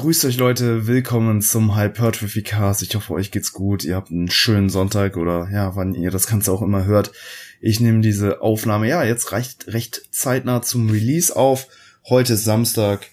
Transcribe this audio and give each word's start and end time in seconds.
Grüßt 0.00 0.24
euch 0.24 0.38
Leute, 0.38 0.86
willkommen 0.86 1.42
zum 1.42 1.76
Hypertrophy 1.76 2.40
Cast. 2.40 2.80
Ich 2.80 2.94
hoffe, 2.94 3.12
euch 3.12 3.30
geht's 3.30 3.52
gut. 3.52 3.84
Ihr 3.84 3.96
habt 3.96 4.10
einen 4.10 4.30
schönen 4.30 4.70
Sonntag 4.70 5.18
oder 5.18 5.50
ja, 5.52 5.76
wann 5.76 5.94
ihr 5.94 6.10
das 6.10 6.26
Ganze 6.26 6.52
auch 6.52 6.62
immer 6.62 6.86
hört. 6.86 7.12
Ich 7.60 7.80
nehme 7.80 8.00
diese 8.00 8.40
Aufnahme 8.40 8.88
ja 8.88 9.04
jetzt 9.04 9.30
recht, 9.32 9.66
recht 9.66 10.08
zeitnah 10.10 10.62
zum 10.62 10.88
Release 10.88 11.36
auf. 11.36 11.66
Heute 12.08 12.32
ist 12.32 12.44
Samstag 12.44 13.08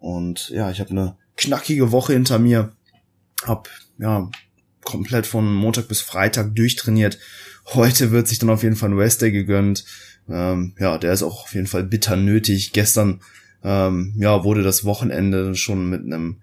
und 0.00 0.48
ja, 0.48 0.68
ich 0.72 0.80
habe 0.80 0.90
eine 0.90 1.16
knackige 1.36 1.92
Woche 1.92 2.14
hinter 2.14 2.40
mir. 2.40 2.72
Hab 3.44 3.68
ja 3.98 4.28
komplett 4.82 5.28
von 5.28 5.54
Montag 5.54 5.86
bis 5.86 6.00
Freitag 6.00 6.56
durchtrainiert. 6.56 7.20
Heute 7.66 8.10
wird 8.10 8.26
sich 8.26 8.40
dann 8.40 8.50
auf 8.50 8.64
jeden 8.64 8.74
Fall 8.74 8.90
ein 8.90 8.98
Rest 8.98 9.22
Day 9.22 9.30
gegönnt. 9.30 9.84
Ähm, 10.28 10.74
ja, 10.80 10.98
der 10.98 11.12
ist 11.12 11.22
auch 11.22 11.44
auf 11.44 11.54
jeden 11.54 11.68
Fall 11.68 11.84
bitter 11.84 12.16
nötig. 12.16 12.72
Gestern 12.72 13.20
ähm, 13.64 14.14
ja, 14.16 14.44
wurde 14.44 14.62
das 14.62 14.84
Wochenende 14.84 15.54
schon 15.54 15.88
mit 15.88 16.04
einem 16.04 16.38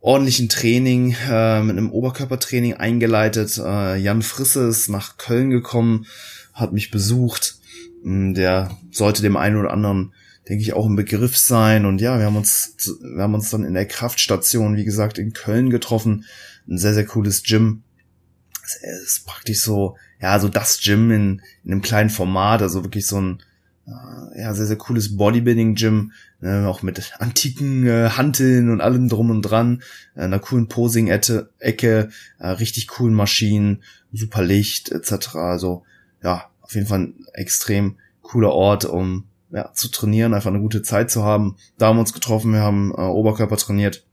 ordentlichen 0.00 0.48
Training, 0.48 1.16
äh, 1.28 1.62
mit 1.62 1.76
einem 1.76 1.90
Oberkörpertraining 1.90 2.74
eingeleitet. 2.74 3.58
Äh, 3.58 3.96
Jan 3.96 4.22
Frisse 4.22 4.68
ist 4.68 4.88
nach 4.88 5.16
Köln 5.16 5.50
gekommen, 5.50 6.06
hat 6.54 6.72
mich 6.72 6.90
besucht. 6.90 7.56
Mm, 8.04 8.34
der 8.34 8.76
sollte 8.90 9.22
dem 9.22 9.36
einen 9.36 9.56
oder 9.56 9.72
anderen, 9.72 10.12
denke 10.48 10.62
ich, 10.62 10.72
auch 10.72 10.86
ein 10.86 10.96
Begriff 10.96 11.36
sein. 11.36 11.84
Und 11.84 12.00
ja, 12.00 12.18
wir 12.18 12.26
haben 12.26 12.36
uns, 12.36 12.76
wir 13.02 13.22
haben 13.22 13.34
uns 13.34 13.50
dann 13.50 13.64
in 13.64 13.74
der 13.74 13.86
Kraftstation, 13.86 14.76
wie 14.76 14.84
gesagt, 14.84 15.18
in 15.18 15.32
Köln 15.32 15.70
getroffen. 15.70 16.24
Ein 16.68 16.78
sehr, 16.78 16.94
sehr 16.94 17.06
cooles 17.06 17.42
Gym. 17.42 17.82
Es 18.62 19.02
ist 19.02 19.26
praktisch 19.26 19.60
so, 19.60 19.96
ja, 20.20 20.38
so 20.38 20.48
das 20.48 20.80
Gym 20.80 21.10
in, 21.10 21.42
in 21.64 21.72
einem 21.72 21.82
kleinen 21.82 22.10
Format, 22.10 22.60
also 22.60 22.84
wirklich 22.84 23.06
so 23.06 23.20
ein, 23.20 23.42
ja, 24.36 24.54
sehr, 24.54 24.66
sehr 24.66 24.76
cooles 24.76 25.16
Bodybuilding-Gym, 25.16 26.12
äh, 26.42 26.64
auch 26.64 26.82
mit 26.82 27.12
antiken 27.18 27.86
äh, 27.86 28.10
Hanteln 28.10 28.70
und 28.70 28.80
allem 28.80 29.08
drum 29.08 29.30
und 29.30 29.42
dran, 29.42 29.82
äh, 30.14 30.22
einer 30.22 30.38
coolen 30.38 30.68
Posing-Ecke, 30.68 32.10
äh, 32.38 32.48
richtig 32.48 32.88
coolen 32.88 33.14
Maschinen, 33.14 33.82
super 34.12 34.42
Licht 34.42 34.90
etc. 34.90 35.36
Also 35.36 35.84
ja, 36.22 36.50
auf 36.60 36.74
jeden 36.74 36.86
Fall 36.86 37.00
ein 37.00 37.26
extrem 37.32 37.96
cooler 38.22 38.52
Ort, 38.52 38.84
um 38.84 39.24
ja, 39.50 39.72
zu 39.72 39.88
trainieren, 39.88 40.34
einfach 40.34 40.50
eine 40.50 40.60
gute 40.60 40.82
Zeit 40.82 41.10
zu 41.10 41.24
haben. 41.24 41.56
Da 41.78 41.86
haben 41.86 41.96
wir 41.96 42.00
uns 42.00 42.12
getroffen, 42.12 42.52
wir 42.52 42.60
haben 42.60 42.92
äh, 42.92 43.00
Oberkörper 43.00 43.56
trainiert, 43.56 44.04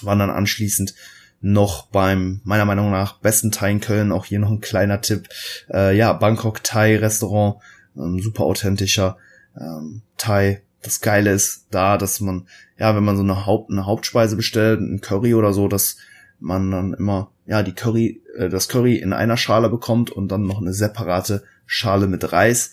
waren 0.00 0.20
dann 0.20 0.30
anschließend 0.30 0.94
noch 1.40 1.88
beim 1.88 2.40
meiner 2.44 2.64
Meinung 2.64 2.92
nach 2.92 3.18
besten 3.18 3.50
Thai 3.50 3.72
in 3.72 3.80
Köln, 3.80 4.12
auch 4.12 4.26
hier 4.26 4.38
noch 4.38 4.50
ein 4.50 4.60
kleiner 4.60 5.00
Tipp, 5.00 5.28
äh, 5.72 5.96
ja, 5.96 6.12
Bangkok 6.12 6.62
Thai 6.62 6.96
Restaurant, 6.98 7.56
ähm, 7.96 8.20
super 8.20 8.44
authentischer 8.44 9.16
ähm, 9.58 10.02
Thai. 10.16 10.62
Das 10.82 11.00
Geile 11.00 11.30
ist 11.30 11.66
da, 11.70 11.96
dass 11.96 12.20
man, 12.20 12.46
ja, 12.78 12.96
wenn 12.96 13.04
man 13.04 13.16
so 13.16 13.22
eine, 13.22 13.46
Haupt, 13.46 13.70
eine 13.70 13.86
Hauptspeise 13.86 14.36
bestellt, 14.36 14.80
ein 14.80 15.00
Curry 15.00 15.34
oder 15.34 15.52
so, 15.52 15.68
dass 15.68 15.96
man 16.40 16.70
dann 16.70 16.94
immer, 16.94 17.30
ja, 17.46 17.62
die 17.62 17.74
Curry, 17.74 18.20
äh, 18.36 18.48
das 18.48 18.68
Curry 18.68 18.96
in 18.96 19.12
einer 19.12 19.36
Schale 19.36 19.68
bekommt 19.68 20.10
und 20.10 20.28
dann 20.28 20.46
noch 20.46 20.60
eine 20.60 20.72
separate 20.72 21.44
Schale 21.66 22.08
mit 22.08 22.32
Reis, 22.32 22.72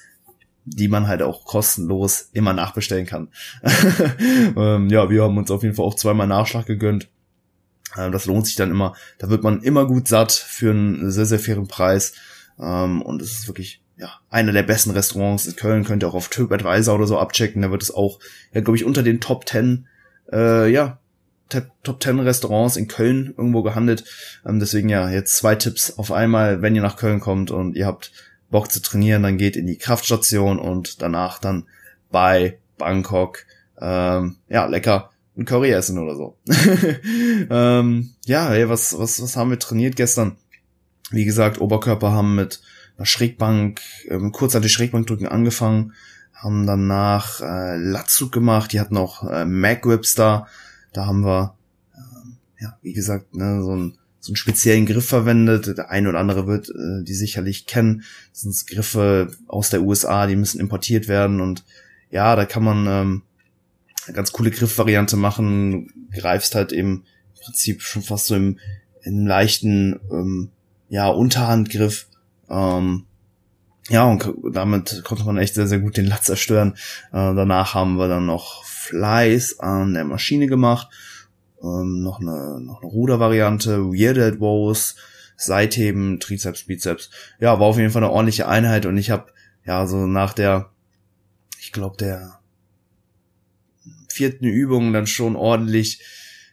die 0.65 0.87
man 0.87 1.07
halt 1.07 1.21
auch 1.21 1.45
kostenlos 1.45 2.29
immer 2.33 2.53
nachbestellen 2.53 3.05
kann. 3.05 3.29
ähm, 4.57 4.89
ja, 4.89 5.09
wir 5.09 5.23
haben 5.23 5.37
uns 5.37 5.51
auf 5.51 5.63
jeden 5.63 5.75
Fall 5.75 5.85
auch 5.85 5.95
zweimal 5.95 6.27
Nachschlag 6.27 6.65
gegönnt. 6.65 7.09
Ähm, 7.97 8.11
das 8.11 8.25
lohnt 8.25 8.45
sich 8.45 8.55
dann 8.55 8.71
immer. 8.71 8.95
Da 9.17 9.29
wird 9.29 9.43
man 9.43 9.61
immer 9.61 9.85
gut 9.85 10.07
satt 10.07 10.31
für 10.31 10.71
einen 10.71 11.11
sehr, 11.11 11.25
sehr 11.25 11.39
fairen 11.39 11.67
Preis. 11.67 12.13
Ähm, 12.59 13.01
und 13.01 13.21
es 13.21 13.31
ist 13.31 13.47
wirklich 13.47 13.81
ja, 13.99 14.19
einer 14.29 14.53
der 14.53 14.63
besten 14.63 14.91
Restaurants 14.91 15.45
in 15.45 15.55
Köln, 15.55 15.83
könnt 15.83 16.03
ihr 16.03 16.07
auch 16.07 16.15
auf 16.15 16.29
TripAdvisor 16.29 16.95
oder 16.95 17.07
so 17.07 17.19
abchecken, 17.19 17.61
da 17.61 17.69
wird 17.69 17.83
es 17.83 17.93
auch, 17.93 18.19
ja, 18.53 18.61
glaube 18.61 18.77
ich, 18.77 18.85
unter 18.85 19.03
den 19.03 19.19
Top 19.19 19.47
10, 19.47 19.87
äh, 20.31 20.71
ja, 20.71 20.99
Top 21.83 22.01
10 22.01 22.19
Restaurants 22.19 22.77
in 22.77 22.87
Köln 22.87 23.33
irgendwo 23.35 23.63
gehandelt. 23.63 24.03
Ähm, 24.45 24.59
deswegen 24.59 24.87
ja, 24.87 25.09
jetzt 25.09 25.35
zwei 25.35 25.55
Tipps 25.55 25.97
auf 25.97 26.11
einmal, 26.11 26.61
wenn 26.61 26.75
ihr 26.75 26.83
nach 26.83 26.95
Köln 26.95 27.19
kommt 27.19 27.49
und 27.49 27.75
ihr 27.75 27.87
habt 27.87 28.11
Bock 28.51 28.71
zu 28.71 28.81
trainieren, 28.81 29.23
dann 29.23 29.37
geht 29.37 29.55
in 29.55 29.65
die 29.65 29.77
Kraftstation 29.77 30.59
und 30.59 31.01
danach 31.01 31.39
dann 31.39 31.65
bei 32.11 32.59
Bangkok, 32.77 33.45
ähm, 33.81 34.37
ja, 34.47 34.65
lecker 34.67 35.09
ein 35.37 35.45
Curry 35.45 35.71
essen 35.71 35.97
oder 35.97 36.15
so. 36.15 36.37
ähm, 37.49 38.11
ja, 38.25 38.49
hey, 38.49 38.69
was, 38.69 38.97
was, 38.97 39.21
was 39.21 39.35
haben 39.35 39.49
wir 39.49 39.59
trainiert 39.59 39.95
gestern? 39.95 40.35
Wie 41.11 41.25
gesagt, 41.25 41.59
Oberkörper 41.59 42.11
haben 42.11 42.35
mit 42.35 42.61
Schrägbank, 43.05 43.81
ähm, 44.09 44.31
kurz 44.31 44.55
an 44.55 44.61
die 44.61 44.69
Schrägbankdrücken 44.69 45.27
angefangen, 45.27 45.93
haben 46.33 46.65
danach 46.65 47.41
äh, 47.41 47.77
Latzug 47.77 48.31
gemacht, 48.31 48.73
die 48.73 48.79
hatten 48.79 48.97
auch 48.97 49.23
äh, 49.23 49.45
Whips 49.45 50.15
da, 50.15 50.47
da 50.93 51.05
haben 51.05 51.23
wir, 51.23 51.55
äh, 51.93 52.63
ja, 52.63 52.77
wie 52.81 52.93
gesagt, 52.93 53.35
ne, 53.35 53.61
so 53.63 53.75
ein 53.75 53.99
so 54.21 54.31
einen 54.31 54.35
speziellen 54.35 54.85
Griff 54.85 55.07
verwendet. 55.07 55.77
Der 55.77 55.89
eine 55.89 56.09
oder 56.09 56.19
andere 56.19 56.45
wird 56.45 56.69
äh, 56.69 57.03
die 57.03 57.13
sicherlich 57.13 57.65
kennen. 57.65 58.03
Das 58.31 58.41
sind 58.41 58.67
Griffe 58.67 59.31
aus 59.47 59.69
der 59.69 59.81
USA, 59.81 60.27
die 60.27 60.35
müssen 60.35 60.59
importiert 60.59 61.07
werden 61.07 61.41
und 61.41 61.63
ja, 62.11 62.35
da 62.35 62.45
kann 62.45 62.63
man 62.63 62.87
ähm, 62.87 63.21
eine 64.07 64.15
ganz 64.15 64.31
coole 64.31 64.51
Griffvariante 64.51 65.15
machen. 65.15 65.87
Du 66.11 66.19
greifst 66.19 66.55
halt 66.55 66.71
eben 66.71 67.05
im 67.35 67.41
Prinzip 67.45 67.81
schon 67.81 68.01
fast 68.01 68.27
so 68.27 68.35
im, 68.35 68.59
im 69.03 69.25
leichten 69.25 69.99
ähm, 70.11 70.49
ja 70.89 71.07
Unterhandgriff 71.07 72.07
ähm, 72.49 73.05
ja, 73.89 74.05
und 74.05 74.33
damit 74.51 75.03
konnte 75.03 75.23
man 75.23 75.37
echt 75.37 75.55
sehr, 75.55 75.67
sehr 75.67 75.79
gut 75.79 75.97
den 75.97 76.05
Latz 76.05 76.25
zerstören. 76.25 76.73
Äh, 77.11 77.33
danach 77.33 77.73
haben 77.73 77.95
wir 77.97 78.07
dann 78.07 78.25
noch 78.25 78.63
Flies 78.63 79.59
an 79.59 79.93
der 79.93 80.05
Maschine 80.05 80.47
gemacht, 80.47 80.89
ähm, 81.61 82.03
noch 82.03 82.19
eine, 82.19 82.59
noch 82.61 82.81
eine 82.81 82.91
Rudervariante, 82.91 83.85
Weirded 83.85 84.39
Wows, 84.39 84.95
Seitheben, 85.37 86.19
Trizeps, 86.19 86.63
Bizeps. 86.63 87.09
Ja, 87.39 87.59
war 87.59 87.67
auf 87.67 87.77
jeden 87.77 87.91
Fall 87.91 88.03
eine 88.03 88.11
ordentliche 88.11 88.47
Einheit 88.47 88.85
und 88.85 88.97
ich 88.97 89.09
habe 89.09 89.31
ja 89.65 89.87
so 89.87 90.05
nach 90.05 90.33
der, 90.33 90.69
ich 91.59 91.71
glaube 91.71 91.97
der 91.97 92.39
vierten 94.09 94.45
Übung 94.45 94.93
dann 94.93 95.07
schon 95.07 95.35
ordentlich 95.35 96.01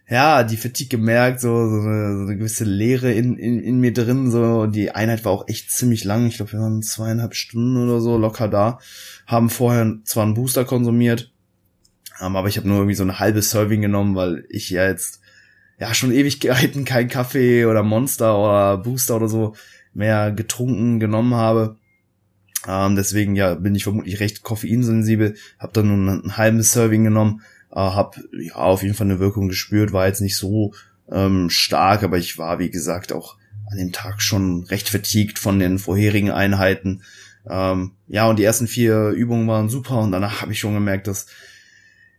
ja, 0.08 0.44
die 0.44 0.56
Fatigue 0.56 0.98
gemerkt, 0.98 1.40
so, 1.40 1.68
so, 1.68 1.80
eine, 1.80 2.16
so 2.16 2.22
eine 2.22 2.36
gewisse 2.36 2.64
Leere 2.64 3.12
in, 3.12 3.36
in, 3.38 3.60
in 3.60 3.80
mir 3.80 3.92
drin, 3.92 4.30
so, 4.30 4.66
die 4.66 4.92
Einheit 4.92 5.24
war 5.24 5.32
auch 5.32 5.48
echt 5.48 5.70
ziemlich 5.70 6.04
lang, 6.04 6.26
ich 6.26 6.36
glaube, 6.36 6.52
wir 6.52 6.60
waren 6.60 6.82
zweieinhalb 6.82 7.34
Stunden 7.34 7.76
oder 7.76 8.00
so 8.00 8.16
locker 8.16 8.46
da, 8.46 8.78
haben 9.26 9.50
vorher 9.50 9.98
zwar 10.04 10.24
einen 10.24 10.34
Booster 10.34 10.64
konsumiert, 10.64 11.32
ähm, 12.20 12.36
aber 12.36 12.48
ich 12.48 12.56
habe 12.56 12.68
nur 12.68 12.78
irgendwie 12.78 12.94
so 12.94 13.02
eine 13.02 13.18
halbe 13.18 13.42
Serving 13.42 13.82
genommen, 13.82 14.14
weil 14.14 14.44
ich 14.48 14.70
ja 14.70 14.86
jetzt, 14.86 15.20
ja, 15.78 15.92
schon 15.92 16.12
Ewigkeiten 16.12 16.84
kein 16.84 17.08
Kaffee 17.08 17.66
oder 17.66 17.82
Monster 17.82 18.38
oder 18.38 18.78
Booster 18.78 19.16
oder 19.16 19.28
so 19.28 19.54
mehr 19.92 20.30
getrunken, 20.30 21.00
genommen 21.00 21.34
habe. 21.34 21.76
Ähm, 22.68 22.96
deswegen, 22.96 23.34
ja, 23.34 23.54
bin 23.54 23.74
ich 23.74 23.84
vermutlich 23.84 24.20
recht 24.20 24.42
koffeinsensibel, 24.42 25.34
habe 25.58 25.72
dann 25.72 25.88
nur 25.88 26.12
einen 26.12 26.36
halben 26.36 26.62
Serving 26.62 27.04
genommen, 27.04 27.42
äh, 27.76 27.78
habe 27.78 28.22
ja 28.32 28.54
auf 28.54 28.82
jeden 28.82 28.94
Fall 28.94 29.06
eine 29.06 29.20
Wirkung 29.20 29.48
gespürt, 29.48 29.92
war 29.92 30.06
jetzt 30.06 30.22
nicht 30.22 30.36
so 30.36 30.72
ähm, 31.12 31.50
stark, 31.50 32.02
aber 32.02 32.16
ich 32.16 32.38
war, 32.38 32.58
wie 32.58 32.70
gesagt, 32.70 33.12
auch 33.12 33.36
an 33.70 33.76
dem 33.76 33.92
Tag 33.92 34.22
schon 34.22 34.64
recht 34.64 34.88
vertiegt 34.88 35.38
von 35.38 35.58
den 35.58 35.78
vorherigen 35.78 36.30
Einheiten. 36.30 37.02
Ähm, 37.48 37.92
ja, 38.08 38.26
und 38.28 38.38
die 38.38 38.44
ersten 38.44 38.66
vier 38.66 39.10
Übungen 39.10 39.46
waren 39.46 39.68
super 39.68 39.98
und 39.98 40.10
danach 40.10 40.40
habe 40.40 40.52
ich 40.52 40.58
schon 40.58 40.74
gemerkt, 40.74 41.06
dass 41.06 41.26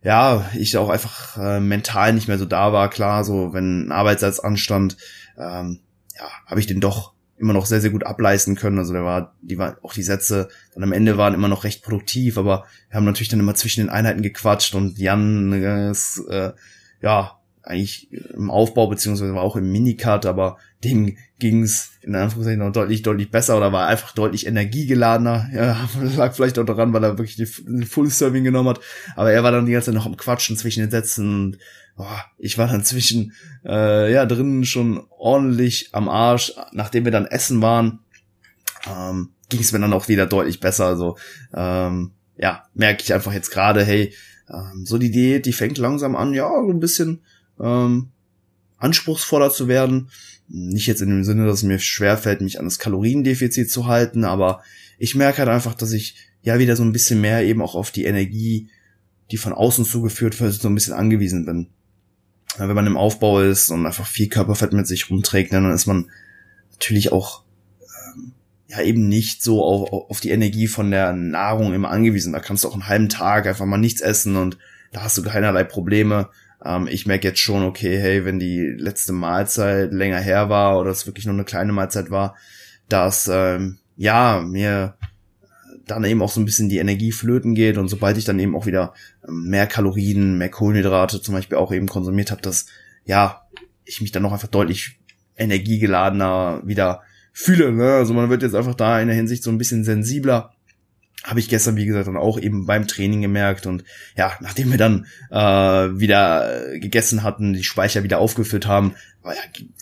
ja, 0.03 0.47
ich 0.53 0.77
auch 0.77 0.89
einfach 0.89 1.37
äh, 1.37 1.59
mental 1.59 2.13
nicht 2.13 2.27
mehr 2.27 2.37
so 2.37 2.45
da 2.45 2.71
war. 2.71 2.89
Klar, 2.89 3.23
so 3.23 3.51
wenn 3.51 3.87
ein 3.87 3.91
Arbeitssatz 3.91 4.39
anstand, 4.39 4.95
ähm, 5.37 5.79
ja, 6.15 6.29
habe 6.45 6.59
ich 6.59 6.67
den 6.67 6.79
doch 6.79 7.13
immer 7.37 7.53
noch 7.53 7.65
sehr, 7.65 7.81
sehr 7.81 7.91
gut 7.91 8.05
ableisten 8.05 8.55
können. 8.55 8.79
Also 8.79 8.93
der 8.93 9.03
war, 9.03 9.35
die 9.41 9.57
war, 9.57 9.77
auch 9.83 9.93
die 9.93 10.03
Sätze 10.03 10.49
dann 10.73 10.83
am 10.83 10.91
Ende 10.91 11.17
waren 11.17 11.33
immer 11.33 11.47
noch 11.47 11.63
recht 11.63 11.83
produktiv, 11.83 12.37
aber 12.37 12.65
wir 12.89 12.97
haben 12.97 13.05
natürlich 13.05 13.29
dann 13.29 13.39
immer 13.39 13.55
zwischen 13.55 13.81
den 13.81 13.89
Einheiten 13.89 14.21
gequatscht 14.21 14.75
und 14.75 14.97
Jan 14.97 15.53
äh, 15.53 15.91
ist, 15.91 16.23
äh, 16.29 16.53
ja, 17.01 17.37
eigentlich 17.67 18.09
im 18.33 18.49
Aufbau, 18.49 18.87
beziehungsweise 18.87 19.33
war 19.33 19.43
auch 19.43 19.57
im 19.57 19.71
Minicut, 19.71 20.25
aber 20.25 20.57
dem 20.83 21.17
ging's 21.39 21.91
in 22.01 22.15
Anführungszeichen 22.15 22.59
noch 22.59 22.71
deutlich, 22.71 23.01
deutlich 23.01 23.29
besser 23.29 23.57
oder 23.57 23.73
war 23.73 23.87
einfach 23.87 24.13
deutlich 24.13 24.47
energiegeladener. 24.47 25.49
Ja, 25.53 25.89
lag 26.15 26.33
vielleicht 26.33 26.57
auch 26.59 26.65
daran, 26.65 26.93
weil 26.93 27.03
er 27.03 27.17
wirklich 27.17 27.35
die 27.35 27.45
Full 27.85 28.09
Serving 28.09 28.45
genommen 28.45 28.69
hat. 28.69 28.79
Aber 29.15 29.31
er 29.31 29.43
war 29.43 29.51
dann 29.51 29.65
die 29.65 29.73
ganze 29.73 29.87
Zeit 29.87 29.95
noch 29.95 30.05
am 30.05 30.17
Quatschen 30.17 30.55
zwischen 30.55 30.79
den 30.79 30.91
Sätzen 30.91 31.57
boah, 31.97 32.23
ich 32.37 32.57
war 32.57 32.67
dann 32.67 32.85
zwischen, 32.85 33.33
äh, 33.65 34.13
ja, 34.13 34.25
drinnen 34.25 34.63
schon 34.63 35.05
ordentlich 35.09 35.89
am 35.91 36.07
Arsch. 36.07 36.53
Nachdem 36.71 37.03
wir 37.03 37.11
dann 37.11 37.25
essen 37.25 37.61
waren, 37.61 37.99
ähm, 38.87 39.31
ging 39.49 39.59
es 39.59 39.71
mir 39.71 39.79
dann 39.79 39.93
auch 39.93 40.07
wieder 40.07 40.27
deutlich 40.27 40.59
besser. 40.59 40.85
Also, 40.85 41.17
ähm, 41.53 42.11
ja, 42.37 42.63
merke 42.75 43.03
ich 43.03 43.13
einfach 43.13 43.33
jetzt 43.33 43.49
gerade, 43.49 43.83
hey, 43.83 44.13
ähm, 44.49 44.85
so 44.85 44.97
die 44.97 45.11
Diät, 45.11 45.45
die 45.45 45.53
fängt 45.53 45.79
langsam 45.79 46.15
an, 46.15 46.33
ja, 46.33 46.49
so 46.49 46.71
ein 46.71 46.79
bisschen 46.79 47.21
ähm, 47.59 48.09
anspruchsvoller 48.77 49.49
zu 49.49 49.67
werden. 49.67 50.09
Nicht 50.47 50.87
jetzt 50.87 51.01
in 51.01 51.09
dem 51.09 51.23
Sinne, 51.23 51.45
dass 51.45 51.57
es 51.57 51.63
mir 51.63 51.79
schwerfällt, 51.79 52.41
mich 52.41 52.59
an 52.59 52.65
das 52.65 52.79
Kaloriendefizit 52.79 53.69
zu 53.69 53.87
halten, 53.87 54.23
aber 54.23 54.61
ich 54.99 55.15
merke 55.15 55.39
halt 55.39 55.49
einfach, 55.49 55.73
dass 55.73 55.91
ich 55.91 56.15
ja 56.41 56.59
wieder 56.59 56.75
so 56.75 56.83
ein 56.83 56.93
bisschen 56.93 57.19
mehr 57.19 57.43
eben 57.43 57.61
auch 57.61 57.75
auf 57.75 57.91
die 57.91 58.05
Energie, 58.05 58.69
die 59.31 59.37
von 59.37 59.51
außen 59.51 59.83
zugeführt 59.83 60.39
wird, 60.39 60.53
so 60.53 60.69
ein 60.69 60.75
bisschen 60.75 60.93
angewiesen 60.93 61.45
bin. 61.45 61.67
Wenn 62.59 62.75
man 62.75 62.87
im 62.87 62.97
Aufbau 62.97 63.41
ist 63.41 63.69
und 63.69 63.85
einfach 63.85 64.07
viel 64.07 64.29
Körperfett 64.29 64.73
mit 64.73 64.87
sich 64.87 65.09
rumträgt, 65.09 65.53
dann 65.53 65.71
ist 65.71 65.85
man 65.85 66.09
natürlich 66.71 67.11
auch 67.11 67.43
ähm, 67.81 68.33
ja 68.67 68.81
eben 68.81 69.07
nicht 69.07 69.43
so 69.43 69.63
auf, 69.63 70.09
auf 70.09 70.19
die 70.19 70.31
Energie 70.31 70.67
von 70.67 70.91
der 70.91 71.13
Nahrung 71.13 71.73
immer 71.73 71.89
angewiesen. 71.89 72.33
Da 72.33 72.39
kannst 72.39 72.63
du 72.63 72.67
auch 72.67 72.73
einen 72.73 72.87
halben 72.87 73.09
Tag 73.09 73.47
einfach 73.47 73.65
mal 73.65 73.77
nichts 73.77 74.01
essen 74.01 74.35
und 74.35 74.57
da 74.91 75.03
hast 75.03 75.17
du 75.17 75.23
keinerlei 75.23 75.63
Probleme. 75.63 76.29
Ähm, 76.63 76.87
ich 76.87 77.05
merke 77.05 77.27
jetzt 77.27 77.39
schon, 77.39 77.63
okay, 77.63 77.97
hey, 77.97 78.25
wenn 78.25 78.39
die 78.39 78.61
letzte 78.61 79.13
Mahlzeit 79.13 79.91
länger 79.91 80.19
her 80.19 80.49
war 80.49 80.79
oder 80.79 80.91
es 80.91 81.05
wirklich 81.05 81.25
nur 81.25 81.35
eine 81.35 81.45
kleine 81.45 81.73
Mahlzeit 81.73 82.09
war, 82.09 82.35
dass 82.89 83.29
ähm, 83.31 83.79
ja 83.95 84.41
mir 84.41 84.95
dann 85.87 86.03
eben 86.03 86.21
auch 86.21 86.31
so 86.31 86.39
ein 86.39 86.45
bisschen 86.45 86.69
die 86.69 86.77
Energie 86.77 87.11
flöten 87.11 87.55
geht 87.55 87.77
und 87.77 87.87
sobald 87.87 88.17
ich 88.17 88.25
dann 88.25 88.39
eben 88.39 88.55
auch 88.55 88.65
wieder 88.65 88.93
ähm, 89.27 89.45
mehr 89.47 89.67
Kalorien, 89.67 90.37
mehr 90.37 90.49
Kohlenhydrate 90.49 91.21
zum 91.21 91.33
Beispiel 91.33 91.57
auch 91.57 91.71
eben 91.71 91.87
konsumiert 91.87 92.31
habe, 92.31 92.41
dass 92.41 92.67
ja 93.05 93.41
ich 93.85 94.01
mich 94.01 94.11
dann 94.11 94.23
noch 94.23 94.33
einfach 94.33 94.47
deutlich 94.47 94.99
energiegeladener 95.37 96.61
wieder 96.65 97.01
fühle. 97.31 97.71
Ne? 97.71 97.93
Also 97.93 98.13
man 98.13 98.29
wird 98.29 98.41
jetzt 98.41 98.55
einfach 98.55 98.75
da 98.75 98.99
in 98.99 99.07
der 99.07 99.15
Hinsicht 99.15 99.43
so 99.43 99.51
ein 99.51 99.57
bisschen 99.57 99.83
sensibler. 99.83 100.53
Habe 101.27 101.41
ich 101.41 101.49
gestern, 101.49 101.75
wie 101.75 101.85
gesagt, 101.85 102.07
dann 102.07 102.15
auch 102.15 102.39
eben 102.39 102.65
beim 102.65 102.87
Training 102.87 103.21
gemerkt. 103.21 103.65
Und 103.65 103.83
ja, 104.15 104.31
nachdem 104.39 104.71
wir 104.71 104.77
dann 104.77 105.07
äh, 105.29 105.99
wieder 105.99 106.77
gegessen 106.79 107.21
hatten, 107.21 107.53
die 107.53 107.65
Speicher 107.65 108.03
wieder 108.03 108.19
aufgefüllt 108.19 108.65
haben, 108.65 108.95
ja, 109.25 109.33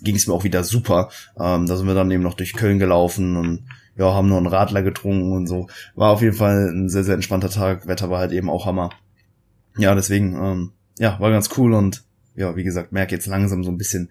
ging 0.01 0.15
es 0.15 0.25
mir 0.25 0.33
auch 0.33 0.44
wieder 0.44 0.63
super. 0.63 1.12
Ähm, 1.39 1.68
da 1.68 1.77
sind 1.77 1.86
wir 1.86 1.94
dann 1.94 2.09
eben 2.09 2.24
noch 2.24 2.33
durch 2.33 2.53
Köln 2.53 2.80
gelaufen 2.80 3.38
und 3.38 3.68
ja, 3.95 4.12
haben 4.12 4.27
nur 4.27 4.38
einen 4.38 4.47
Radler 4.47 4.81
getrunken 4.81 5.33
und 5.33 5.45
so. 5.45 5.68
War 5.94 6.09
auf 6.09 6.24
jeden 6.24 6.36
Fall 6.36 6.69
ein 6.69 6.89
sehr, 6.89 7.03
sehr 7.03 7.13
entspannter 7.13 7.51
Tag. 7.51 7.88
Wetter 7.88 8.09
war 8.09 8.19
halt 8.19 8.31
eben 8.31 8.50
auch 8.50 8.65
Hammer. 8.65 8.89
Ja, 9.77 9.94
deswegen, 9.94 10.36
ähm, 10.36 10.71
ja, 10.97 11.19
war 11.19 11.30
ganz 11.30 11.50
cool 11.57 11.74
und 11.74 12.03
ja, 12.36 12.56
wie 12.56 12.63
gesagt, 12.63 12.92
merke 12.92 13.13
jetzt 13.13 13.27
langsam 13.27 13.63
so 13.63 13.69
ein 13.69 13.77
bisschen, 13.77 14.09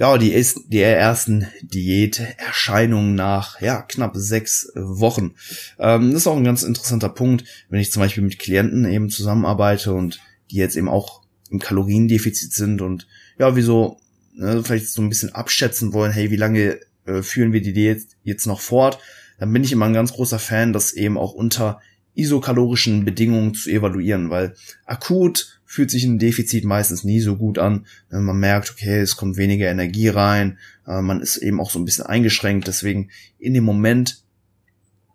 ja, 0.00 0.16
die, 0.16 0.32
ist, 0.32 0.62
die 0.68 0.80
ersten 0.80 1.46
Diäterscheinungen 1.60 3.14
nach, 3.14 3.60
ja, 3.60 3.82
knapp 3.82 4.16
sechs 4.16 4.72
Wochen. 4.74 5.34
Ähm, 5.78 6.12
das 6.12 6.22
ist 6.22 6.26
auch 6.26 6.38
ein 6.38 6.44
ganz 6.44 6.62
interessanter 6.62 7.10
Punkt, 7.10 7.44
wenn 7.68 7.80
ich 7.80 7.92
zum 7.92 8.00
Beispiel 8.00 8.22
mit 8.22 8.38
Klienten 8.38 8.90
eben 8.90 9.10
zusammenarbeite 9.10 9.92
und 9.92 10.18
die 10.50 10.56
jetzt 10.56 10.76
eben 10.76 10.88
auch 10.88 11.20
im 11.50 11.58
Kaloriendefizit 11.58 12.54
sind 12.54 12.80
und 12.80 13.08
ja, 13.38 13.54
wieso 13.56 13.98
ne, 14.32 14.62
vielleicht 14.64 14.88
so 14.88 15.02
ein 15.02 15.10
bisschen 15.10 15.34
abschätzen 15.34 15.92
wollen, 15.92 16.12
hey, 16.12 16.30
wie 16.30 16.36
lange 16.36 16.80
äh, 17.04 17.20
führen 17.20 17.52
wir 17.52 17.60
die 17.60 17.74
Diät 17.74 18.06
jetzt 18.22 18.46
noch 18.46 18.60
fort, 18.60 18.98
dann 19.38 19.52
bin 19.52 19.64
ich 19.64 19.72
immer 19.72 19.84
ein 19.84 19.92
ganz 19.92 20.14
großer 20.14 20.38
Fan, 20.38 20.72
das 20.72 20.94
eben 20.94 21.18
auch 21.18 21.34
unter 21.34 21.82
isokalorischen 22.14 23.04
Bedingungen 23.04 23.52
zu 23.52 23.68
evaluieren, 23.68 24.30
weil 24.30 24.54
akut 24.86 25.59
fühlt 25.70 25.92
sich 25.92 26.02
ein 26.02 26.18
Defizit 26.18 26.64
meistens 26.64 27.04
nie 27.04 27.20
so 27.20 27.36
gut 27.36 27.56
an. 27.56 27.86
Man 28.08 28.40
merkt, 28.40 28.72
okay, 28.72 28.98
es 28.98 29.14
kommt 29.14 29.36
weniger 29.36 29.70
Energie 29.70 30.08
rein, 30.08 30.58
äh, 30.84 31.00
man 31.00 31.20
ist 31.20 31.36
eben 31.36 31.60
auch 31.60 31.70
so 31.70 31.78
ein 31.78 31.84
bisschen 31.84 32.06
eingeschränkt, 32.06 32.66
deswegen 32.66 33.10
in 33.38 33.54
dem 33.54 33.62
Moment, 33.62 34.24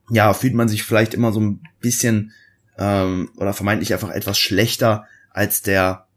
ja, 0.10 0.34
fühlt 0.34 0.54
man 0.54 0.70
sich 0.70 0.84
vielleicht 0.84 1.14
immer 1.14 1.34
so 1.34 1.42
ein 1.42 1.60
bisschen 1.82 2.32
ähm, 2.78 3.32
oder 3.36 3.52
vermeintlich 3.52 3.92
einfach 3.92 4.12
etwas 4.12 4.40
schlechter 4.40 5.04
als 5.30 5.62
der, 5.62 6.08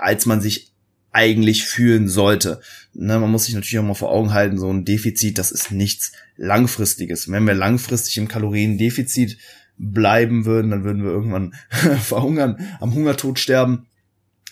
als 0.00 0.24
man 0.24 0.40
sich 0.40 0.72
eigentlich 1.12 1.66
fühlen 1.66 2.08
sollte. 2.08 2.62
Ne, 2.94 3.18
man 3.18 3.30
muss 3.30 3.44
sich 3.44 3.54
natürlich 3.54 3.80
auch 3.80 3.84
mal 3.84 3.92
vor 3.92 4.12
Augen 4.12 4.32
halten, 4.32 4.56
so 4.56 4.72
ein 4.72 4.86
Defizit, 4.86 5.36
das 5.36 5.50
ist 5.50 5.72
nichts 5.72 6.12
Langfristiges. 6.38 7.30
Wenn 7.30 7.44
wir 7.44 7.52
langfristig 7.52 8.16
im 8.16 8.28
Kaloriendefizit 8.28 9.36
bleiben 9.78 10.44
würden, 10.44 10.70
dann 10.70 10.84
würden 10.84 11.04
wir 11.04 11.10
irgendwann 11.10 11.54
verhungern, 12.00 12.58
am 12.80 12.94
Hungertod 12.94 13.38
sterben. 13.38 13.86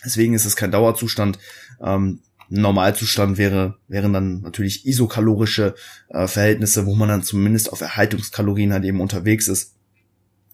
Deswegen 0.03 0.33
ist 0.33 0.45
es 0.45 0.55
kein 0.55 0.71
Dauerzustand. 0.71 1.37
Ähm, 1.81 2.21
Normalzustand 2.49 3.37
wäre, 3.37 3.77
wären 3.87 4.13
dann 4.13 4.41
natürlich 4.41 4.85
isokalorische 4.85 5.75
äh, 6.09 6.27
Verhältnisse, 6.27 6.85
wo 6.85 6.95
man 6.95 7.09
dann 7.09 7.23
zumindest 7.23 7.73
auf 7.73 7.81
Erhaltungskalorien 7.81 8.71
halt 8.71 8.85
eben 8.85 9.01
unterwegs 9.01 9.49
ist. 9.49 9.75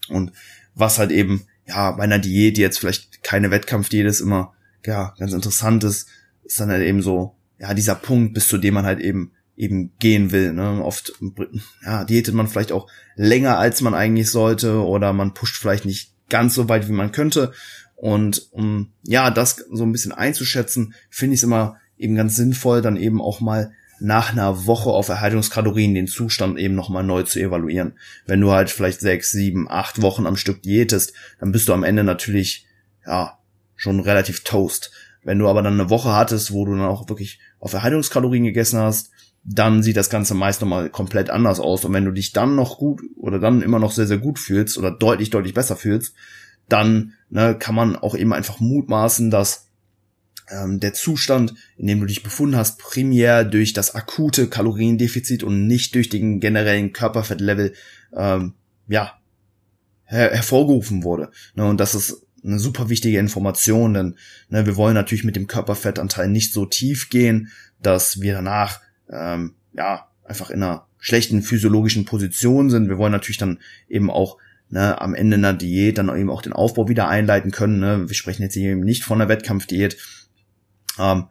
Und 0.10 0.31
was 0.74 0.98
halt 0.98 1.12
eben, 1.12 1.46
ja, 1.68 1.92
bei 1.92 2.04
einer 2.04 2.20
Diät, 2.20 2.58
die 2.58 2.62
jetzt 2.62 2.80
vielleicht 2.80 3.24
keine 3.24 3.52
Wettkampfdiät 3.52 4.08
ist, 4.08 4.22
immer 4.22 4.54
ja, 4.86 5.14
ganz 5.20 5.34
interessant 5.34 5.84
ist, 5.84 6.08
ist 6.44 6.60
dann 6.60 6.72
halt 6.72 6.84
eben 6.84 7.02
so, 7.02 7.36
ja, 7.60 7.74
dieser 7.74 7.96
Punkt, 7.96 8.34
bis 8.34 8.48
zu 8.48 8.58
dem 8.58 8.74
man 8.74 8.86
halt 8.86 9.00
eben 9.00 9.31
eben 9.55 9.91
gehen 10.00 10.31
will. 10.31 10.53
Ne? 10.53 10.83
Oft 10.83 11.13
ja, 11.85 12.03
diätet 12.05 12.33
man 12.33 12.47
vielleicht 12.47 12.71
auch 12.71 12.88
länger, 13.15 13.57
als 13.57 13.81
man 13.81 13.94
eigentlich 13.94 14.29
sollte, 14.29 14.83
oder 14.83 15.13
man 15.13 15.33
pusht 15.33 15.57
vielleicht 15.57 15.85
nicht 15.85 16.13
ganz 16.29 16.55
so 16.55 16.69
weit, 16.69 16.88
wie 16.88 16.94
man 16.94 17.11
könnte. 17.11 17.53
Und 17.95 18.50
um 18.51 18.91
ja, 19.03 19.31
das 19.31 19.63
so 19.71 19.83
ein 19.83 19.91
bisschen 19.91 20.11
einzuschätzen, 20.11 20.94
finde 21.09 21.35
ich 21.35 21.39
es 21.39 21.44
immer 21.44 21.77
eben 21.97 22.15
ganz 22.15 22.35
sinnvoll, 22.35 22.81
dann 22.81 22.97
eben 22.97 23.21
auch 23.21 23.39
mal 23.39 23.71
nach 24.00 24.31
einer 24.31 24.65
Woche 24.65 24.89
auf 24.89 25.07
Erhaltungskalorien 25.07 25.94
den 25.94 26.07
Zustand 26.07 26.59
eben 26.59 26.75
nochmal 26.75 27.03
neu 27.03 27.23
zu 27.23 27.39
evaluieren. 27.39 27.94
Wenn 28.25 28.41
du 28.41 28.51
halt 28.51 28.69
vielleicht 28.69 29.00
sechs, 29.00 29.31
sieben, 29.31 29.69
acht 29.69 30.01
Wochen 30.01 30.25
am 30.25 30.35
Stück 30.35 30.61
diätest, 30.61 31.13
dann 31.39 31.51
bist 31.51 31.69
du 31.69 31.73
am 31.73 31.83
Ende 31.83 32.03
natürlich, 32.03 32.65
ja, 33.05 33.38
schon 33.75 34.00
relativ 34.01 34.44
toast. 34.44 34.91
Wenn 35.23 35.39
du 35.39 35.47
aber 35.47 35.61
dann 35.61 35.79
eine 35.79 35.89
Woche 35.89 36.13
hattest, 36.13 36.51
wo 36.51 36.65
du 36.65 36.71
dann 36.71 36.81
auch 36.81 37.07
wirklich 37.07 37.39
auf 37.59 37.71
Erhaltungskalorien 37.71 38.44
gegessen 38.44 38.79
hast, 38.79 39.11
dann 39.44 39.84
sieht 39.84 39.98
das 39.98 40.10
Ganze 40.10 40.34
meist 40.36 40.62
nochmal 40.62 40.90
komplett 40.90 41.30
anders 41.30 41.60
aus. 41.60 41.84
Und 41.84 41.94
wenn 41.94 42.06
du 42.06 42.12
dich 42.12 42.31
dann 42.31 42.56
noch 42.56 42.78
gut 42.78 43.01
oder 43.18 43.40
dann 43.40 43.62
immer 43.62 43.80
noch 43.80 43.92
sehr, 43.92 44.07
sehr 44.07 44.18
gut 44.18 44.40
fühlst 44.40 44.78
oder 44.78 44.92
deutlich, 44.92 45.30
deutlich 45.30 45.54
besser 45.54 45.75
fühlst, 45.75 46.16
dann 46.69 47.13
ne, 47.30 47.56
kann 47.57 47.75
man 47.75 47.95
auch 47.98 48.16
eben 48.16 48.34
einfach 48.34 48.60
mutmaßen, 48.62 49.30
dass 49.30 49.68
ähm, 50.50 50.80
der 50.80 50.94
Zustand, 50.94 51.56
in 51.78 51.88
dem 51.88 52.00
du 52.00 52.06
dich 52.06 52.24
befunden 52.24 52.56
hast, 52.56 52.80
primär 52.80 53.44
durch 53.44 53.74
das 53.74 53.95
akute 53.95 54.48
Kaloriendefizit 54.48 55.44
und 55.44 55.68
nicht 55.68 55.96
durch 55.96 56.10
den 56.10 56.39
generellen 56.39 56.94
Körperfettlevel 56.94 57.74
ähm, 58.16 58.54
ja 58.88 59.20
her 60.06 60.32
hervorgerufen 60.32 61.03
wurde. 61.03 61.32
Ne, 61.56 61.65
und 61.65 61.79
das 61.79 61.96
ist 61.96 62.25
eine 62.46 62.60
super 62.60 62.89
wichtige 62.89 63.20
Information, 63.20 63.94
denn 63.94 64.15
ne, 64.50 64.65
wir 64.65 64.77
wollen 64.77 64.96
natürlich 64.96 65.24
mit 65.25 65.36
dem 65.36 65.48
Körperfettanteil 65.48 66.29
nicht 66.29 66.53
so 66.53 66.65
tief 66.65 67.10
gehen, 67.10 67.50
dass 67.82 68.22
wir 68.22 68.34
danach 68.34 68.79
ähm, 69.13 69.53
ja 69.74 70.08
einfach 70.24 70.50
in 70.50 70.63
einer 70.63 70.88
schlechten 70.98 71.41
physiologischen 71.41 72.05
Position 72.05 72.70
sind. 72.70 72.89
Wir 72.89 72.98
wollen 72.98 73.12
natürlich 73.12 73.38
dann 73.38 73.60
eben 73.89 74.10
auch 74.10 74.38
ne, 74.70 75.00
am 75.01 75.13
Ende 75.13 75.38
einer 75.38 75.53
Diät 75.53 75.98
dann 75.98 76.15
eben 76.15 76.29
auch 76.29 76.41
den 76.41 76.53
Aufbau 76.53 76.88
wieder 76.88 77.08
einleiten 77.08 77.51
können. 77.51 77.79
Ne? 77.79 78.08
Wir 78.08 78.15
sprechen 78.15 78.43
jetzt 78.43 78.53
hier 78.53 78.72
eben 78.72 78.82
nicht 78.82 79.03
von 79.03 79.22
einer 79.22 79.29
Wettkampfdiät. 79.29 79.98
Ähm, 80.98 81.25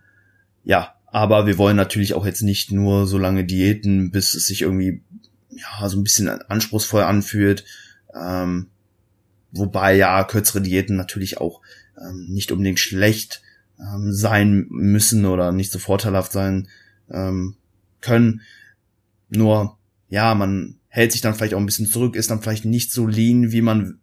ja, 0.65 0.95
aber 1.07 1.47
wir 1.47 1.59
wollen 1.59 1.77
natürlich 1.77 2.15
auch 2.15 2.27
jetzt 2.27 2.43
nicht 2.43 2.71
nur 2.71 3.07
so 3.07 3.19
lange 3.19 3.45
Diäten, 3.45 4.11
bis 4.11 4.35
es 4.35 4.47
sich 4.47 4.63
irgendwie 4.63 5.03
ja 5.51 5.89
so 5.89 5.99
ein 5.99 6.05
bisschen 6.05 6.29
anspruchsvoll 6.29 7.03
anfühlt. 7.03 7.65
Ähm, 8.15 8.69
Wobei 9.53 9.95
ja 9.95 10.25
kürzere 10.25 10.63
Diäten 10.63 10.97
natürlich 10.97 11.39
auch 11.39 11.61
ähm, 12.01 12.27
nicht 12.31 12.51
unbedingt 12.53 12.81
schlecht 12.81 13.43
ähm, 13.79 14.13
sein 14.13 14.67
müssen 14.71 15.27
oder 15.27 15.53
nicht 15.53 15.71
so 15.71 15.79
vorteilhaft 15.79 16.33
sein 16.33 16.69
ähm, 17.11 17.57
können. 18.03 18.43
Nur, 19.31 19.79
ja, 20.09 20.35
man 20.35 20.77
hält 20.89 21.13
sich 21.13 21.23
dann 21.23 21.35
vielleicht 21.35 21.55
auch 21.55 21.59
ein 21.59 21.67
bisschen 21.67 21.87
zurück, 21.87 22.17
ist 22.17 22.31
dann 22.31 22.43
vielleicht 22.43 22.67
nicht 22.67 22.93
so 22.93 23.07
lean, 23.07 23.51
wie 23.51 23.63
man 23.63 23.99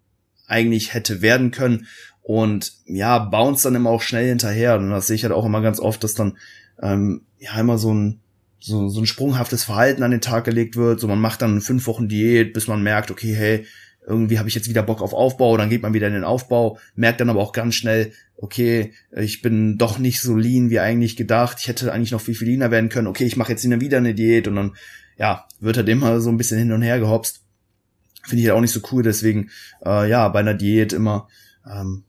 eigentlich 0.47 0.93
hätte 0.93 1.21
werden 1.21 1.51
können 1.51 1.85
und 2.21 2.73
ja, 2.85 3.19
bounce 3.19 3.63
dann 3.63 3.75
immer 3.75 3.91
auch 3.91 4.01
schnell 4.01 4.27
hinterher. 4.27 4.75
Und 4.77 4.89
das 4.89 5.07
sehe 5.07 5.15
ich 5.15 5.23
halt 5.23 5.33
auch 5.33 5.45
immer 5.45 5.61
ganz 5.61 5.79
oft, 5.79 6.03
dass 6.03 6.15
dann 6.15 6.37
ähm, 6.81 7.21
ja 7.39 7.59
immer 7.59 7.77
so 7.77 7.93
ein 7.93 8.19
so, 8.59 8.89
so 8.89 8.99
ein 8.99 9.05
sprunghaftes 9.05 9.63
Verhalten 9.63 10.03
an 10.03 10.11
den 10.11 10.21
Tag 10.21 10.43
gelegt 10.43 10.75
wird. 10.75 10.99
So 10.99 11.07
man 11.07 11.21
macht 11.21 11.41
dann 11.41 11.61
fünf 11.61 11.87
Wochen 11.87 12.07
Diät, 12.07 12.53
bis 12.53 12.67
man 12.67 12.83
merkt, 12.83 13.09
okay, 13.09 13.33
hey, 13.33 13.65
irgendwie 14.05 14.39
habe 14.39 14.49
ich 14.49 14.55
jetzt 14.55 14.69
wieder 14.69 14.83
Bock 14.83 15.01
auf 15.01 15.13
Aufbau, 15.13 15.55
dann 15.57 15.69
geht 15.69 15.81
man 15.81 15.93
wieder 15.93 16.07
in 16.07 16.13
den 16.13 16.23
Aufbau, 16.23 16.79
merkt 16.95 17.21
dann 17.21 17.29
aber 17.29 17.41
auch 17.41 17.51
ganz 17.51 17.75
schnell, 17.75 18.11
okay, 18.41 18.93
ich 19.11 19.41
bin 19.41 19.77
doch 19.77 19.99
nicht 19.99 20.21
so 20.21 20.35
lean 20.35 20.69
wie 20.69 20.79
eigentlich 20.79 21.15
gedacht, 21.15 21.57
ich 21.59 21.67
hätte 21.67 21.91
eigentlich 21.91 22.11
noch 22.11 22.21
viel, 22.21 22.35
viel 22.35 22.47
leaner 22.47 22.71
werden 22.71 22.89
können, 22.89 23.07
okay, 23.07 23.25
ich 23.25 23.37
mache 23.37 23.51
jetzt 23.51 23.69
wieder 23.69 23.97
eine 23.97 24.13
Diät 24.13 24.47
und 24.47 24.55
dann, 24.55 24.75
ja, 25.17 25.45
wird 25.59 25.77
halt 25.77 25.89
immer 25.89 26.21
so 26.21 26.29
ein 26.29 26.37
bisschen 26.37 26.57
hin 26.57 26.71
und 26.71 26.81
her 26.81 26.99
gehopst. 26.99 27.41
Finde 28.23 28.41
ich 28.41 28.47
halt 28.47 28.57
auch 28.57 28.61
nicht 28.61 28.71
so 28.71 28.81
cool, 28.91 29.03
deswegen, 29.03 29.49
äh, 29.85 30.09
ja, 30.09 30.27
bei 30.29 30.39
einer 30.39 30.53
Diät 30.53 30.93
immer 30.93 31.27
ähm, 31.65 32.03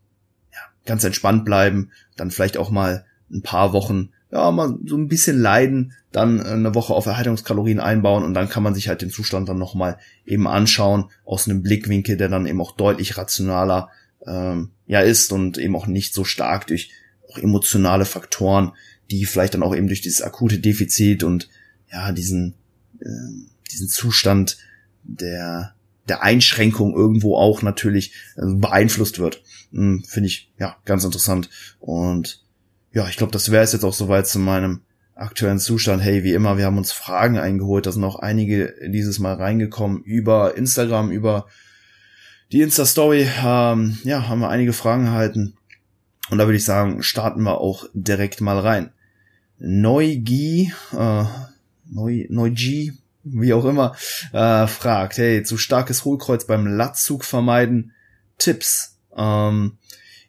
ja, 0.53 0.61
ganz 0.87 1.05
entspannt 1.05 1.45
bleiben, 1.45 1.91
dann 2.17 2.31
vielleicht 2.31 2.57
auch 2.57 2.71
mal 2.71 3.05
ein 3.31 3.43
paar 3.43 3.73
Wochen 3.73 4.11
ja, 4.33 4.51
mal 4.51 4.79
so 4.87 4.97
ein 4.97 5.09
bisschen 5.09 5.41
leiden, 5.41 5.93
dann 6.13 6.41
eine 6.41 6.75
Woche 6.75 6.95
auf 6.95 7.07
Erhaltungskalorien 7.07 7.81
einbauen 7.81 8.25
und 8.25 8.35
dann 8.35 8.49
kann 8.49 8.63
man 8.63 8.75
sich 8.75 8.89
halt 8.89 9.03
den 9.03 9.11
Zustand 9.11 9.49
dann 9.49 9.59
nochmal 9.59 9.99
eben 10.25 10.47
anschauen 10.47 11.07
aus 11.25 11.49
einem 11.49 11.63
Blickwinkel, 11.63 12.17
der 12.17 12.29
dann 12.29 12.47
eben 12.47 12.61
auch 12.61 12.77
deutlich 12.77 13.17
rationaler 13.17 13.91
ähm, 14.27 14.71
ja 14.87 15.01
ist 15.01 15.33
und 15.33 15.59
eben 15.59 15.77
auch 15.77 15.87
nicht 15.87 16.15
so 16.15 16.25
stark 16.25 16.67
durch 16.67 16.91
auch 17.29 17.39
emotionale 17.39 18.05
Faktoren, 18.05 18.73
die 19.11 19.25
vielleicht 19.25 19.55
dann 19.55 19.63
auch 19.63 19.75
eben 19.75 19.87
durch 19.87 20.01
dieses 20.01 20.23
akute 20.23 20.59
Defizit 20.59 21.23
und 21.23 21.49
ja 21.91 22.13
diesen 22.13 22.55
äh, 23.01 23.07
diesen 23.71 23.89
Zustand 23.89 24.59
der 25.03 25.75
der 26.09 26.23
Einschränkung 26.23 26.95
irgendwo 26.95 27.37
auch 27.37 27.63
natürlich 27.63 28.15
äh, 28.37 28.47
beeinflusst 28.47 29.19
wird. 29.19 29.43
Hm, 29.73 30.03
Finde 30.05 30.27
ich 30.27 30.53
ja 30.59 30.77
ganz 30.85 31.05
interessant 31.05 31.49
und 31.79 32.43
ja, 32.93 33.09
ich 33.09 33.17
glaube, 33.17 33.33
das 33.33 33.51
wäre 33.53 33.63
es 33.63 33.73
jetzt 33.73 33.85
auch 33.85 33.95
soweit 33.95 34.27
zu 34.27 34.39
meinem 34.39 34.81
aktuellen 35.15 35.59
Zustand. 35.59 36.03
Hey, 36.03 36.25
wie 36.25 36.33
immer, 36.33 36.59
wir 36.59 36.65
haben 36.65 36.79
uns 36.79 36.93
Fragen 36.93 37.39
eingeholt. 37.39 37.87
Da 37.87 37.93
sind 37.93 38.03
auch 38.05 38.19
einige 38.19 38.75
dieses 38.89 39.19
Mal 39.19 39.35
reingekommen 39.35 40.03
über 40.03 40.57
Instagram, 40.57 41.11
über 41.11 41.47
die 42.53 42.63
Insta-Story. 42.63 43.29
Ähm, 43.45 43.99
ja, 44.05 44.29
haben 44.29 44.41
wir 44.41 44.49
einige 44.49 44.73
Fragen 44.73 45.07
erhalten. 45.07 45.55
Und 46.31 46.39
da 46.39 46.47
würde 46.47 46.57
ich 46.57 46.65
sagen, 46.65 47.03
starten 47.03 47.43
wir 47.43 47.61
auch 47.61 47.87
direkt 47.93 48.41
mal 48.41 48.59
rein. 48.59 48.93
Neugi, 49.59 50.73
äh, 50.93 51.25
Neu, 51.91 52.27
Neugi, 52.29 52.93
wie 53.25 53.53
auch 53.53 53.65
immer, 53.65 53.97
äh, 54.33 54.67
fragt, 54.67 55.19
hey, 55.19 55.43
zu 55.43 55.59
starkes 55.59 56.05
Hohlkreuz 56.05 56.47
beim 56.47 56.67
Latzug 56.67 57.25
vermeiden, 57.25 57.93
Tipps. 58.39 58.97
Ähm, 59.17 59.79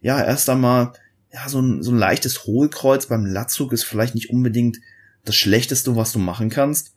ja, 0.02 0.24
erst 0.24 0.50
einmal, 0.50 0.94
ja, 1.32 1.48
so 1.48 1.62
ein, 1.62 1.84
so 1.84 1.92
ein 1.92 1.98
leichtes 1.98 2.46
Hohlkreuz 2.46 3.06
beim 3.06 3.26
Latzug 3.26 3.74
ist 3.74 3.84
vielleicht 3.84 4.16
nicht 4.16 4.32
unbedingt 4.32 4.80
das 5.24 5.36
Schlechteste, 5.36 5.96
was 5.96 6.12
du 6.12 6.20
machen 6.20 6.50
kannst. 6.50 6.94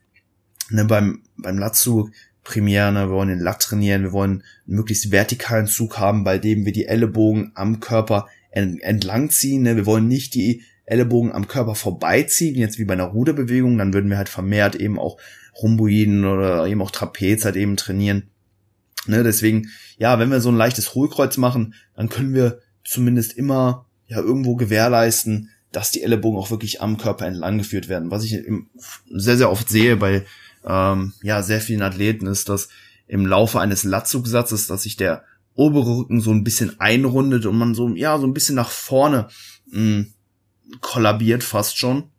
Ne, 0.71 0.87
beim, 0.87 1.23
beim 1.37 1.59
Latzug 1.59 2.11
primär, 2.45 2.93
ne, 2.93 3.09
wir 3.09 3.15
wollen 3.15 3.31
den 3.31 3.41
Lat 3.41 3.61
trainieren, 3.61 4.03
wir 4.03 4.13
wollen 4.13 4.43
einen 4.67 4.77
möglichst 4.77 5.11
vertikalen 5.11 5.67
Zug 5.67 5.99
haben, 5.99 6.25
bei 6.25 6.39
dem 6.39 6.65
wir 6.65 6.73
die 6.73 6.87
Ellenbogen 6.87 7.53
am 7.55 7.81
Körper 7.81 8.29
entlang 8.51 9.31
ziehen. 9.31 9.63
Ne? 9.63 9.75
Wir 9.75 9.87
wollen 9.87 10.07
nicht 10.07 10.35
die 10.35 10.63
Ellenbogen 10.87 11.33
am 11.33 11.49
Körper 11.49 11.75
vorbeiziehen, 11.75 12.55
jetzt 12.57 12.79
wie 12.79 12.85
bei 12.85 12.93
einer 12.93 13.05
Ruderbewegung, 13.05 13.79
dann 13.79 13.95
würden 13.95 14.11
wir 14.11 14.19
halt 14.19 14.29
vermehrt 14.29 14.77
eben 14.77 14.99
auch 14.99 15.19
Rhomboiden 15.61 16.25
oder 16.25 16.67
eben 16.67 16.83
auch 16.83 16.91
Trapez 16.91 17.45
halt 17.45 17.57
eben 17.57 17.77
trainieren. 17.77 18.25
Ne, 19.07 19.23
deswegen, 19.23 19.71
ja, 19.99 20.19
wenn 20.19 20.31
wir 20.31 20.41
so 20.41 20.51
ein 20.51 20.57
leichtes 20.57 20.95
Hohlkreuz 20.95 21.37
machen, 21.37 21.75
dann 21.97 22.09
können 22.09 22.35
wir 22.35 22.61
zumindest 22.85 23.33
immer 23.33 23.87
ja 24.07 24.19
irgendwo 24.19 24.57
gewährleisten, 24.57 25.51
dass 25.73 25.91
die 25.91 26.03
Ellenbogen 26.03 26.39
auch 26.39 26.51
wirklich 26.51 26.81
am 26.81 26.99
Körper 26.99 27.27
entlang 27.27 27.59
geführt 27.59 27.89
werden. 27.89 28.11
Was 28.11 28.25
ich 28.25 28.43
sehr, 29.11 29.37
sehr 29.37 29.51
oft 29.51 29.69
sehe 29.69 29.97
bei 29.97 30.25
ähm, 30.67 31.13
ja 31.23 31.43
sehr 31.43 31.61
vielen 31.61 31.83
Athleten 31.83 32.27
ist, 32.27 32.49
dass 32.49 32.69
im 33.07 33.27
Laufe 33.27 33.61
eines 33.61 33.85
Latzugsatzes, 33.85 34.67
dass 34.67 34.83
sich 34.83 34.97
der 34.97 35.25
obere 35.55 35.99
Rücken 35.99 36.21
so 36.21 36.31
ein 36.31 36.45
bisschen 36.45 36.81
einrundet 36.81 37.47
und 37.47 37.57
man 37.57 37.75
so 37.75 37.89
ja 37.91 38.19
so 38.19 38.27
ein 38.27 38.35
bisschen 38.35 38.57
nach 38.57 38.71
vorne 38.71 39.29
mh, 39.67 39.79
hm, 39.79 40.13
kollabiert 40.81 41.45
fast 41.45 41.79
schon. 41.79 42.11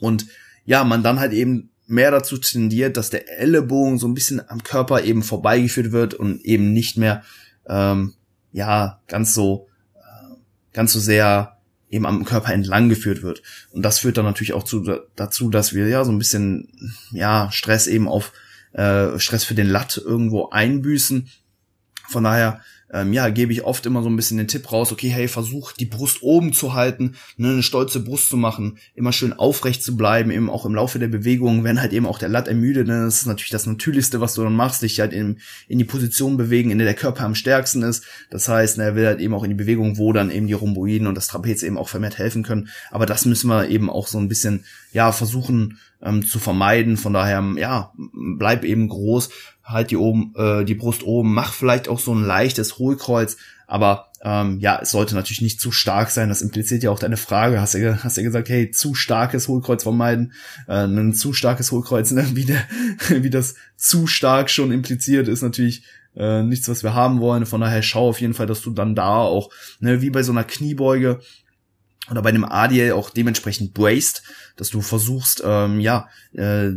Und 0.00 0.26
ja 0.64 0.84
man 0.84 1.02
dann 1.02 1.20
halt 1.20 1.32
eben 1.32 1.70
mehr 1.86 2.10
dazu 2.10 2.38
tendiert, 2.38 2.96
dass 2.96 3.10
der 3.10 3.38
Ellenbogen 3.38 3.98
so 3.98 4.06
ein 4.06 4.14
bisschen 4.14 4.40
am 4.48 4.62
Körper 4.62 5.02
eben 5.02 5.22
vorbeigeführt 5.22 5.92
wird 5.92 6.14
und 6.14 6.40
eben 6.44 6.72
nicht 6.72 6.96
mehr 6.96 7.22
ähm, 7.68 8.14
ja 8.52 9.00
ganz 9.08 9.34
so 9.34 9.68
äh, 9.96 10.34
ganz 10.72 10.92
so 10.92 11.00
sehr 11.00 11.59
eben 11.90 12.06
am 12.06 12.24
Körper 12.24 12.52
entlang 12.52 12.88
geführt 12.88 13.22
wird. 13.22 13.42
Und 13.70 13.82
das 13.82 13.98
führt 13.98 14.16
dann 14.16 14.24
natürlich 14.24 14.52
auch 14.52 14.62
zu, 14.62 14.84
dazu, 15.16 15.50
dass 15.50 15.74
wir 15.74 15.88
ja 15.88 16.04
so 16.04 16.12
ein 16.12 16.18
bisschen 16.18 16.68
ja 17.10 17.50
Stress 17.52 17.86
eben 17.86 18.08
auf 18.08 18.32
äh, 18.72 19.18
Stress 19.18 19.44
für 19.44 19.54
den 19.54 19.68
Latt 19.68 20.00
irgendwo 20.02 20.50
einbüßen. 20.50 21.28
Von 22.08 22.24
daher 22.24 22.60
ähm, 22.92 23.12
ja, 23.12 23.28
gebe 23.30 23.52
ich 23.52 23.64
oft 23.64 23.86
immer 23.86 24.02
so 24.02 24.08
ein 24.08 24.16
bisschen 24.16 24.36
den 24.36 24.48
Tipp 24.48 24.70
raus, 24.70 24.92
okay, 24.92 25.08
hey, 25.08 25.28
versuch 25.28 25.72
die 25.72 25.86
Brust 25.86 26.22
oben 26.22 26.52
zu 26.52 26.74
halten, 26.74 27.14
ne, 27.36 27.50
eine 27.50 27.62
stolze 27.62 28.00
Brust 28.00 28.28
zu 28.28 28.36
machen, 28.36 28.78
immer 28.94 29.12
schön 29.12 29.32
aufrecht 29.32 29.82
zu 29.82 29.96
bleiben, 29.96 30.30
eben 30.30 30.50
auch 30.50 30.66
im 30.66 30.74
Laufe 30.74 30.98
der 30.98 31.08
Bewegung, 31.08 31.64
wenn 31.64 31.80
halt 31.80 31.92
eben 31.92 32.06
auch 32.06 32.18
der 32.18 32.28
Latt 32.28 32.48
ermüdet, 32.48 32.86
ne, 32.86 33.04
das 33.04 33.20
ist 33.20 33.26
natürlich 33.26 33.50
das 33.50 33.66
Natürlichste, 33.66 34.20
was 34.20 34.34
du 34.34 34.42
dann 34.42 34.54
machst, 34.54 34.82
dich 34.82 35.00
halt 35.00 35.12
in, 35.12 35.38
in 35.68 35.78
die 35.78 35.84
Position 35.84 36.36
bewegen, 36.36 36.70
in 36.70 36.78
der 36.78 36.90
der 36.90 36.96
Körper 36.96 37.24
am 37.24 37.36
stärksten 37.36 37.82
ist. 37.82 38.04
Das 38.30 38.48
heißt, 38.48 38.78
ne, 38.78 38.84
er 38.84 38.96
will 38.96 39.06
halt 39.06 39.20
eben 39.20 39.34
auch 39.34 39.44
in 39.44 39.50
die 39.50 39.56
Bewegung, 39.56 39.96
wo 39.96 40.12
dann 40.12 40.30
eben 40.30 40.48
die 40.48 40.52
Rhomboiden 40.52 41.06
und 41.06 41.14
das 41.14 41.28
Trapez 41.28 41.62
eben 41.62 41.78
auch 41.78 41.88
vermehrt 41.88 42.18
helfen 42.18 42.42
können. 42.42 42.68
Aber 42.90 43.06
das 43.06 43.24
müssen 43.24 43.48
wir 43.48 43.68
eben 43.68 43.88
auch 43.88 44.08
so 44.08 44.18
ein 44.18 44.28
bisschen, 44.28 44.64
ja, 44.92 45.12
versuchen 45.12 45.78
ähm, 46.02 46.24
zu 46.24 46.38
vermeiden. 46.38 46.96
Von 46.96 47.12
daher, 47.12 47.44
ja, 47.56 47.92
bleib 47.96 48.64
eben 48.64 48.88
groß, 48.88 49.30
halt 49.64 49.90
die 49.90 49.96
oben, 49.96 50.34
äh, 50.36 50.64
die 50.64 50.74
Brust 50.74 51.02
oben, 51.02 51.32
mach 51.32 51.52
vielleicht 51.52 51.88
auch 51.88 51.98
so 51.98 52.14
ein 52.14 52.24
leichtes 52.24 52.78
Hohlkreuz, 52.78 53.36
aber 53.66 54.10
ähm, 54.22 54.58
ja, 54.58 54.80
es 54.82 54.90
sollte 54.90 55.14
natürlich 55.14 55.40
nicht 55.40 55.60
zu 55.60 55.72
stark 55.72 56.10
sein. 56.10 56.28
Das 56.28 56.42
impliziert 56.42 56.82
ja 56.82 56.90
auch 56.90 56.98
deine 56.98 57.16
Frage. 57.16 57.60
Hast 57.60 57.74
ja, 57.74 58.02
hast 58.02 58.16
ja 58.16 58.22
gesagt, 58.22 58.48
hey, 58.48 58.70
zu 58.70 58.94
starkes 58.94 59.48
Hohlkreuz 59.48 59.82
vermeiden. 59.82 60.32
Äh, 60.66 60.84
ein 60.84 61.14
zu 61.14 61.32
starkes 61.32 61.72
Hohlkreuz, 61.72 62.10
ne? 62.10 62.26
wie, 62.34 62.44
der, 62.44 62.62
wie 63.08 63.30
das 63.30 63.54
zu 63.76 64.06
stark 64.06 64.50
schon 64.50 64.72
impliziert, 64.72 65.28
ist 65.28 65.42
natürlich 65.42 65.84
äh, 66.16 66.42
nichts, 66.42 66.68
was 66.68 66.82
wir 66.82 66.94
haben 66.94 67.20
wollen. 67.20 67.46
Von 67.46 67.60
daher 67.62 67.82
schau 67.82 68.08
auf 68.08 68.20
jeden 68.20 68.34
Fall, 68.34 68.46
dass 68.46 68.60
du 68.60 68.72
dann 68.72 68.94
da 68.94 69.18
auch, 69.18 69.50
ne, 69.78 70.02
wie 70.02 70.10
bei 70.10 70.22
so 70.22 70.32
einer 70.32 70.44
Kniebeuge, 70.44 71.20
oder 72.10 72.22
bei 72.22 72.30
einem 72.30 72.44
ADL 72.44 72.92
auch 72.92 73.10
dementsprechend 73.10 73.72
braced, 73.72 74.22
dass 74.60 74.70
du 74.70 74.82
versuchst, 74.82 75.42
ähm, 75.44 75.80
ja, 75.80 76.08
äh, 76.32 76.70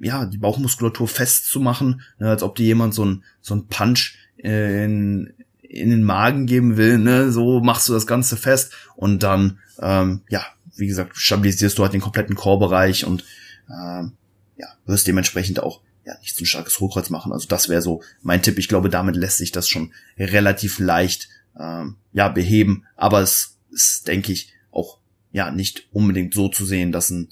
ja, 0.00 0.26
die 0.26 0.38
Bauchmuskulatur 0.38 1.08
festzumachen, 1.08 2.02
ne, 2.18 2.30
als 2.30 2.42
ob 2.42 2.54
dir 2.54 2.66
jemand 2.66 2.94
so 2.94 3.04
ein 3.04 3.24
so 3.40 3.54
ein 3.54 3.66
Punch 3.66 4.16
in, 4.36 5.34
in 5.60 5.90
den 5.90 6.04
Magen 6.04 6.46
geben 6.46 6.76
will, 6.76 6.98
ne, 6.98 7.32
so 7.32 7.60
machst 7.60 7.88
du 7.88 7.92
das 7.92 8.06
Ganze 8.06 8.36
fest 8.36 8.72
und 8.94 9.22
dann, 9.22 9.58
ähm, 9.80 10.22
ja, 10.28 10.44
wie 10.76 10.86
gesagt, 10.86 11.16
stabilisierst 11.16 11.76
du 11.76 11.82
halt 11.82 11.92
den 11.92 12.00
kompletten 12.00 12.36
Core-Bereich 12.36 13.04
und 13.04 13.24
ähm, 13.68 14.12
ja, 14.56 14.68
wirst 14.86 15.08
dementsprechend 15.08 15.60
auch 15.60 15.80
ja 16.04 16.16
nicht 16.20 16.36
so 16.36 16.42
ein 16.42 16.46
starkes 16.46 16.78
Hochkreuz 16.80 17.10
machen. 17.10 17.32
Also 17.32 17.48
das 17.48 17.68
wäre 17.68 17.82
so 17.82 18.02
mein 18.22 18.42
Tipp. 18.42 18.58
Ich 18.58 18.68
glaube, 18.68 18.88
damit 18.88 19.16
lässt 19.16 19.38
sich 19.38 19.52
das 19.52 19.68
schon 19.68 19.92
relativ 20.18 20.78
leicht 20.78 21.28
ähm, 21.58 21.96
ja 22.12 22.28
beheben, 22.28 22.84
aber 22.96 23.20
es 23.20 23.58
ist, 23.70 24.06
denke 24.06 24.32
ich, 24.32 24.52
auch 24.70 24.98
ja 25.32 25.50
nicht 25.50 25.88
unbedingt 25.92 26.34
so 26.34 26.48
zu 26.48 26.64
sehen, 26.64 26.92
dass 26.92 27.10
ein 27.10 27.28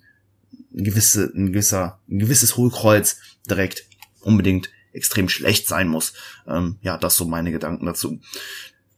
gewisse, 0.73 1.33
ein, 1.35 1.49
gewisser, 1.49 2.01
ein 2.09 2.19
gewisses 2.19 2.57
Hohlkreuz 2.57 3.19
direkt 3.49 3.87
unbedingt 4.21 4.71
extrem 4.93 5.29
schlecht 5.29 5.69
sein 5.69 5.89
muss. 5.89 6.15
Ähm, 6.47 6.77
ja, 6.83 6.99
das 6.99 7.17
so 7.17 7.27
meine 7.27 7.53
Gedanken 7.53 7.87
dazu. 7.87 8.21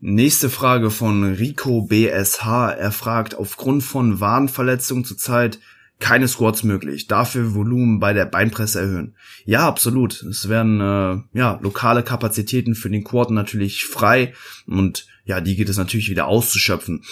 Nächste 0.01 0.49
Frage 0.49 0.91
von 0.91 1.25
Rico 1.25 1.83
BSH. 1.83 2.47
Er 2.79 2.93
fragt, 2.93 3.35
aufgrund 3.35 3.83
von 3.83 4.21
Wadenverletzungen 4.21 5.05
zurzeit 5.05 5.59
keine 5.99 6.29
Squats 6.29 6.63
möglich. 6.63 7.09
Dafür 7.09 7.55
Volumen 7.55 7.99
bei 7.99 8.13
der 8.13 8.25
Beinpresse 8.25 8.81
erhöhen. 8.81 9.17
Ja, 9.45 9.67
absolut. 9.67 10.23
Es 10.23 10.49
werden 10.49 10.81
äh, 10.81 11.39
ja 11.39 11.59
lokale 11.61 12.05
Kapazitäten 12.05 12.77
für 12.77 12.91
den 12.91 13.03
Quad 13.03 13.31
natürlich 13.31 13.85
frei 13.85 14.35
und 14.67 15.07
ja, 15.25 15.41
die 15.41 15.57
geht 15.57 15.69
es 15.69 15.77
natürlich 15.77 16.09
wieder 16.09 16.27
auszuschöpfen. 16.27 17.03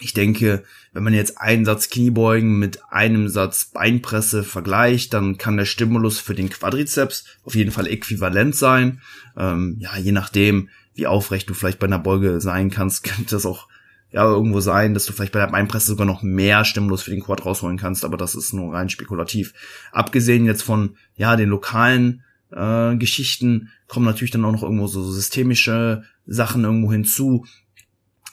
Ich 0.00 0.14
denke, 0.14 0.64
wenn 0.92 1.04
man 1.04 1.14
jetzt 1.14 1.38
einen 1.40 1.64
Satz 1.64 1.88
Kniebeugen 1.88 2.58
mit 2.58 2.80
einem 2.90 3.28
Satz 3.28 3.66
Beinpresse 3.66 4.42
vergleicht, 4.42 5.14
dann 5.14 5.38
kann 5.38 5.56
der 5.56 5.64
Stimulus 5.64 6.18
für 6.18 6.34
den 6.34 6.50
Quadrizeps 6.50 7.24
auf 7.44 7.54
jeden 7.54 7.70
Fall 7.70 7.86
äquivalent 7.86 8.56
sein. 8.56 9.00
Ähm, 9.36 9.76
ja, 9.78 9.96
je 9.96 10.12
nachdem, 10.12 10.68
wie 10.94 11.06
aufrecht 11.06 11.48
du 11.48 11.54
vielleicht 11.54 11.78
bei 11.78 11.86
einer 11.86 11.98
Beuge 11.98 12.40
sein 12.40 12.70
kannst, 12.70 13.04
könnte 13.04 13.36
das 13.36 13.46
auch 13.46 13.68
ja 14.10 14.24
irgendwo 14.24 14.60
sein, 14.60 14.92
dass 14.92 15.06
du 15.06 15.12
vielleicht 15.12 15.32
bei 15.32 15.40
der 15.40 15.50
Beinpresse 15.50 15.88
sogar 15.88 16.06
noch 16.06 16.22
mehr 16.22 16.64
Stimulus 16.64 17.02
für 17.02 17.10
den 17.10 17.22
Quad 17.22 17.46
rausholen 17.46 17.78
kannst, 17.78 18.04
aber 18.04 18.16
das 18.16 18.34
ist 18.34 18.52
nur 18.52 18.74
rein 18.74 18.90
spekulativ. 18.90 19.54
Abgesehen 19.90 20.44
jetzt 20.44 20.62
von 20.62 20.96
ja 21.16 21.36
den 21.36 21.48
lokalen 21.48 22.22
äh, 22.50 22.96
Geschichten 22.96 23.70
kommen 23.88 24.06
natürlich 24.06 24.30
dann 24.30 24.44
auch 24.44 24.52
noch 24.52 24.62
irgendwo 24.62 24.86
so 24.86 25.10
systemische 25.10 26.04
Sachen 26.26 26.64
irgendwo 26.64 26.92
hinzu, 26.92 27.46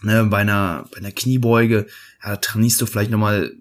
ne, 0.01 0.25
bei 0.25 0.37
einer, 0.37 0.85
bei 0.91 0.97
einer 0.97 1.11
Kniebeuge, 1.11 1.87
ja, 2.23 2.37
trainierst 2.37 2.81
du 2.81 2.85
vielleicht 2.85 3.11
nochmal 3.11 3.53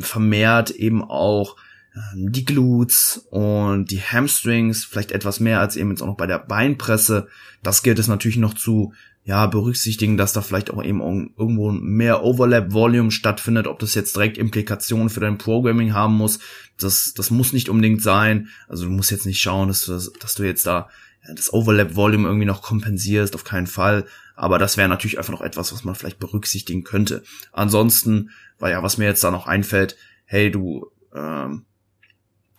vermehrt 0.00 0.70
eben 0.70 1.02
auch 1.02 1.56
ähm, 1.94 2.32
die 2.32 2.44
Glutes 2.44 3.26
und 3.30 3.90
die 3.90 4.00
Hamstrings, 4.00 4.84
vielleicht 4.84 5.12
etwas 5.12 5.40
mehr 5.40 5.60
als 5.60 5.76
eben 5.76 5.90
jetzt 5.90 6.02
auch 6.02 6.06
noch 6.06 6.16
bei 6.16 6.26
der 6.26 6.38
Beinpresse. 6.38 7.28
Das 7.62 7.82
gilt 7.82 7.98
es 7.98 8.08
natürlich 8.08 8.36
noch 8.36 8.54
zu 8.54 8.92
ja, 9.26 9.46
berücksichtigen, 9.46 10.18
dass 10.18 10.34
da 10.34 10.42
vielleicht 10.42 10.70
auch 10.70 10.84
eben 10.84 11.00
irgendwo 11.00 11.70
mehr 11.72 12.22
Overlap-Volume 12.24 13.10
stattfindet, 13.10 13.66
ob 13.66 13.78
das 13.78 13.94
jetzt 13.94 14.14
direkt 14.16 14.36
Implikationen 14.36 15.08
für 15.08 15.20
dein 15.20 15.38
Programming 15.38 15.94
haben 15.94 16.14
muss. 16.14 16.40
Das, 16.78 17.14
das 17.14 17.30
muss 17.30 17.54
nicht 17.54 17.70
unbedingt 17.70 18.02
sein. 18.02 18.48
Also 18.68 18.84
du 18.84 18.90
musst 18.90 19.10
jetzt 19.10 19.24
nicht 19.24 19.40
schauen, 19.40 19.68
dass 19.68 19.86
du, 19.86 19.92
dass 19.92 20.34
du 20.34 20.42
jetzt 20.42 20.66
da 20.66 20.90
das 21.34 21.52
Overlap-Volume 21.52 22.28
irgendwie 22.28 22.46
noch 22.46 22.62
kompensierst, 22.62 23.34
auf 23.34 23.44
keinen 23.44 23.66
Fall. 23.66 24.06
Aber 24.36 24.58
das 24.58 24.76
wäre 24.76 24.88
natürlich 24.88 25.18
einfach 25.18 25.32
noch 25.32 25.40
etwas, 25.40 25.72
was 25.72 25.84
man 25.84 25.94
vielleicht 25.94 26.18
berücksichtigen 26.18 26.84
könnte. 26.84 27.22
Ansonsten, 27.52 28.30
weil 28.58 28.72
ja, 28.72 28.82
was 28.82 28.98
mir 28.98 29.06
jetzt 29.06 29.24
da 29.24 29.30
noch 29.30 29.46
einfällt, 29.46 29.96
hey, 30.24 30.50
du 30.50 30.90
ähm, 31.14 31.64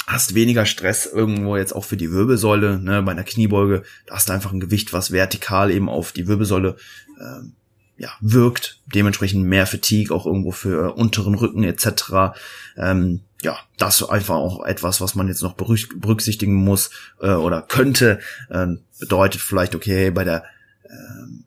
hast 0.08 0.36
weniger 0.36 0.66
Stress 0.66 1.06
irgendwo 1.06 1.58
jetzt 1.58 1.74
auch 1.74 1.84
für 1.84 1.98
die 1.98 2.12
Wirbelsäule, 2.12 2.80
ne, 2.80 3.02
bei 3.04 3.12
einer 3.12 3.24
Kniebeuge, 3.24 3.84
da 4.06 4.16
hast 4.16 4.30
du 4.30 4.34
einfach 4.34 4.52
ein 4.52 4.60
Gewicht, 4.60 4.94
was 4.94 5.12
vertikal 5.12 5.72
eben 5.72 5.90
auf 5.90 6.12
die 6.12 6.28
Wirbelsäule 6.28 6.78
ähm, 7.20 7.54
ja, 7.98 8.10
wirkt, 8.20 8.80
dementsprechend 8.86 9.46
mehr 9.46 9.68
Fatigue 9.68 10.14
auch 10.14 10.26
irgendwo 10.26 10.52
für 10.52 10.96
unteren 10.96 11.36
Rücken 11.36 11.64
etc. 11.64 12.36
Ähm, 12.78 13.22
ja, 13.42 13.58
das 13.78 14.04
einfach 14.04 14.36
auch 14.36 14.66
etwas, 14.66 15.02
was 15.02 15.16
man 15.16 15.28
jetzt 15.28 15.44
noch 15.44 15.54
berücksichtigen 15.54 16.54
muss 16.56 16.90
äh, 17.22 17.32
oder 17.32 17.62
könnte. 17.62 18.20
Ähm, 18.52 18.82
bedeutet 19.00 19.42
vielleicht, 19.42 19.76
okay, 19.76 20.12
bei 20.12 20.24
der 20.24 20.44
ähm, 20.90 21.46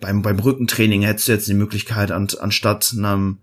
beim, 0.00 0.20
beim 0.20 0.38
Rückentraining 0.38 1.02
hättest 1.02 1.28
du 1.28 1.32
jetzt 1.32 1.48
die 1.48 1.54
Möglichkeit, 1.54 2.10
an, 2.10 2.28
anstatt 2.40 2.92
einem 2.96 3.38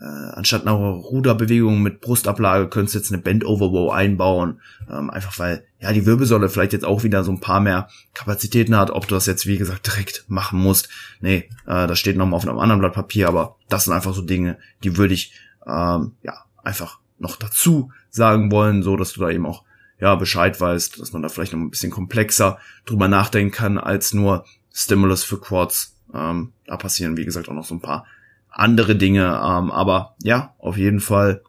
äh, 0.00 0.04
anstatt 0.04 0.62
einer 0.62 0.74
Ruderbewegung 0.74 1.80
mit 1.80 2.00
Brustablage 2.00 2.68
könntest 2.68 2.94
du 2.94 2.98
jetzt 2.98 3.12
eine 3.12 3.22
Bend 3.22 3.44
Over 3.44 3.66
Row 3.66 3.92
einbauen, 3.92 4.60
ähm, 4.90 5.08
einfach 5.08 5.38
weil 5.38 5.64
ja 5.78 5.92
die 5.92 6.04
Wirbelsäule 6.04 6.48
vielleicht 6.48 6.72
jetzt 6.72 6.84
auch 6.84 7.04
wieder 7.04 7.22
so 7.22 7.30
ein 7.30 7.40
paar 7.40 7.60
mehr 7.60 7.88
Kapazitäten 8.12 8.76
hat, 8.76 8.90
ob 8.90 9.06
du 9.06 9.14
das 9.14 9.26
jetzt 9.26 9.46
wie 9.46 9.56
gesagt 9.56 9.86
direkt 9.86 10.24
machen 10.26 10.58
musst. 10.58 10.88
Nee, 11.20 11.48
äh, 11.66 11.86
das 11.86 11.98
steht 11.98 12.16
nochmal 12.16 12.38
auf 12.38 12.46
einem 12.46 12.58
anderen 12.58 12.80
Blatt 12.80 12.94
Papier, 12.94 13.28
aber 13.28 13.56
das 13.68 13.84
sind 13.84 13.92
einfach 13.92 14.14
so 14.14 14.22
Dinge, 14.22 14.58
die 14.82 14.96
würde 14.96 15.14
ich 15.14 15.32
ähm, 15.66 16.12
ja 16.22 16.44
einfach 16.62 16.98
noch 17.18 17.36
dazu 17.36 17.92
sagen 18.10 18.50
wollen, 18.50 18.82
so 18.82 18.96
dass 18.96 19.12
du 19.12 19.20
da 19.20 19.30
eben 19.30 19.46
auch 19.46 19.62
ja 20.00 20.16
Bescheid 20.16 20.60
weißt, 20.60 21.00
dass 21.00 21.12
man 21.12 21.22
da 21.22 21.28
vielleicht 21.28 21.52
noch 21.52 21.60
ein 21.60 21.70
bisschen 21.70 21.92
komplexer 21.92 22.58
drüber 22.84 23.06
nachdenken 23.06 23.52
kann 23.52 23.78
als 23.78 24.12
nur 24.12 24.44
Stimulus 24.72 25.22
für 25.22 25.40
Quads. 25.40 25.96
Ähm, 26.12 26.52
da 26.66 26.76
passieren 26.76 27.16
wie 27.16 27.24
gesagt 27.24 27.48
auch 27.48 27.54
noch 27.54 27.64
so 27.64 27.76
ein 27.76 27.80
paar 27.80 28.06
andere 28.54 28.96
Dinge. 28.96 29.24
Ähm, 29.24 29.70
aber 29.70 30.14
ja, 30.22 30.54
auf 30.58 30.76
jeden 30.76 31.00
Fall 31.00 31.42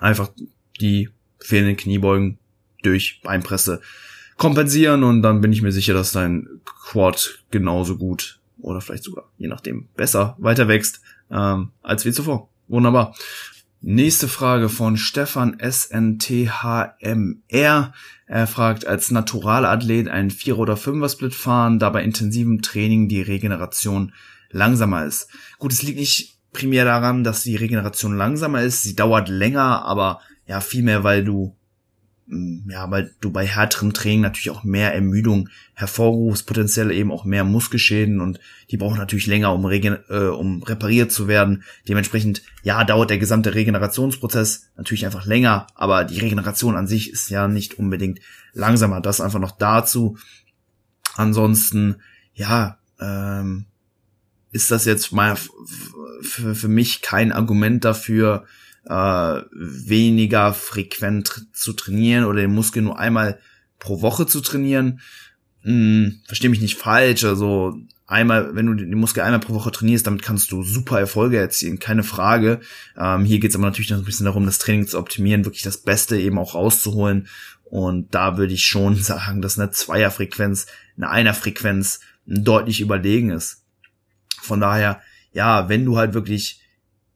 einfach 0.00 0.30
die 0.80 1.08
fehlenden 1.38 1.76
Kniebeugen 1.76 2.38
durch 2.82 3.20
Beinpresse 3.22 3.80
kompensieren 4.36 5.04
und 5.04 5.22
dann 5.22 5.40
bin 5.40 5.52
ich 5.52 5.62
mir 5.62 5.72
sicher, 5.72 5.94
dass 5.94 6.12
dein 6.12 6.48
Quad 6.64 7.44
genauso 7.50 7.96
gut 7.96 8.40
oder 8.60 8.80
vielleicht 8.80 9.04
sogar, 9.04 9.28
je 9.38 9.48
nachdem, 9.48 9.88
besser 9.96 10.36
weiter 10.38 10.68
wächst 10.68 11.00
ähm, 11.30 11.70
als 11.82 12.04
wie 12.04 12.12
zuvor. 12.12 12.48
Wunderbar. 12.68 13.14
Nächste 13.80 14.28
Frage 14.28 14.68
von 14.68 14.96
Stefan 14.96 15.58
SNTHMR. 15.60 16.92
Er 18.26 18.46
fragt, 18.46 18.86
als 18.86 19.10
Naturalathlet 19.10 20.08
einen 20.08 20.30
4 20.30 20.58
oder 20.58 20.74
5er 20.74 21.10
Split 21.10 21.34
fahren, 21.34 21.80
da 21.80 21.90
bei 21.90 22.04
intensivem 22.04 22.62
Training 22.62 23.08
die 23.08 23.22
Regeneration 23.22 24.12
langsamer 24.52 25.04
ist. 25.04 25.28
Gut, 25.58 25.72
es 25.72 25.82
liegt 25.82 25.98
nicht 25.98 26.38
primär 26.52 26.84
daran, 26.84 27.24
dass 27.24 27.42
die 27.42 27.56
Regeneration 27.56 28.16
langsamer 28.16 28.62
ist, 28.62 28.82
sie 28.82 28.94
dauert 28.94 29.28
länger, 29.28 29.84
aber 29.84 30.20
ja, 30.46 30.60
vielmehr, 30.60 31.02
weil 31.02 31.24
du 31.24 31.56
mm, 32.26 32.70
ja, 32.70 32.90
weil 32.90 33.14
du 33.20 33.30
bei 33.30 33.46
härterem 33.46 33.94
Training 33.94 34.20
natürlich 34.20 34.50
auch 34.50 34.64
mehr 34.64 34.94
Ermüdung 34.94 35.48
hervorrufst, 35.74 36.46
potenziell 36.46 36.90
eben 36.90 37.10
auch 37.10 37.24
mehr 37.24 37.44
Muskelschäden 37.44 38.20
und 38.20 38.38
die 38.70 38.76
brauchen 38.76 38.98
natürlich 38.98 39.26
länger, 39.26 39.54
um, 39.54 39.64
regen 39.64 39.98
äh, 40.10 40.26
um 40.26 40.62
repariert 40.62 41.10
zu 41.10 41.26
werden. 41.26 41.62
Dementsprechend, 41.88 42.42
ja, 42.62 42.84
dauert 42.84 43.10
der 43.10 43.18
gesamte 43.18 43.54
Regenerationsprozess 43.54 44.70
natürlich 44.76 45.06
einfach 45.06 45.24
länger, 45.24 45.66
aber 45.74 46.04
die 46.04 46.20
Regeneration 46.20 46.76
an 46.76 46.86
sich 46.86 47.10
ist 47.10 47.30
ja 47.30 47.48
nicht 47.48 47.78
unbedingt 47.78 48.20
langsamer. 48.52 49.00
Das 49.00 49.22
einfach 49.22 49.40
noch 49.40 49.52
dazu. 49.52 50.18
Ansonsten, 51.16 51.96
ja, 52.34 52.78
ähm, 53.00 53.66
ist 54.52 54.70
das 54.70 54.84
jetzt 54.84 55.12
mal 55.12 55.36
für, 56.20 56.68
mich 56.68 57.02
kein 57.02 57.32
Argument 57.32 57.84
dafür, 57.84 58.44
äh, 58.84 59.40
weniger 59.52 60.52
frequent 60.52 61.46
zu 61.52 61.72
trainieren 61.72 62.24
oder 62.24 62.42
den 62.42 62.54
Muskel 62.54 62.82
nur 62.82 62.98
einmal 62.98 63.38
pro 63.78 64.02
Woche 64.02 64.26
zu 64.26 64.40
trainieren. 64.40 65.00
Hm, 65.62 66.20
Verstehe 66.26 66.50
mich 66.50 66.60
nicht 66.60 66.78
falsch, 66.78 67.24
also 67.24 67.76
einmal, 68.06 68.54
wenn 68.54 68.66
du 68.66 68.74
den 68.74 68.98
Muskel 68.98 69.22
einmal 69.22 69.40
pro 69.40 69.54
Woche 69.54 69.72
trainierst, 69.72 70.06
damit 70.06 70.22
kannst 70.22 70.52
du 70.52 70.62
super 70.62 71.00
Erfolge 71.00 71.38
erzielen, 71.38 71.78
keine 71.78 72.02
Frage. 72.02 72.60
Ähm, 72.96 73.24
hier 73.24 73.40
geht 73.40 73.50
es 73.50 73.56
aber 73.56 73.64
natürlich 73.64 73.90
noch 73.90 73.98
ein 73.98 74.04
bisschen 74.04 74.26
darum, 74.26 74.44
das 74.44 74.58
Training 74.58 74.86
zu 74.86 74.98
optimieren, 74.98 75.44
wirklich 75.44 75.62
das 75.62 75.78
Beste 75.78 76.18
eben 76.18 76.38
auch 76.38 76.54
rauszuholen. 76.54 77.28
Und 77.64 78.14
da 78.14 78.36
würde 78.36 78.52
ich 78.52 78.66
schon 78.66 78.96
sagen, 79.02 79.40
dass 79.40 79.58
eine 79.58 79.70
Zweierfrequenz, 79.70 80.66
eine 80.96 81.08
Einerfrequenz 81.08 82.00
deutlich 82.26 82.80
überlegen 82.80 83.30
ist. 83.30 83.61
Von 84.42 84.60
daher, 84.60 85.00
ja, 85.32 85.68
wenn 85.68 85.84
du 85.84 85.96
halt 85.96 86.14
wirklich 86.14 86.60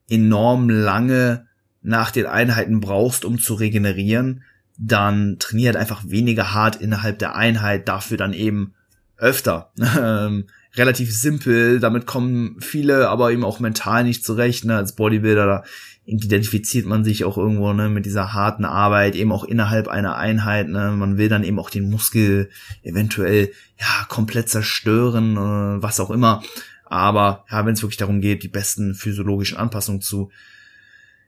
enorm 0.09 0.69
lange 0.71 1.47
nach 1.83 2.11
den 2.11 2.27
Einheiten 2.27 2.81
brauchst, 2.81 3.25
um 3.25 3.39
zu 3.39 3.55
regenerieren, 3.55 4.43
dann 4.79 5.39
trainiert 5.39 5.75
halt 5.75 5.83
einfach 5.83 6.03
weniger 6.09 6.53
hart 6.53 6.77
innerhalb 6.77 7.19
der 7.19 7.37
Einheit, 7.37 7.89
dafür 7.89 8.17
dann 8.17 8.33
eben 8.33 8.75
öfter. 9.17 9.73
Ähm, 9.99 10.45
relativ 10.77 11.15
simpel, 11.17 11.81
damit 11.81 12.07
kommen 12.07 12.57
viele 12.61 13.09
aber 13.09 13.33
eben 13.33 13.45
auch 13.45 13.61
mental 13.61 14.05
nicht 14.05 14.25
zurecht. 14.25 14.65
Ne? 14.65 14.77
Als 14.77 14.95
Bodybuilder, 14.95 15.47
da 15.47 15.65
identifiziert 16.05 16.87
man 16.87 17.03
sich 17.03 17.25
auch 17.25 17.39
irgendwo 17.39 17.73
ne, 17.73 17.89
mit 17.89 18.05
dieser 18.05 18.33
harten 18.35 18.65
Arbeit, 18.65 19.17
eben 19.17 19.33
auch 19.33 19.45
innerhalb 19.45 19.89
einer 19.89 20.17
Einheit. 20.17 20.69
Ne? 20.69 20.93
Man 20.93 21.17
will 21.17 21.29
dann 21.29 21.45
eben 21.45 21.59
auch 21.59 21.71
den 21.71 21.91
Muskel 21.91 22.51
eventuell 22.83 23.53
ja 23.79 24.07
komplett 24.09 24.49
zerstören, 24.49 25.37
äh, 25.37 25.83
was 25.83 25.99
auch 25.99 26.11
immer. 26.11 26.43
Aber 26.87 27.45
ja, 27.51 27.65
wenn 27.67 27.75
es 27.75 27.83
wirklich 27.83 27.97
darum 27.97 28.21
geht, 28.21 28.43
die 28.43 28.49
besten 28.49 28.95
physiologischen 28.95 29.59
Anpassungen 29.59 30.01
zu 30.01 30.31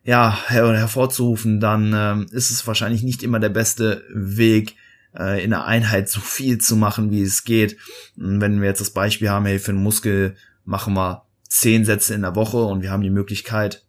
ja, 0.04 0.38
her 0.48 0.72
hervorzurufen, 0.74 1.60
dann 1.60 1.92
ähm, 1.94 2.26
ist 2.30 2.50
es 2.50 2.66
wahrscheinlich 2.66 3.02
nicht 3.02 3.22
immer 3.22 3.40
der 3.40 3.50
beste 3.50 4.04
Weg, 4.14 4.76
äh, 5.14 5.42
in 5.42 5.50
der 5.50 5.66
Einheit 5.66 6.08
so 6.08 6.20
viel 6.20 6.58
zu 6.58 6.76
machen, 6.76 7.10
wie 7.10 7.22
es 7.22 7.44
geht. 7.44 7.76
Wenn 8.16 8.60
wir 8.60 8.68
jetzt 8.68 8.80
das 8.80 8.90
Beispiel 8.90 9.28
haben, 9.28 9.46
hey, 9.46 9.58
für 9.58 9.72
einen 9.72 9.82
Muskel 9.82 10.36
machen 10.64 10.94
wir 10.94 11.24
zehn 11.48 11.84
Sätze 11.84 12.14
in 12.14 12.22
der 12.22 12.36
Woche 12.36 12.62
und 12.62 12.82
wir 12.82 12.90
haben 12.90 13.02
die 13.02 13.10
Möglichkeit, 13.10 13.84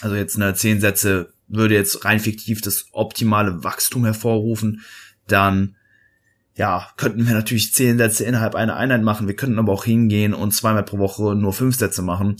also 0.00 0.16
jetzt 0.16 0.36
eine 0.36 0.54
zehn 0.54 0.80
Sätze 0.80 1.32
würde 1.46 1.74
jetzt 1.74 2.04
rein 2.04 2.20
fiktiv 2.20 2.60
das 2.60 2.86
optimale 2.92 3.64
Wachstum 3.64 4.04
hervorrufen, 4.04 4.82
dann 5.26 5.76
ja, 6.56 6.88
könnten 6.96 7.26
wir 7.26 7.34
natürlich 7.34 7.72
zehn 7.72 7.98
Sätze 7.98 8.24
innerhalb 8.24 8.54
einer 8.54 8.76
Einheit 8.76 9.02
machen. 9.02 9.26
Wir 9.26 9.36
könnten 9.36 9.58
aber 9.58 9.72
auch 9.72 9.84
hingehen 9.84 10.34
und 10.34 10.52
zweimal 10.52 10.84
pro 10.84 10.98
Woche 10.98 11.34
nur 11.34 11.52
fünf 11.52 11.76
Sätze 11.76 12.02
machen. 12.02 12.36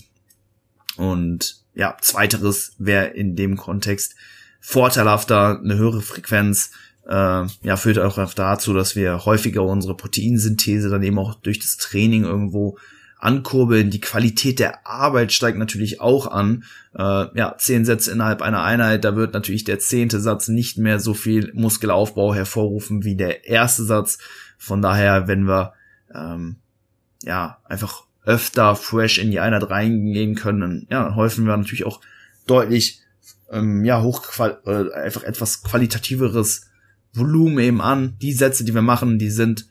Und 0.95 1.57
ja, 1.73 1.97
zweiteres 1.99 2.73
wäre 2.77 3.07
in 3.07 3.35
dem 3.35 3.57
Kontext 3.57 4.15
vorteilhafter, 4.61 5.59
eine 5.59 5.75
höhere 5.75 6.01
Frequenz, 6.01 6.71
äh, 7.07 7.45
ja, 7.61 7.77
führt 7.77 7.99
auch 7.99 8.33
dazu, 8.33 8.73
dass 8.73 8.95
wir 8.95 9.25
häufiger 9.25 9.63
unsere 9.63 9.95
Proteinsynthese 9.95 10.89
dann 10.89 11.03
eben 11.03 11.19
auch 11.19 11.35
durch 11.35 11.59
das 11.59 11.77
Training 11.77 12.23
irgendwo 12.23 12.77
ankurbeln. 13.17 13.89
Die 13.89 14.01
Qualität 14.01 14.59
der 14.59 14.85
Arbeit 14.85 15.31
steigt 15.31 15.57
natürlich 15.57 16.01
auch 16.01 16.27
an. 16.27 16.63
Äh, 16.93 17.37
ja, 17.37 17.55
zehn 17.57 17.85
Sätze 17.85 18.11
innerhalb 18.11 18.41
einer 18.41 18.63
Einheit, 18.63 19.03
da 19.03 19.15
wird 19.15 19.33
natürlich 19.33 19.63
der 19.63 19.79
zehnte 19.79 20.19
Satz 20.19 20.47
nicht 20.47 20.77
mehr 20.77 20.99
so 20.99 21.13
viel 21.13 21.51
Muskelaufbau 21.53 22.33
hervorrufen 22.33 23.03
wie 23.03 23.15
der 23.15 23.47
erste 23.47 23.83
Satz. 23.83 24.17
Von 24.57 24.81
daher, 24.81 25.27
wenn 25.27 25.47
wir 25.47 25.73
ähm, 26.13 26.57
ja 27.23 27.59
einfach 27.65 28.03
öfter 28.25 28.75
fresh 28.75 29.17
in 29.17 29.31
die 29.31 29.39
Einheit 29.39 29.69
reingehen 29.69 30.35
können, 30.35 30.87
ja, 30.89 31.03
dann 31.03 31.15
häufen 31.15 31.45
wir 31.45 31.55
natürlich 31.55 31.85
auch 31.85 32.01
deutlich 32.47 33.01
ähm, 33.51 33.85
ja 33.85 34.01
hochqual 34.01 34.59
äh, 34.65 34.93
einfach 34.93 35.23
etwas 35.23 35.63
qualitativeres 35.63 36.67
Volumen 37.13 37.59
eben 37.59 37.81
an. 37.81 38.15
Die 38.21 38.33
Sätze, 38.33 38.65
die 38.65 38.73
wir 38.73 38.81
machen, 38.81 39.19
die 39.19 39.29
sind 39.29 39.67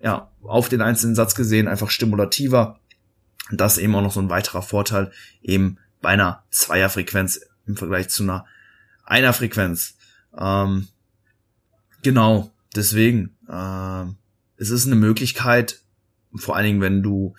ja, 0.00 0.30
auf 0.42 0.68
den 0.68 0.80
einzelnen 0.80 1.14
Satz 1.14 1.34
gesehen 1.34 1.68
einfach 1.68 1.90
stimulativer. 1.90 2.80
Und 3.50 3.60
das 3.60 3.78
eben 3.78 3.94
auch 3.94 4.02
noch 4.02 4.12
so 4.12 4.20
ein 4.20 4.30
weiterer 4.30 4.62
Vorteil 4.62 5.10
eben 5.42 5.78
bei 6.00 6.10
einer 6.10 6.44
Zweierfrequenz 6.50 7.40
im 7.66 7.76
Vergleich 7.76 8.08
zu 8.08 8.22
einer 8.22 8.46
Einerfrequenz. 9.04 9.96
Ähm, 10.36 10.88
genau, 12.02 12.50
deswegen, 12.76 13.36
äh, 13.48 14.04
es 14.56 14.70
ist 14.70 14.86
eine 14.86 14.96
Möglichkeit, 14.96 15.80
vor 16.34 16.56
allen 16.56 16.66
Dingen, 16.66 16.80
wenn 16.80 17.02
du, 17.02 17.34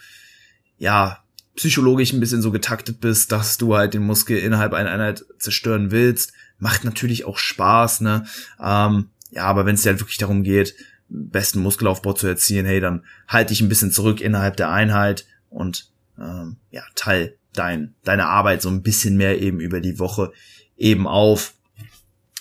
ja, 0.77 1.23
psychologisch 1.55 2.13
ein 2.13 2.21
bisschen 2.21 2.41
so 2.41 2.51
getaktet 2.51 3.01
bist, 3.01 3.31
dass 3.31 3.57
du 3.57 3.75
halt 3.75 3.93
den 3.93 4.03
Muskel 4.03 4.37
innerhalb 4.37 4.73
einer 4.73 4.91
Einheit 4.91 5.25
zerstören 5.39 5.91
willst, 5.91 6.31
macht 6.57 6.85
natürlich 6.85 7.25
auch 7.25 7.37
Spaß, 7.37 8.01
ne? 8.01 8.25
Ähm, 8.61 9.09
ja, 9.31 9.43
aber 9.43 9.65
wenn 9.65 9.75
es 9.75 9.83
dir 9.83 9.89
halt 9.89 9.99
wirklich 9.99 10.17
darum 10.17 10.43
geht, 10.43 10.73
besten 11.09 11.61
Muskelaufbau 11.61 12.13
zu 12.13 12.27
erzielen, 12.27 12.65
hey, 12.65 12.79
dann 12.79 13.03
halte 13.27 13.53
ich 13.53 13.61
ein 13.61 13.69
bisschen 13.69 13.91
zurück 13.91 14.21
innerhalb 14.21 14.57
der 14.57 14.71
Einheit 14.71 15.25
und 15.49 15.89
ähm, 16.19 16.57
ja, 16.71 16.83
teil 16.95 17.35
dein, 17.53 17.95
deine 18.03 18.27
Arbeit 18.27 18.61
so 18.61 18.69
ein 18.69 18.83
bisschen 18.83 19.17
mehr 19.17 19.41
eben 19.41 19.59
über 19.59 19.81
die 19.81 19.99
Woche 19.99 20.31
eben 20.77 21.07
auf. 21.07 21.55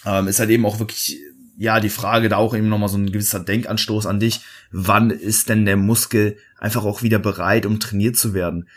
Ähm, 0.04 0.28
ist 0.28 0.40
halt 0.40 0.50
eben 0.50 0.66
auch 0.66 0.78
wirklich, 0.78 1.18
ja, 1.56 1.80
die 1.80 1.88
Frage 1.88 2.28
da 2.28 2.36
auch 2.36 2.54
eben 2.54 2.68
nochmal 2.68 2.88
so 2.88 2.98
ein 2.98 3.10
gewisser 3.10 3.40
Denkanstoß 3.40 4.06
an 4.06 4.20
dich. 4.20 4.40
Wann 4.70 5.10
ist 5.10 5.48
denn 5.48 5.64
der 5.64 5.76
Muskel 5.76 6.36
einfach 6.58 6.84
auch 6.84 7.02
wieder 7.02 7.18
bereit, 7.18 7.66
um 7.66 7.80
trainiert 7.80 8.16
zu 8.16 8.34
werden? 8.34 8.68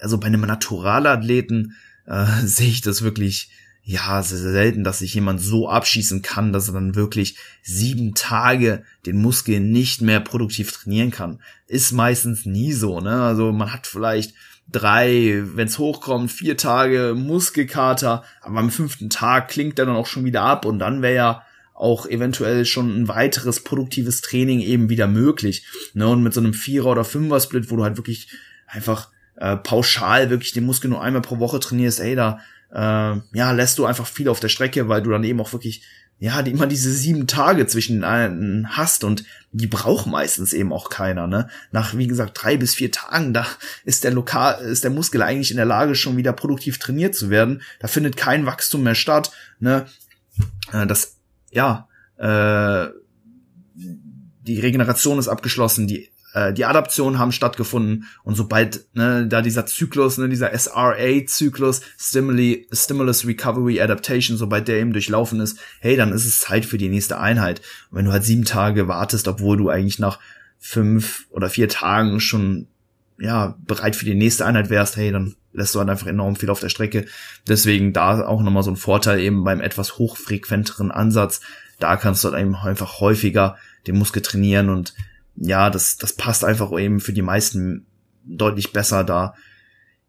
Also 0.00 0.18
bei 0.18 0.26
einem 0.26 0.42
Naturalathleten 0.42 1.76
äh, 2.06 2.26
sehe 2.44 2.68
ich 2.68 2.82
das 2.82 3.02
wirklich 3.02 3.50
ja, 3.90 4.22
sehr, 4.22 4.38
sehr 4.38 4.52
selten, 4.52 4.84
dass 4.84 5.00
sich 5.00 5.14
jemand 5.14 5.40
so 5.40 5.68
abschießen 5.68 6.22
kann, 6.22 6.52
dass 6.52 6.68
er 6.68 6.74
dann 6.74 6.94
wirklich 6.94 7.36
sieben 7.60 8.14
Tage 8.14 8.84
den 9.04 9.20
Muskel 9.20 9.58
nicht 9.58 10.00
mehr 10.00 10.20
produktiv 10.20 10.70
trainieren 10.70 11.10
kann. 11.10 11.40
Ist 11.66 11.90
meistens 11.90 12.46
nie 12.46 12.72
so, 12.72 13.00
ne? 13.00 13.20
Also 13.20 13.50
man 13.50 13.72
hat 13.72 13.88
vielleicht 13.88 14.34
drei, 14.70 15.42
wenn 15.56 15.66
es 15.66 15.80
hochkommt, 15.80 16.30
vier 16.30 16.56
Tage 16.56 17.16
Muskelkater, 17.16 18.22
aber 18.42 18.60
am 18.60 18.70
fünften 18.70 19.10
Tag 19.10 19.48
klingt 19.48 19.76
er 19.80 19.86
dann 19.86 19.96
auch 19.96 20.06
schon 20.06 20.24
wieder 20.24 20.42
ab 20.42 20.66
und 20.66 20.78
dann 20.78 21.02
wäre 21.02 21.16
ja 21.16 21.42
auch 21.74 22.06
eventuell 22.06 22.66
schon 22.66 22.96
ein 22.96 23.08
weiteres 23.08 23.64
produktives 23.64 24.20
Training 24.20 24.60
eben 24.60 24.88
wieder 24.88 25.08
möglich. 25.08 25.66
Ne? 25.94 26.06
Und 26.06 26.22
mit 26.22 26.32
so 26.32 26.40
einem 26.40 26.54
Vierer- 26.54 26.92
oder 26.92 27.04
Fünfer-Split, 27.04 27.72
wo 27.72 27.76
du 27.76 27.82
halt 27.82 27.96
wirklich 27.96 28.28
einfach 28.68 29.08
äh, 29.34 29.56
pauschal 29.56 30.30
wirklich 30.30 30.52
den 30.52 30.66
Muskel 30.66 30.90
nur 30.90 31.02
einmal 31.02 31.22
pro 31.22 31.40
Woche 31.40 31.58
trainierst, 31.58 31.98
ey, 31.98 32.14
da 32.14 32.38
äh, 32.72 33.16
ja, 33.32 33.52
lässt 33.52 33.78
du 33.78 33.86
einfach 33.86 34.06
viel 34.06 34.28
auf 34.28 34.40
der 34.40 34.48
Strecke, 34.48 34.88
weil 34.88 35.02
du 35.02 35.10
dann 35.10 35.24
eben 35.24 35.40
auch 35.40 35.52
wirklich 35.52 35.82
ja, 36.20 36.42
die 36.42 36.50
immer 36.50 36.66
diese 36.66 36.92
sieben 36.92 37.26
Tage 37.26 37.66
zwischen 37.66 38.04
einen 38.04 38.76
hast 38.76 39.04
und 39.04 39.24
die 39.52 39.66
braucht 39.66 40.06
meistens 40.06 40.52
eben 40.52 40.70
auch 40.70 40.90
keiner, 40.90 41.26
ne? 41.26 41.48
Nach, 41.72 41.96
wie 41.96 42.06
gesagt, 42.06 42.38
drei 42.40 42.58
bis 42.58 42.74
vier 42.74 42.92
Tagen, 42.92 43.32
da 43.32 43.46
ist 43.86 44.04
der 44.04 44.10
Lokal, 44.10 44.60
ist 44.60 44.84
der 44.84 44.90
Muskel 44.90 45.22
eigentlich 45.22 45.50
in 45.50 45.56
der 45.56 45.64
Lage, 45.64 45.94
schon 45.94 46.18
wieder 46.18 46.34
produktiv 46.34 46.78
trainiert 46.78 47.14
zu 47.14 47.30
werden. 47.30 47.62
Da 47.80 47.88
findet 47.88 48.18
kein 48.18 48.44
Wachstum 48.44 48.82
mehr 48.82 48.94
statt, 48.94 49.32
ne? 49.60 49.86
Äh, 50.72 50.86
das, 50.86 51.16
ja, 51.50 51.88
äh, 52.18 52.88
die 53.74 54.60
Regeneration 54.60 55.18
ist 55.18 55.28
abgeschlossen, 55.28 55.88
die 55.88 56.10
äh, 56.34 56.52
die 56.52 56.64
Adaptionen 56.64 57.18
haben 57.18 57.32
stattgefunden 57.32 58.04
und 58.22 58.34
sobald 58.34 58.86
ne, 58.94 59.26
da 59.26 59.42
dieser 59.42 59.66
Zyklus, 59.66 60.18
ne, 60.18 60.28
dieser 60.28 60.56
SRA-Zyklus, 60.56 61.80
Stimuli, 61.98 62.68
Stimulus 62.72 63.26
Recovery 63.26 63.80
Adaptation, 63.80 64.36
sobald 64.36 64.68
der 64.68 64.78
eben 64.78 64.92
durchlaufen 64.92 65.40
ist, 65.40 65.58
hey, 65.80 65.96
dann 65.96 66.12
ist 66.12 66.26
es 66.26 66.38
Zeit 66.38 66.64
für 66.64 66.78
die 66.78 66.88
nächste 66.88 67.18
Einheit. 67.18 67.60
Und 67.90 67.98
wenn 67.98 68.04
du 68.04 68.12
halt 68.12 68.24
sieben 68.24 68.44
Tage 68.44 68.88
wartest, 68.88 69.28
obwohl 69.28 69.56
du 69.56 69.68
eigentlich 69.68 69.98
nach 69.98 70.18
fünf 70.58 71.26
oder 71.30 71.48
vier 71.48 71.68
Tagen 71.68 72.20
schon 72.20 72.68
ja 73.18 73.56
bereit 73.66 73.96
für 73.96 74.04
die 74.04 74.14
nächste 74.14 74.46
Einheit 74.46 74.70
wärst, 74.70 74.96
hey, 74.96 75.10
dann 75.10 75.34
lässt 75.52 75.74
du 75.74 75.78
halt 75.80 75.90
einfach 75.90 76.06
enorm 76.06 76.36
viel 76.36 76.50
auf 76.50 76.60
der 76.60 76.68
Strecke. 76.68 77.06
Deswegen 77.48 77.92
da 77.92 78.24
auch 78.24 78.42
nochmal 78.42 78.62
so 78.62 78.70
ein 78.70 78.76
Vorteil 78.76 79.20
eben 79.20 79.44
beim 79.44 79.60
etwas 79.60 79.98
hochfrequenteren 79.98 80.90
Ansatz. 80.90 81.40
Da 81.78 81.96
kannst 81.96 82.22
du 82.22 82.30
halt 82.30 82.36
einfach 82.36 83.00
häufiger 83.00 83.56
den 83.86 83.98
Muskel 83.98 84.22
trainieren 84.22 84.68
und 84.68 84.94
ja, 85.36 85.70
das, 85.70 85.96
das 85.96 86.12
passt 86.12 86.44
einfach 86.44 86.76
eben 86.78 87.00
für 87.00 87.12
die 87.12 87.22
meisten 87.22 87.86
deutlich 88.24 88.72
besser, 88.72 89.04
da 89.04 89.34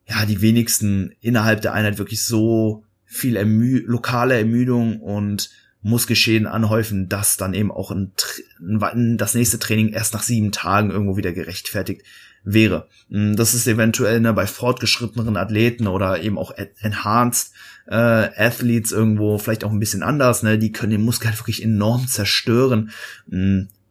ja 0.06 0.26
die 0.26 0.42
wenigsten 0.42 1.14
innerhalb 1.22 1.62
der 1.62 1.74
Einheit 1.74 1.98
wirklich 1.98 2.24
so 2.26 2.84
viel 3.06 3.36
ermü 3.36 3.84
lokale 3.86 4.38
Ermüdung 4.38 5.00
und 5.00 5.50
Muskelschäden 5.84 6.48
anhäufen, 6.48 7.10
dass 7.10 7.38
dann 7.38 7.54
eben 7.54 7.72
auch 7.72 7.92
ein, 7.92 8.12
ein, 8.60 9.18
das 9.18 9.34
nächste 9.34 9.58
Training 9.60 9.90
erst 9.90 10.14
nach 10.14 10.24
sieben 10.24 10.52
Tagen 10.52 10.92
irgendwo 10.92 11.18
wieder 11.18 11.34
gerechtfertigt 11.34 12.04
wäre. 12.44 12.88
Hm, 13.10 13.36
das 13.36 13.54
ist 13.54 13.68
eventuell 13.68 14.20
ne, 14.20 14.34
bei 14.34 14.48
fortgeschritteneren 14.48 15.38
Athleten 15.38 15.88
oder 15.88 16.22
eben 16.22 16.38
auch 16.38 16.54
enhanced 16.82 17.54
äh, 17.88 17.96
Athletes 17.96 18.92
irgendwo 18.92 19.38
vielleicht 19.38 19.64
auch 19.64 19.72
ein 19.72 19.80
bisschen 19.80 20.04
anders. 20.04 20.44
Ne? 20.44 20.58
Die 20.58 20.72
können 20.72 20.92
den 20.92 21.04
Muskel 21.04 21.30
halt 21.30 21.40
wirklich 21.40 21.64
enorm 21.64 22.08
zerstören. 22.08 22.92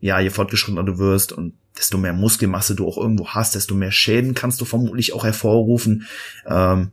Ja, 0.01 0.19
je 0.21 0.31
fortgeschrittener 0.31 0.85
du 0.85 0.99
wirst 0.99 1.33
und 1.33 1.55
desto 1.79 1.99
mehr 1.99 2.13
Muskelmasse 2.13 2.75
du 2.75 2.87
auch 2.87 2.99
irgendwo 2.99 3.29
hast, 3.29 3.55
desto 3.55 3.75
mehr 3.75 3.93
Schäden 3.93 4.35
kannst 4.35 4.61
du 4.61 4.65
vermutlich 4.65 5.13
auch 5.13 5.25
hervorrufen. 5.25 6.07
Ähm, 6.47 6.91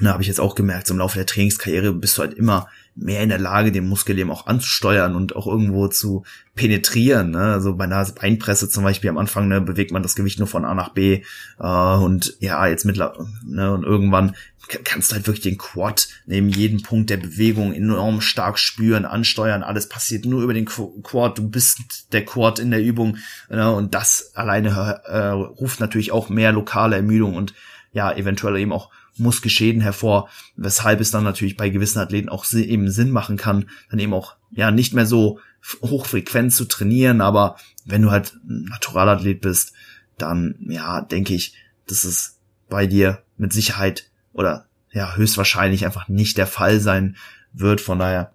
da 0.00 0.12
habe 0.12 0.22
ich 0.22 0.28
jetzt 0.28 0.40
auch 0.40 0.54
gemerkt, 0.54 0.88
so 0.88 0.94
im 0.94 0.98
Laufe 0.98 1.18
der 1.18 1.26
Trainingskarriere 1.26 1.92
bist 1.92 2.18
du 2.18 2.22
halt 2.22 2.34
immer 2.34 2.68
mehr 2.96 3.22
in 3.22 3.28
der 3.28 3.38
Lage, 3.38 3.72
den 3.72 3.88
Muskel 3.88 4.18
eben 4.18 4.30
auch 4.30 4.46
anzusteuern 4.46 5.16
und 5.16 5.34
auch 5.34 5.46
irgendwo 5.46 5.88
zu 5.88 6.24
penetrieren. 6.54 7.32
Ne? 7.32 7.40
Also 7.40 7.74
bei 7.74 7.84
einer 7.84 8.04
Beinpresse 8.04 8.68
zum 8.68 8.84
Beispiel 8.84 9.10
am 9.10 9.18
Anfang 9.18 9.48
ne, 9.48 9.60
bewegt 9.60 9.90
man 9.90 10.02
das 10.02 10.14
Gewicht 10.14 10.38
nur 10.38 10.48
von 10.48 10.64
A 10.64 10.74
nach 10.74 10.90
B 10.90 11.22
äh, 11.58 11.66
und 11.66 12.36
ja, 12.38 12.66
jetzt 12.66 12.84
mittlerweile 12.84 13.26
ne, 13.44 13.72
und 13.72 13.82
irgendwann 13.82 14.36
kannst 14.84 15.10
du 15.10 15.16
halt 15.16 15.26
wirklich 15.26 15.42
den 15.42 15.58
Quad 15.58 16.08
neben 16.26 16.48
jedem 16.48 16.82
Punkt 16.82 17.10
der 17.10 17.18
Bewegung 17.18 17.74
enorm 17.74 18.20
stark 18.20 18.58
spüren, 18.58 19.04
ansteuern. 19.04 19.62
Alles 19.62 19.88
passiert 19.88 20.24
nur 20.24 20.42
über 20.42 20.54
den 20.54 20.64
Quad. 20.64 21.36
Du 21.36 21.48
bist 21.48 22.12
der 22.12 22.24
Quad 22.24 22.58
in 22.58 22.70
der 22.70 22.82
Übung 22.82 23.18
ne? 23.50 23.70
und 23.72 23.94
das 23.94 24.32
alleine 24.34 25.02
äh, 25.04 25.28
ruft 25.28 25.80
natürlich 25.80 26.12
auch 26.12 26.28
mehr 26.28 26.52
lokale 26.52 26.96
Ermüdung 26.96 27.34
und 27.34 27.52
ja, 27.94 28.12
eventuell 28.12 28.58
eben 28.58 28.72
auch 28.72 28.90
Muskelschäden 29.16 29.80
hervor, 29.80 30.28
weshalb 30.56 31.00
es 31.00 31.10
dann 31.10 31.24
natürlich 31.24 31.56
bei 31.56 31.70
gewissen 31.70 32.00
Athleten 32.00 32.28
auch 32.28 32.44
eben 32.52 32.90
Sinn 32.90 33.10
machen 33.10 33.36
kann, 33.36 33.70
dann 33.90 34.00
eben 34.00 34.12
auch 34.12 34.36
ja 34.50 34.70
nicht 34.70 34.92
mehr 34.92 35.06
so 35.06 35.38
hochfrequent 35.80 36.52
zu 36.52 36.66
trainieren, 36.66 37.20
aber 37.20 37.56
wenn 37.86 38.02
du 38.02 38.10
halt 38.10 38.36
Naturalathlet 38.44 39.40
bist, 39.40 39.72
dann 40.18 40.56
ja, 40.68 41.00
denke 41.00 41.34
ich, 41.34 41.54
dass 41.86 42.04
es 42.04 42.38
bei 42.68 42.86
dir 42.86 43.22
mit 43.36 43.52
Sicherheit 43.52 44.10
oder 44.32 44.66
ja, 44.90 45.14
höchstwahrscheinlich 45.16 45.84
einfach 45.84 46.08
nicht 46.08 46.36
der 46.36 46.46
Fall 46.46 46.80
sein 46.80 47.16
wird. 47.52 47.80
Von 47.80 47.98
daher, 47.98 48.32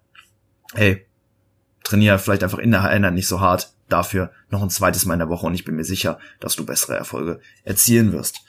hey, 0.74 1.06
trainiere 1.84 2.18
vielleicht 2.18 2.42
einfach 2.42 2.58
in 2.58 2.70
der 2.70 2.84
Einheit 2.84 3.14
nicht 3.14 3.28
so 3.28 3.40
hart. 3.40 3.72
Dafür 3.88 4.30
noch 4.50 4.62
ein 4.62 4.70
zweites 4.70 5.04
Mal 5.04 5.14
in 5.14 5.20
der 5.20 5.28
Woche 5.28 5.46
und 5.46 5.54
ich 5.54 5.64
bin 5.64 5.74
mir 5.74 5.84
sicher, 5.84 6.18
dass 6.38 6.54
du 6.54 6.64
bessere 6.64 6.96
Erfolge 6.96 7.40
erzielen 7.64 8.12
wirst. 8.12 8.40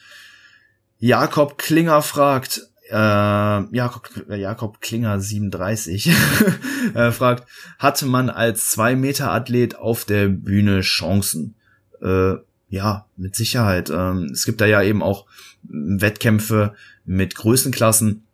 Jakob 1.01 1.57
Klinger 1.57 2.03
fragt, 2.03 2.61
äh, 2.91 2.95
Jakob, 2.95 4.07
Jakob 4.29 4.81
Klinger 4.81 5.19
37 5.19 6.11
äh, 6.93 7.11
fragt, 7.11 7.47
hatte 7.79 8.05
man 8.05 8.29
als 8.29 8.77
2-Meter-Athlet 8.77 9.75
auf 9.75 10.05
der 10.05 10.27
Bühne 10.27 10.81
Chancen? 10.81 11.55
Äh, 12.03 12.35
ja, 12.69 13.07
mit 13.17 13.35
Sicherheit. 13.35 13.89
Ähm, 13.89 14.29
es 14.31 14.45
gibt 14.45 14.61
da 14.61 14.67
ja 14.67 14.83
eben 14.83 15.01
auch 15.01 15.25
Wettkämpfe 15.63 16.75
mit 17.03 17.33
Größenklassen. 17.33 18.27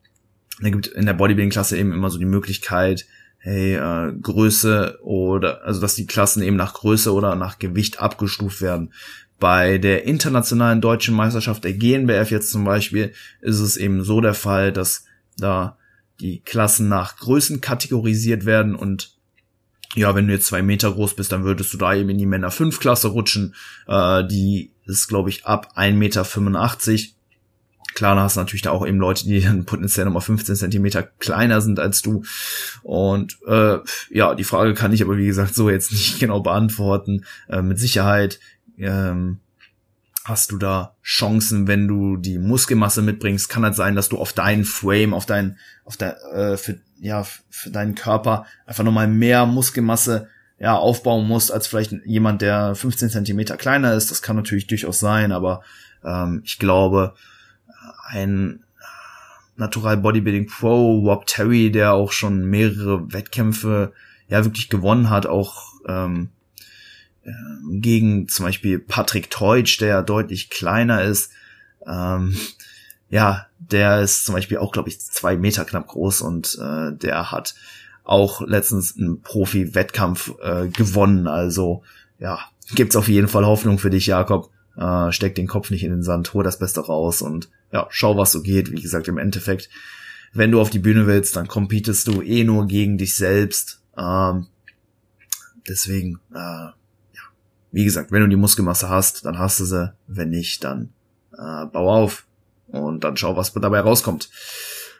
Da 0.61 0.69
gibt 0.69 0.87
in 0.87 1.05
der 1.05 1.13
Bodybuilding-Klasse 1.13 1.77
eben 1.77 1.93
immer 1.93 2.09
so 2.09 2.19
die 2.19 2.25
Möglichkeit, 2.25 3.05
hey, 3.37 3.75
äh, 3.75 4.13
Größe 4.21 4.99
oder 5.03 5.63
also 5.63 5.79
dass 5.79 5.95
die 5.95 6.05
Klassen 6.05 6.43
eben 6.43 6.57
nach 6.57 6.73
Größe 6.73 7.13
oder 7.13 7.35
nach 7.35 7.59
Gewicht 7.59 8.01
abgestuft 8.01 8.61
werden. 8.61 8.91
Bei 9.39 9.77
der 9.77 10.05
internationalen 10.05 10.81
deutschen 10.81 11.15
Meisterschaft 11.15 11.63
der 11.63 11.73
GNBF 11.73 12.31
jetzt 12.31 12.51
zum 12.51 12.63
Beispiel 12.63 13.13
ist 13.41 13.59
es 13.59 13.77
eben 13.77 14.03
so 14.03 14.21
der 14.21 14.33
Fall, 14.33 14.71
dass 14.71 15.05
da 15.37 15.77
die 16.19 16.39
Klassen 16.39 16.87
nach 16.87 17.17
Größen 17.17 17.61
kategorisiert 17.61 18.45
werden 18.45 18.75
und 18.75 19.17
ja, 19.95 20.13
wenn 20.15 20.27
du 20.27 20.33
jetzt 20.33 20.47
zwei 20.47 20.61
Meter 20.61 20.91
groß 20.91 21.15
bist, 21.15 21.31
dann 21.31 21.43
würdest 21.43 21.73
du 21.73 21.77
da 21.77 21.93
eben 21.93 22.09
in 22.09 22.17
die 22.17 22.25
Männer 22.25 22.51
5 22.51 22.79
Klasse 22.79 23.07
rutschen. 23.09 23.55
Äh, 23.87 24.25
die 24.25 24.71
ist, 24.85 25.07
glaube 25.07 25.29
ich, 25.29 25.45
ab 25.45 25.73
1,85 25.75 25.93
Meter. 25.93 26.25
Klar, 27.93 28.15
da 28.15 28.21
hast 28.21 28.35
du 28.35 28.41
natürlich 28.41 28.61
da 28.61 28.71
auch 28.71 28.85
eben 28.85 28.99
Leute, 28.99 29.25
die 29.25 29.41
dann 29.41 29.65
potenziell 29.65 30.05
nochmal 30.05 30.21
15 30.21 30.55
Zentimeter 30.55 31.01
kleiner 31.01 31.61
sind 31.61 31.79
als 31.79 32.03
du. 32.03 32.23
Und 32.83 33.39
äh, 33.47 33.79
ja, 34.11 34.35
die 34.35 34.43
Frage 34.43 34.75
kann 34.75 34.93
ich 34.93 35.01
aber, 35.01 35.17
wie 35.17 35.25
gesagt, 35.25 35.55
so 35.55 35.69
jetzt 35.69 35.91
nicht 35.91 36.19
genau 36.19 36.41
beantworten. 36.41 37.25
Äh, 37.49 37.63
mit 37.63 37.79
Sicherheit 37.79 38.39
ähm, 38.77 39.39
hast 40.23 40.51
du 40.51 40.57
da 40.57 40.95
Chancen, 41.03 41.67
wenn 41.67 41.87
du 41.87 42.17
die 42.17 42.37
Muskelmasse 42.37 43.01
mitbringst. 43.01 43.49
Kann 43.49 43.63
halt 43.63 43.75
sein, 43.75 43.95
dass 43.95 44.09
du 44.09 44.17
auf 44.17 44.33
deinen 44.33 44.65
Frame, 44.65 45.13
auf 45.13 45.25
deinen, 45.25 45.57
auf 45.85 45.95
der, 45.95 46.17
äh, 46.33 46.57
für, 46.57 46.79
ja, 46.99 47.25
für 47.49 47.69
deinen 47.69 47.95
Körper 47.95 48.45
einfach 48.65 48.83
nochmal 48.83 49.07
mehr 49.07 49.45
Muskelmasse 49.45 50.27
ja, 50.59 50.75
aufbauen 50.75 51.27
musst, 51.27 51.51
als 51.51 51.67
vielleicht 51.67 51.93
jemand, 52.05 52.41
der 52.41 52.75
15 52.75 53.09
Zentimeter 53.09 53.57
kleiner 53.57 53.93
ist. 53.93 54.11
Das 54.11 54.21
kann 54.21 54.35
natürlich 54.35 54.67
durchaus 54.67 54.99
sein, 54.99 55.31
aber 55.31 55.61
ähm, 56.03 56.41
ich 56.43 56.59
glaube, 56.59 57.13
ein 58.09 58.63
Natural 59.55 59.97
Bodybuilding 59.97 60.47
Pro, 60.47 60.99
Rob 60.99 61.25
Terry, 61.25 61.71
der 61.71 61.93
auch 61.93 62.11
schon 62.11 62.45
mehrere 62.45 63.11
Wettkämpfe 63.13 63.93
ja 64.27 64.43
wirklich 64.43 64.69
gewonnen 64.69 65.09
hat, 65.09 65.25
auch 65.25 65.73
ähm, 65.87 66.29
ähm, 67.27 67.81
gegen 67.81 68.27
zum 68.27 68.45
Beispiel 68.45 68.79
Patrick 68.79 69.29
Teutsch, 69.29 69.79
der 69.81 70.01
deutlich 70.01 70.49
kleiner 70.49 71.03
ist. 71.03 71.31
Ähm, 71.85 72.37
ja, 73.09 73.47
der 73.59 74.01
ist 74.01 74.25
zum 74.25 74.33
Beispiel 74.35 74.57
auch, 74.57 74.71
glaube 74.71 74.89
ich, 74.89 74.99
zwei 74.99 75.37
Meter 75.37 75.65
knapp 75.65 75.87
groß 75.87 76.21
und 76.21 76.57
äh, 76.61 76.93
der 76.93 77.31
hat 77.31 77.55
auch 78.03 78.41
letztens 78.41 78.97
einen 78.97 79.21
Profi-Wettkampf 79.21 80.33
äh, 80.41 80.69
gewonnen. 80.69 81.27
Also 81.27 81.83
ja, 82.19 82.39
gibt's 82.73 82.95
auf 82.95 83.09
jeden 83.09 83.27
Fall 83.27 83.45
Hoffnung 83.45 83.77
für 83.77 83.89
dich, 83.89 84.07
Jakob. 84.07 84.49
Äh, 84.77 85.11
steck 85.11 85.35
den 85.35 85.47
Kopf 85.47 85.69
nicht 85.69 85.83
in 85.83 85.91
den 85.91 86.03
Sand, 86.03 86.33
hol 86.33 86.43
das 86.43 86.59
Beste 86.59 86.81
raus 86.81 87.21
und 87.21 87.49
ja, 87.71 87.87
schau, 87.89 88.15
was 88.15 88.31
so 88.31 88.41
geht. 88.41 88.71
Wie 88.71 88.81
gesagt, 88.81 89.07
im 89.07 89.17
Endeffekt, 89.17 89.69
wenn 90.33 90.51
du 90.51 90.61
auf 90.61 90.69
die 90.69 90.79
Bühne 90.79 91.07
willst, 91.07 91.35
dann 91.35 91.47
competest 91.47 92.07
du 92.07 92.21
eh 92.21 92.43
nur 92.43 92.67
gegen 92.67 92.97
dich 92.97 93.15
selbst. 93.15 93.81
Ähm, 93.97 94.47
deswegen, 95.67 96.19
äh, 96.33 96.67
wie 97.77 97.85
gesagt, 97.85 98.11
wenn 98.11 98.21
du 98.21 98.27
die 98.27 98.35
Muskelmasse 98.35 98.89
hast, 98.89 99.23
dann 99.23 99.37
hast 99.37 99.59
du 99.59 99.65
sie. 99.65 99.93
Wenn 100.07 100.31
nicht, 100.31 100.63
dann 100.63 100.89
äh, 101.33 101.67
bau 101.67 101.93
auf 101.93 102.25
und 102.69 103.03
dann 103.03 103.15
schau, 103.17 103.37
was 103.37 103.53
dabei 103.53 103.81
rauskommt. 103.81 104.31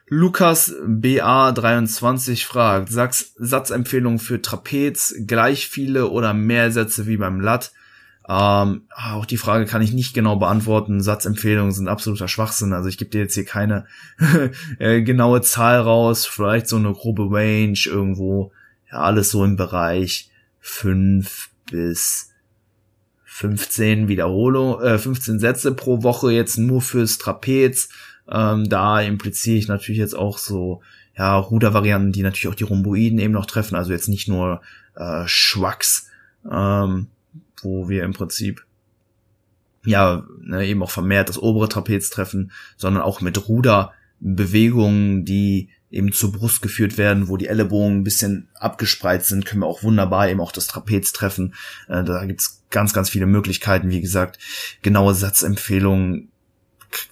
Lukas 0.10 0.76
BA23 0.86 2.46
fragt, 2.46 2.90
Satz, 2.90 3.34
Satzempfehlung 3.36 4.20
für 4.20 4.44
Trapez, 4.44 5.16
gleich 5.26 5.68
viele 5.68 6.10
oder 6.10 6.36
mehr 6.36 6.72
Sätze 6.72 7.08
wie 7.08 7.18
beim 7.18 7.42
Lat? 7.42 7.72
Ähm, 8.30 8.84
auch 8.96 9.26
die 9.26 9.38
Frage 9.38 9.66
kann 9.66 9.82
ich 9.82 9.94
nicht 9.94 10.14
genau 10.14 10.36
beantworten. 10.36 11.02
Satzempfehlungen 11.02 11.72
sind 11.72 11.88
absoluter 11.88 12.28
Schwachsinn. 12.28 12.74
Also 12.74 12.90
ich 12.90 13.00
gebe 13.00 13.10
dir 13.10 13.22
jetzt 13.22 13.34
hier 13.34 13.46
keine 13.46 13.88
äh, 14.78 15.02
genaue 15.02 15.42
Zahl 15.42 15.80
raus, 15.80 16.28
vielleicht 16.28 16.68
so 16.68 16.76
eine 16.76 16.94
grobe 16.94 17.24
Range 17.24 17.80
irgendwo. 17.88 18.52
Ja, 18.92 19.00
alles 19.00 19.32
so 19.32 19.44
im 19.44 19.56
Bereich 19.56 20.30
fünf 20.60 21.50
bis 21.72 22.30
15 23.38 24.08
Wiederholungen, 24.08 24.84
äh, 24.84 24.98
15 24.98 25.38
Sätze 25.38 25.72
pro 25.72 26.02
Woche 26.02 26.32
jetzt 26.32 26.58
nur 26.58 26.82
fürs 26.82 27.20
Trapez. 27.20 27.90
Ähm, 28.28 28.68
da 28.68 29.00
impliziere 29.00 29.60
ich 29.60 29.68
natürlich 29.68 30.00
jetzt 30.00 30.18
auch 30.18 30.40
so 30.40 30.82
ja, 31.16 31.38
Rudervarianten, 31.38 32.12
die 32.12 32.24
natürlich 32.24 32.48
auch 32.52 32.58
die 32.58 32.64
Rhomboiden 32.64 33.20
eben 33.20 33.34
noch 33.34 33.46
treffen, 33.46 33.76
also 33.76 33.92
jetzt 33.92 34.10
nicht 34.10 34.28
nur 34.28 34.62
äh, 34.96 35.28
Schwachs, 35.28 36.10
ähm, 36.52 37.10
wo 37.62 37.88
wir 37.90 38.06
im 38.06 38.14
Prinzip 38.14 38.66
ja 39.86 40.26
ne, 40.42 40.66
eben 40.66 40.82
auch 40.82 40.90
vermehrt 40.92 41.30
das 41.30 41.40
obere 41.40 41.70
Trapez 41.70 42.10
treffen, 42.10 42.52
sondern 42.76 43.04
auch 43.04 43.22
mit 43.22 43.48
Ruderbewegungen, 43.48 45.26
die 45.26 45.70
eben 45.90 46.12
zur 46.12 46.32
Brust 46.32 46.62
geführt 46.62 46.98
werden, 46.98 47.28
wo 47.28 47.38
die 47.38 47.48
Ellenbogen 47.48 48.00
ein 48.00 48.04
bisschen 48.04 48.50
abgespreizt 48.56 49.30
sind, 49.30 49.46
können 49.46 49.62
wir 49.62 49.68
auch 49.68 49.84
wunderbar 49.84 50.30
eben 50.30 50.42
auch 50.42 50.52
das 50.52 50.68
Trapez 50.68 51.14
treffen. 51.14 51.54
Äh, 51.88 52.04
da 52.04 52.26
gibt's 52.26 52.64
ganz, 52.70 52.94
ganz 52.94 53.10
viele 53.10 53.26
Möglichkeiten. 53.26 53.90
Wie 53.90 54.02
gesagt, 54.02 54.40
genaue 54.82 55.14
Satzempfehlungen 55.14 56.30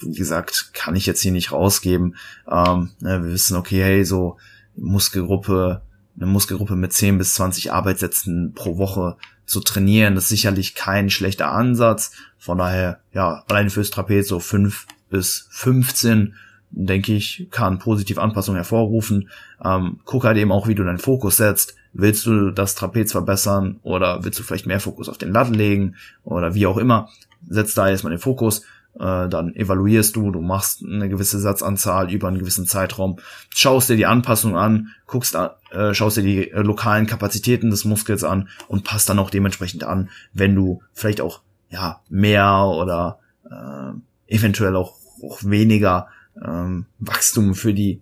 wie 0.02 0.16
gesagt, 0.16 0.72
kann 0.74 0.96
ich 0.96 1.06
jetzt 1.06 1.22
hier 1.22 1.32
nicht 1.32 1.52
rausgeben. 1.52 2.16
Ähm, 2.50 2.92
ne, 3.00 3.24
wir 3.24 3.32
wissen, 3.32 3.58
okay, 3.58 3.84
hey, 3.84 4.06
so 4.06 4.38
Muskelgruppe, 4.76 5.82
eine 6.16 6.26
Muskelgruppe 6.26 6.76
mit 6.76 6.94
10 6.94 7.18
bis 7.18 7.34
20 7.36 7.72
Arbeitssätzen 7.72 8.54
pro 8.54 8.78
Woche 8.78 9.18
zu 9.46 9.60
trainieren, 9.60 10.18
ist 10.18 10.30
sicherlich 10.30 10.76
kein 10.76 11.10
schlechter 11.10 11.52
Ansatz. 11.52 12.12
Von 12.38 12.58
daher, 12.58 13.00
ja, 13.14 13.44
allein 13.48 13.70
fürs 13.70 13.90
Trapez 13.90 14.28
so 14.28 14.40
5 14.40 14.88
bis 15.10 15.48
15, 15.52 16.36
denke 16.72 17.14
ich, 17.14 17.48
kann 17.52 17.80
positive 17.80 18.22
Anpassungen 18.22 18.58
hervorrufen. 18.58 19.30
Ähm, 19.64 20.00
guck 20.06 20.24
halt 20.24 20.38
eben 20.38 20.52
auch, 20.52 20.68
wie 20.68 20.76
du 20.76 20.84
deinen 20.84 20.98
Fokus 20.98 21.38
setzt. 21.38 21.76
Willst 21.94 22.26
du 22.26 22.52
das 22.52 22.76
Trapez 22.76 23.12
verbessern 23.12 23.80
oder 23.84 24.24
willst 24.24 24.40
du 24.40 24.44
vielleicht 24.44 24.68
mehr 24.68 24.82
Fokus 24.82 25.08
auf 25.08 25.18
den 25.18 25.32
Latt 25.32 25.56
legen 25.56 25.96
oder 26.24 26.54
wie 26.54 26.68
auch 26.68 26.78
immer? 26.78 27.10
Setz 27.48 27.74
da 27.74 27.90
erstmal 27.90 28.12
den 28.12 28.20
Fokus 28.20 28.64
äh, 29.00 29.28
dann 29.28 29.54
evaluierst 29.56 30.16
du, 30.16 30.32
du 30.32 30.42
machst 30.42 30.84
eine 30.84 31.10
gewisse 31.10 31.40
Satzanzahl 31.40 32.12
über 32.12 32.28
einen 32.28 32.40
gewissen 32.40 32.66
Zeitraum, 32.66 33.18
schaust 33.50 33.90
dir 33.90 33.98
die 33.98 34.06
Anpassung 34.06 34.58
an, 34.58 34.94
guckst, 35.06 35.36
äh, 35.36 35.94
schaust 35.94 36.18
dir 36.18 36.24
die 36.24 36.52
äh, 36.52 36.62
lokalen 36.62 37.06
Kapazitäten 37.06 37.70
des 37.70 37.86
Muskels 37.86 38.24
an 38.24 38.48
und 38.68 38.84
passt 38.84 39.10
dann 39.10 39.20
auch 39.20 39.30
dementsprechend 39.30 39.84
an, 39.84 40.10
wenn 40.34 40.56
du 40.56 40.82
vielleicht 40.94 41.22
auch 41.22 41.42
ja 41.70 42.02
mehr 42.10 42.66
oder 42.66 43.20
äh, 43.50 44.34
eventuell 44.34 44.76
auch, 44.76 44.96
auch 45.24 45.40
weniger 45.44 46.08
ähm, 46.44 46.86
Wachstum 47.00 47.56
für 47.56 47.74
die 47.74 48.02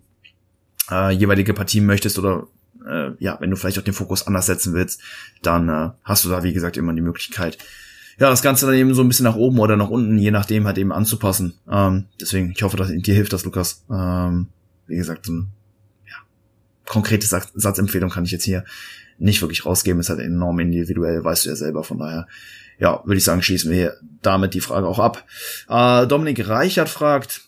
äh, 0.90 1.12
jeweilige 1.12 1.54
Partie 1.54 1.80
möchtest 1.80 2.18
oder 2.18 2.48
äh, 2.86 3.12
ja, 3.18 3.38
wenn 3.40 3.50
du 3.50 3.56
vielleicht 3.56 3.78
auch 3.78 3.84
den 3.84 3.94
Fokus 3.94 4.26
anders 4.26 4.46
setzen 4.46 4.74
willst, 4.74 5.00
dann 5.42 5.68
äh, 5.68 5.90
hast 6.02 6.24
du 6.24 6.28
da 6.28 6.42
wie 6.42 6.52
gesagt 6.52 6.76
immer 6.76 6.92
die 6.92 7.00
Möglichkeit, 7.00 7.58
ja, 8.18 8.30
das 8.30 8.42
Ganze 8.42 8.66
dann 8.66 8.76
eben 8.76 8.94
so 8.94 9.02
ein 9.02 9.08
bisschen 9.08 9.24
nach 9.24 9.34
oben 9.34 9.58
oder 9.58 9.76
nach 9.76 9.88
unten, 9.88 10.18
je 10.18 10.30
nachdem 10.30 10.66
halt 10.66 10.78
eben 10.78 10.92
anzupassen. 10.92 11.54
Ähm, 11.68 12.06
deswegen, 12.20 12.52
ich 12.54 12.62
hoffe, 12.62 12.76
dass 12.76 12.88
dir 12.88 13.14
hilft 13.14 13.32
das, 13.32 13.44
Lukas. 13.44 13.84
Ähm, 13.90 14.48
wie 14.86 14.96
gesagt, 14.96 15.26
so 15.26 15.32
ein, 15.32 15.48
ja, 16.06 16.16
konkrete 16.86 17.26
Satz 17.26 17.50
Satzempfehlung 17.54 18.10
kann 18.10 18.24
ich 18.24 18.30
jetzt 18.30 18.44
hier 18.44 18.64
nicht 19.18 19.40
wirklich 19.42 19.66
rausgeben, 19.66 20.00
ist 20.00 20.10
halt 20.10 20.20
enorm 20.20 20.60
individuell, 20.60 21.24
weißt 21.24 21.44
du 21.44 21.50
ja 21.50 21.56
selber, 21.56 21.82
von 21.82 21.98
daher, 21.98 22.26
ja, 22.78 23.02
würde 23.04 23.18
ich 23.18 23.24
sagen, 23.24 23.42
schließen 23.42 23.70
wir 23.70 23.76
hier 23.76 23.96
damit 24.22 24.54
die 24.54 24.60
Frage 24.60 24.86
auch 24.86 24.98
ab. 24.98 25.24
Äh, 25.68 26.06
Dominik 26.06 26.48
Reichert 26.48 26.88
fragt, 26.88 27.42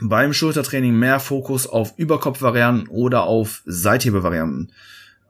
beim 0.00 0.32
Schultertraining 0.32 0.94
mehr 0.94 1.20
Fokus 1.20 1.66
auf 1.66 1.94
Überkopfvarianten 1.96 2.88
oder 2.88 3.24
auf 3.24 3.62
Seithebevarianten? 3.66 4.72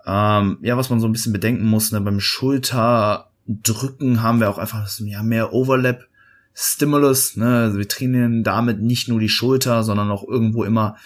Ähm, 0.06 0.58
ja, 0.62 0.76
was 0.76 0.90
man 0.90 1.00
so 1.00 1.08
ein 1.08 1.12
bisschen 1.12 1.32
bedenken 1.32 1.66
muss, 1.66 1.92
ne, 1.92 2.00
beim 2.00 2.20
Schulter 2.20 3.30
drücken, 3.46 4.22
haben 4.22 4.40
wir 4.40 4.50
auch 4.50 4.58
einfach 4.58 4.88
ja, 5.00 5.22
mehr 5.22 5.52
Overlap. 5.52 6.06
Stimulus, 6.54 7.36
ne, 7.36 7.58
also 7.64 7.78
wir 7.78 7.88
trainieren 7.88 8.42
damit 8.42 8.80
nicht 8.80 9.08
nur 9.08 9.20
die 9.20 9.28
Schulter, 9.28 9.82
sondern 9.82 10.10
auch 10.10 10.26
irgendwo 10.26 10.64
immer 10.64 10.96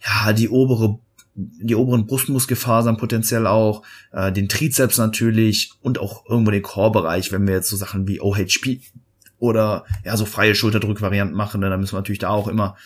ja 0.00 0.32
die 0.32 0.48
obere 0.48 0.98
die 1.36 1.74
oberen 1.74 2.06
Brustmuskelfasern 2.06 2.96
potenziell 2.96 3.48
auch, 3.48 3.82
äh, 4.12 4.30
den 4.30 4.48
Trizeps 4.48 4.98
natürlich 4.98 5.72
und 5.82 5.98
auch 5.98 6.24
irgendwo 6.28 6.52
den 6.52 6.62
Core-Bereich, 6.62 7.32
wenn 7.32 7.44
wir 7.46 7.54
jetzt 7.54 7.68
so 7.68 7.76
Sachen 7.76 8.06
wie 8.06 8.20
OHP 8.20 8.80
oder 9.40 9.84
ja 10.04 10.16
so 10.16 10.26
freie 10.26 10.54
Schulterdrückvarianten 10.54 11.36
machen, 11.36 11.60
ne, 11.60 11.70
dann 11.70 11.80
müssen 11.80 11.94
wir 11.94 11.98
natürlich 11.98 12.20
da 12.20 12.28
auch 12.28 12.46
immer 12.46 12.76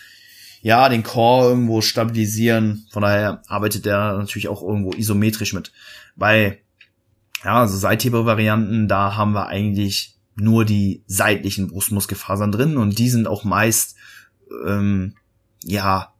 ja 0.61 0.89
den 0.89 1.03
Core 1.03 1.49
irgendwo 1.49 1.81
stabilisieren. 1.81 2.85
Von 2.91 3.03
daher 3.03 3.41
arbeitet 3.47 3.85
der 3.85 4.17
natürlich 4.17 4.47
auch 4.47 4.61
irgendwo 4.61 4.91
isometrisch 4.93 5.53
mit. 5.53 5.71
Bei 6.15 6.61
ja, 7.43 7.61
also 7.61 7.77
Seithebe-Varianten, 7.77 8.87
da 8.87 9.15
haben 9.15 9.33
wir 9.33 9.47
eigentlich 9.47 10.17
nur 10.35 10.65
die 10.65 11.03
seitlichen 11.07 11.67
Brustmuskelfasern 11.67 12.51
drin 12.51 12.77
und 12.77 12.97
die 12.97 13.09
sind 13.09 13.27
auch 13.27 13.43
meist 13.43 13.95
ähm, 14.65 15.15
ja 15.63 16.13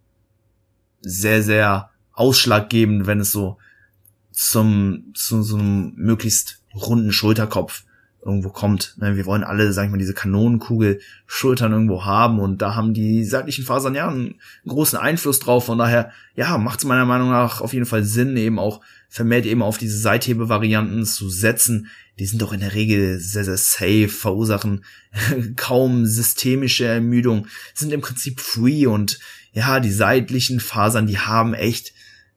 sehr 1.02 1.42
sehr 1.42 1.90
ausschlaggebend, 2.14 3.08
wenn 3.08 3.20
es 3.20 3.32
so 3.32 3.58
zum 4.32 5.12
zu 5.16 5.42
so 5.44 5.58
einem 5.58 5.94
möglichst 5.96 6.62
runden 6.74 7.12
Schulterkopf 7.12 7.84
irgendwo 8.24 8.50
kommt. 8.50 8.96
Ne, 8.98 9.16
wir 9.16 9.26
wollen 9.26 9.44
alle, 9.44 9.72
sag 9.72 9.86
ich 9.86 9.92
mal, 9.92 9.98
diese 9.98 10.14
Kanonenkugel 10.14 11.00
Schultern 11.26 11.72
irgendwo 11.72 12.06
haben 12.06 12.40
und 12.40 12.62
da 12.62 12.76
haben 12.76 12.94
die 12.94 13.24
seitlichen 13.24 13.66
Fasern 13.66 13.96
ja 13.96 14.10
einen 14.10 14.36
großen 14.68 15.00
Einfluss 15.00 15.40
drauf. 15.40 15.66
Von 15.66 15.78
daher, 15.78 16.12
ja, 16.36 16.58
macht 16.58 16.80
es 16.80 16.86
meiner 16.86 17.06
Meinung 17.06 17.30
nach 17.30 17.62
auf 17.62 17.74
jeden 17.74 17.86
Fall 17.86 18.04
Sinn, 18.04 18.36
eben 18.38 18.60
auch 18.60 18.82
vermehrt 19.08 19.46
eben 19.46 19.64
auf 19.64 19.78
diese 19.78 19.98
Seithebevarianten 19.98 21.06
zu 21.06 21.30
setzen. 21.30 21.88
Die 22.20 22.26
sind 22.26 22.42
doch 22.42 22.54
in 22.54 22.60
der 22.60 22.76
Regel 22.76 23.20
sehr, 23.20 23.46
sehr 23.46 23.58
safe, 23.58 24.10
verursachen 24.10 24.84
kaum 25.56 26.06
systemische 26.06 26.86
Ermüdung, 26.86 27.48
sind 27.74 27.92
im 27.94 28.02
Prinzip 28.02 28.40
free 28.40 28.86
und 28.86 29.20
ja, 29.54 29.80
die 29.80 29.92
seitlichen 29.92 30.60
Fasern, 30.60 31.08
die 31.08 31.18
haben 31.18 31.54
echt 31.54 31.94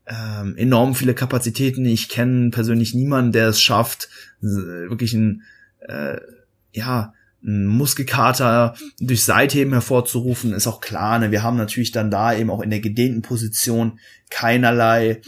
ähm, 0.06 0.56
enorm 0.56 0.94
viele 0.94 1.14
Kapazitäten. 1.14 1.84
Ich 1.84 2.08
kenne 2.08 2.50
persönlich 2.50 2.94
niemanden, 2.94 3.32
der 3.32 3.48
es 3.48 3.60
schafft, 3.60 4.08
wirklich 4.40 5.12
ein, 5.14 5.42
äh, 5.88 6.18
ja, 6.72 7.12
Muskelkater 7.42 8.76
durch 9.00 9.24
Seitheben 9.24 9.72
hervorzurufen, 9.72 10.52
ist 10.52 10.66
auch 10.66 10.80
klar. 10.80 11.18
Ne? 11.18 11.32
Wir 11.32 11.42
haben 11.42 11.56
natürlich 11.56 11.90
dann 11.90 12.10
da 12.10 12.34
eben 12.34 12.50
auch 12.50 12.60
in 12.60 12.70
der 12.70 12.80
gedehnten 12.80 13.22
Position 13.22 13.98
keinerlei 14.30 15.20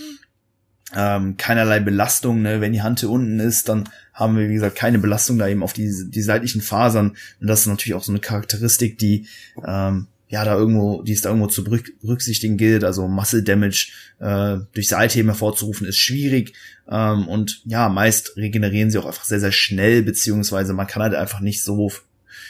ähm, 0.94 1.36
keinerlei 1.36 1.80
Belastung. 1.80 2.42
Ne? 2.42 2.60
Wenn 2.60 2.72
die 2.72 2.82
Hand 2.82 3.00
hier 3.00 3.10
unten 3.10 3.40
ist, 3.40 3.68
dann 3.68 3.88
haben 4.12 4.36
wir, 4.36 4.48
wie 4.48 4.54
gesagt, 4.54 4.76
keine 4.76 4.98
Belastung 4.98 5.38
da 5.38 5.48
eben 5.48 5.62
auf 5.62 5.72
die, 5.72 5.90
die 6.08 6.22
seitlichen 6.22 6.60
Fasern. 6.60 7.16
Und 7.40 7.46
das 7.46 7.60
ist 7.60 7.66
natürlich 7.66 7.94
auch 7.94 8.04
so 8.04 8.12
eine 8.12 8.20
Charakteristik, 8.20 8.98
die 8.98 9.26
ähm, 9.66 10.06
ja 10.28 10.44
da 10.44 10.56
irgendwo, 10.56 11.02
die 11.02 11.12
es 11.12 11.20
da 11.20 11.28
irgendwo 11.28 11.48
zu 11.48 11.64
berücksichtigen 11.64 12.56
gilt. 12.56 12.84
Also 12.84 13.06
Muscle 13.08 13.42
Damage 13.42 13.92
äh, 14.18 14.58
durch 14.72 14.88
Seitheben 14.88 15.28
hervorzurufen 15.28 15.86
ist 15.86 15.98
schwierig. 15.98 16.54
Ähm, 16.88 17.28
und 17.28 17.62
ja, 17.64 17.88
meist 17.88 18.36
regenerieren 18.36 18.90
sie 18.90 18.98
auch 18.98 19.06
einfach 19.06 19.24
sehr, 19.24 19.40
sehr 19.40 19.52
schnell, 19.52 20.02
beziehungsweise 20.02 20.72
man 20.72 20.86
kann 20.86 21.02
halt 21.02 21.14
einfach 21.14 21.40
nicht 21.40 21.62
so 21.62 21.90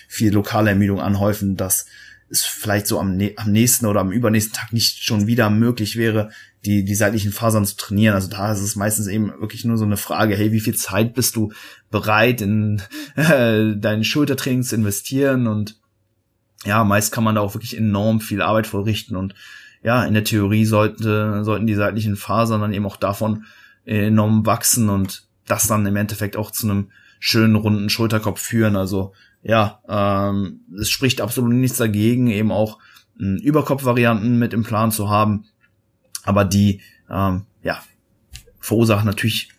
viel 0.08 0.32
lokale 0.32 0.70
Ermüdung 0.70 1.00
anhäufen, 1.00 1.56
dass 1.56 1.86
es 2.30 2.44
vielleicht 2.44 2.86
so 2.86 2.98
am, 2.98 3.20
am 3.36 3.52
nächsten 3.52 3.86
oder 3.86 4.00
am 4.00 4.12
übernächsten 4.12 4.54
Tag 4.54 4.72
nicht 4.72 5.04
schon 5.04 5.26
wieder 5.26 5.50
möglich 5.50 5.96
wäre, 5.96 6.30
die, 6.64 6.84
die 6.84 6.94
seitlichen 6.94 7.32
Fasern 7.32 7.66
zu 7.66 7.76
trainieren. 7.76 8.14
Also 8.14 8.28
da 8.28 8.52
ist 8.52 8.60
es 8.60 8.76
meistens 8.76 9.06
eben 9.06 9.28
wirklich 9.40 9.64
nur 9.64 9.76
so 9.76 9.84
eine 9.84 9.96
Frage, 9.96 10.34
hey, 10.36 10.52
wie 10.52 10.60
viel 10.60 10.74
Zeit 10.74 11.14
bist 11.14 11.36
du 11.36 11.52
bereit 11.90 12.40
in 12.40 12.82
äh, 13.16 13.76
dein 13.76 14.04
Schultertraining 14.04 14.62
zu 14.62 14.76
investieren? 14.76 15.46
Und 15.46 15.78
ja, 16.64 16.84
meist 16.84 17.12
kann 17.12 17.24
man 17.24 17.34
da 17.34 17.40
auch 17.40 17.54
wirklich 17.54 17.76
enorm 17.76 18.20
viel 18.20 18.42
Arbeit 18.42 18.66
vollrichten. 18.66 19.16
Und 19.16 19.34
ja, 19.82 20.04
in 20.04 20.14
der 20.14 20.24
Theorie 20.24 20.64
sollte, 20.64 21.44
sollten 21.44 21.66
die 21.66 21.74
seitlichen 21.74 22.16
Fasern 22.16 22.60
dann 22.60 22.72
eben 22.72 22.86
auch 22.86 22.96
davon 22.96 23.44
enorm 23.84 24.46
wachsen 24.46 24.88
und 24.88 25.26
das 25.46 25.66
dann 25.66 25.84
im 25.84 25.96
Endeffekt 25.96 26.36
auch 26.36 26.50
zu 26.50 26.70
einem 26.70 26.90
schönen 27.20 27.54
runden 27.54 27.90
Schulterkopf 27.90 28.40
führen. 28.40 28.76
Also 28.76 29.12
ja, 29.42 29.80
ähm, 29.88 30.60
es 30.78 30.88
spricht 30.88 31.20
absolut 31.20 31.52
nichts 31.52 31.76
dagegen, 31.76 32.28
eben 32.28 32.50
auch 32.50 32.78
äh, 33.20 33.24
Überkopfvarianten 33.42 34.38
mit 34.38 34.54
im 34.54 34.62
Plan 34.62 34.90
zu 34.90 35.10
haben 35.10 35.44
aber 36.24 36.44
die 36.44 36.80
ähm, 37.08 37.44
ja 37.62 37.82
verursachen 38.58 39.06
natürlich 39.06 39.50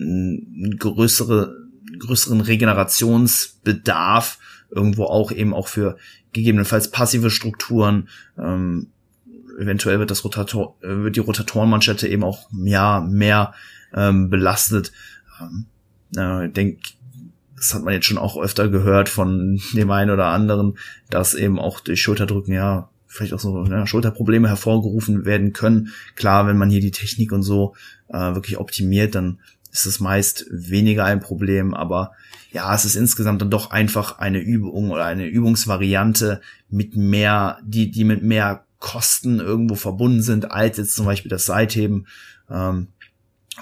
einen 0.00 0.76
größere, 0.78 1.54
größeren 1.98 2.40
Regenerationsbedarf 2.40 4.38
irgendwo 4.74 5.04
auch 5.04 5.32
eben 5.32 5.54
auch 5.54 5.68
für 5.68 5.96
gegebenenfalls 6.32 6.90
passive 6.90 7.30
Strukturen. 7.30 8.08
Ähm, 8.38 8.88
eventuell 9.58 9.98
wird 9.98 10.10
das 10.10 10.24
Rotator, 10.24 10.76
wird 10.80 11.16
die 11.16 11.20
Rotatorenmanschette 11.20 12.08
eben 12.08 12.24
auch 12.24 12.48
ja 12.52 13.00
mehr 13.00 13.54
ähm, 13.94 14.30
belastet. 14.30 14.92
Ähm, 15.40 15.66
äh, 16.16 16.48
denk, 16.48 16.80
das 17.56 17.74
hat 17.74 17.84
man 17.84 17.94
jetzt 17.94 18.06
schon 18.06 18.18
auch 18.18 18.36
öfter 18.36 18.68
gehört 18.68 19.08
von 19.08 19.60
dem 19.74 19.90
einen 19.90 20.10
oder 20.10 20.26
anderen, 20.26 20.76
dass 21.08 21.34
eben 21.34 21.58
auch 21.58 21.80
durch 21.80 22.02
Schulterdrücken 22.02 22.52
ja 22.52 22.90
vielleicht 23.06 23.32
auch 23.32 23.40
so 23.40 23.64
ja, 23.64 23.86
Schulterprobleme 23.86 24.48
hervorgerufen 24.48 25.24
werden 25.24 25.52
können. 25.52 25.92
Klar, 26.16 26.48
wenn 26.48 26.58
man 26.58 26.68
hier 26.68 26.80
die 26.80 26.90
Technik 26.90 27.30
und 27.30 27.42
so 27.42 27.76
äh, 28.08 28.34
wirklich 28.34 28.58
optimiert, 28.58 29.14
dann 29.14 29.38
ist 29.74 29.86
es 29.86 29.98
meist 29.98 30.46
weniger 30.50 31.04
ein 31.04 31.18
Problem, 31.18 31.74
aber 31.74 32.12
ja, 32.52 32.72
es 32.72 32.84
ist 32.84 32.94
insgesamt 32.94 33.42
dann 33.42 33.50
doch 33.50 33.72
einfach 33.72 34.18
eine 34.18 34.38
Übung 34.38 34.90
oder 34.90 35.04
eine 35.04 35.26
Übungsvariante 35.26 36.40
mit 36.70 36.96
mehr, 36.96 37.58
die, 37.64 37.90
die 37.90 38.04
mit 38.04 38.22
mehr 38.22 38.64
Kosten 38.78 39.40
irgendwo 39.40 39.74
verbunden 39.74 40.22
sind, 40.22 40.52
als 40.52 40.76
jetzt 40.76 40.94
zum 40.94 41.06
Beispiel 41.06 41.28
das 41.28 41.44
Seitheben. 41.44 42.06
Ähm, 42.48 42.86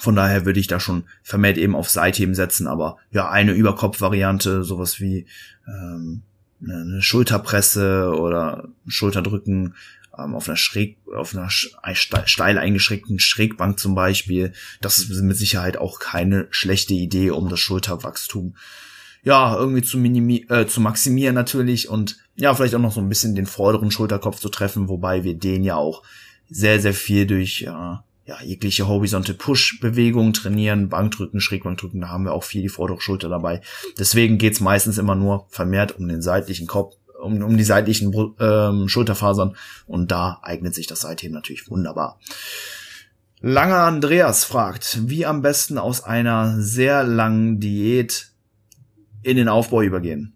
von 0.01 0.15
daher 0.15 0.45
würde 0.45 0.61
ich 0.61 0.67
da 0.67 0.81
schon 0.81 1.05
vermehrt 1.23 1.57
eben 1.57 1.75
auf 1.75 1.89
Seitheben 1.89 2.35
setzen, 2.35 2.67
aber 2.67 2.99
ja, 3.11 3.31
eine 3.31 3.53
Überkopfvariante, 3.53 4.65
sowas 4.65 5.01
wie 5.01 5.25
ähm, 5.67 6.23
eine 6.63 7.01
Schulterpresse 7.01 8.15
oder 8.15 8.69
Schulterdrücken 8.87 9.75
ähm, 10.19 10.35
auf 10.35 10.49
einer 10.49 10.57
schräg, 10.57 10.99
auf 11.15 11.35
einer 11.35 11.51
steil 11.51 12.59
eingeschränkten 12.59 13.19
Schrägbank 13.19 13.79
zum 13.79 13.95
Beispiel. 13.95 14.53
Das 14.81 14.99
ist 14.99 15.23
mit 15.23 15.37
Sicherheit 15.37 15.77
auch 15.77 15.99
keine 15.99 16.49
schlechte 16.51 16.95
Idee, 16.95 17.31
um 17.31 17.49
das 17.49 17.61
Schulterwachstum 17.61 18.55
ja 19.25 19.57
irgendwie 19.57 19.83
zu 19.83 19.99
minimi 19.99 20.47
äh, 20.49 20.67
zu 20.67 20.81
maximieren 20.81 21.35
natürlich 21.35 21.89
und 21.89 22.19
ja 22.37 22.55
vielleicht 22.55 22.75
auch 22.75 22.81
noch 22.81 22.93
so 22.93 23.01
ein 23.01 23.09
bisschen 23.09 23.35
den 23.35 23.47
vorderen 23.47 23.91
Schulterkopf 23.91 24.41
zu 24.41 24.49
treffen, 24.49 24.89
wobei 24.89 25.23
wir 25.25 25.35
den 25.35 25.63
ja 25.63 25.77
auch 25.77 26.03
sehr 26.51 26.81
sehr 26.81 26.95
viel 26.95 27.27
durch 27.27 27.63
äh, 27.63 27.97
ja, 28.25 28.41
jegliche 28.43 28.87
Horizontal 28.87 29.35
Push 29.35 29.81
Bewegungen 29.81 30.33
trainieren, 30.33 30.89
Bankdrücken, 30.89 31.41
Schrägbankdrücken, 31.41 32.01
da 32.01 32.09
haben 32.09 32.25
wir 32.25 32.33
auch 32.33 32.45
viel 32.45 32.63
die 32.63 32.69
vordere 32.69 33.01
Schulter 33.01 33.29
dabei. 33.29 33.61
Deswegen 33.99 34.39
geht's 34.39 34.61
meistens 34.61 34.99
immer 34.99 35.15
nur 35.15 35.47
vermehrt 35.51 35.99
um 35.99 36.09
den 36.09 36.23
seitlichen 36.23 36.67
Kopf, 36.67 36.97
um, 37.23 37.43
um 37.43 37.57
die 37.57 37.65
seitlichen 37.65 38.13
ähm, 38.41 38.89
Schulterfasern 38.89 39.57
und 39.87 40.11
da 40.11 40.41
eignet 40.43 40.75
sich 40.75 40.87
das 40.87 41.01
Seitheben 41.01 41.35
natürlich 41.35 41.71
wunderbar. 41.71 42.19
Langer 43.41 43.79
Andreas 43.79 44.45
fragt, 44.45 45.09
wie 45.09 45.27
am 45.27 45.43
besten 45.43 45.77
aus 45.77 46.05
einer 46.05 46.61
sehr 46.61 47.03
langen 47.03 47.59
Diät 47.59 48.31
in 49.23 49.37
den 49.37 49.49
Aufbau 49.49 49.83
übergehen. 49.83 50.35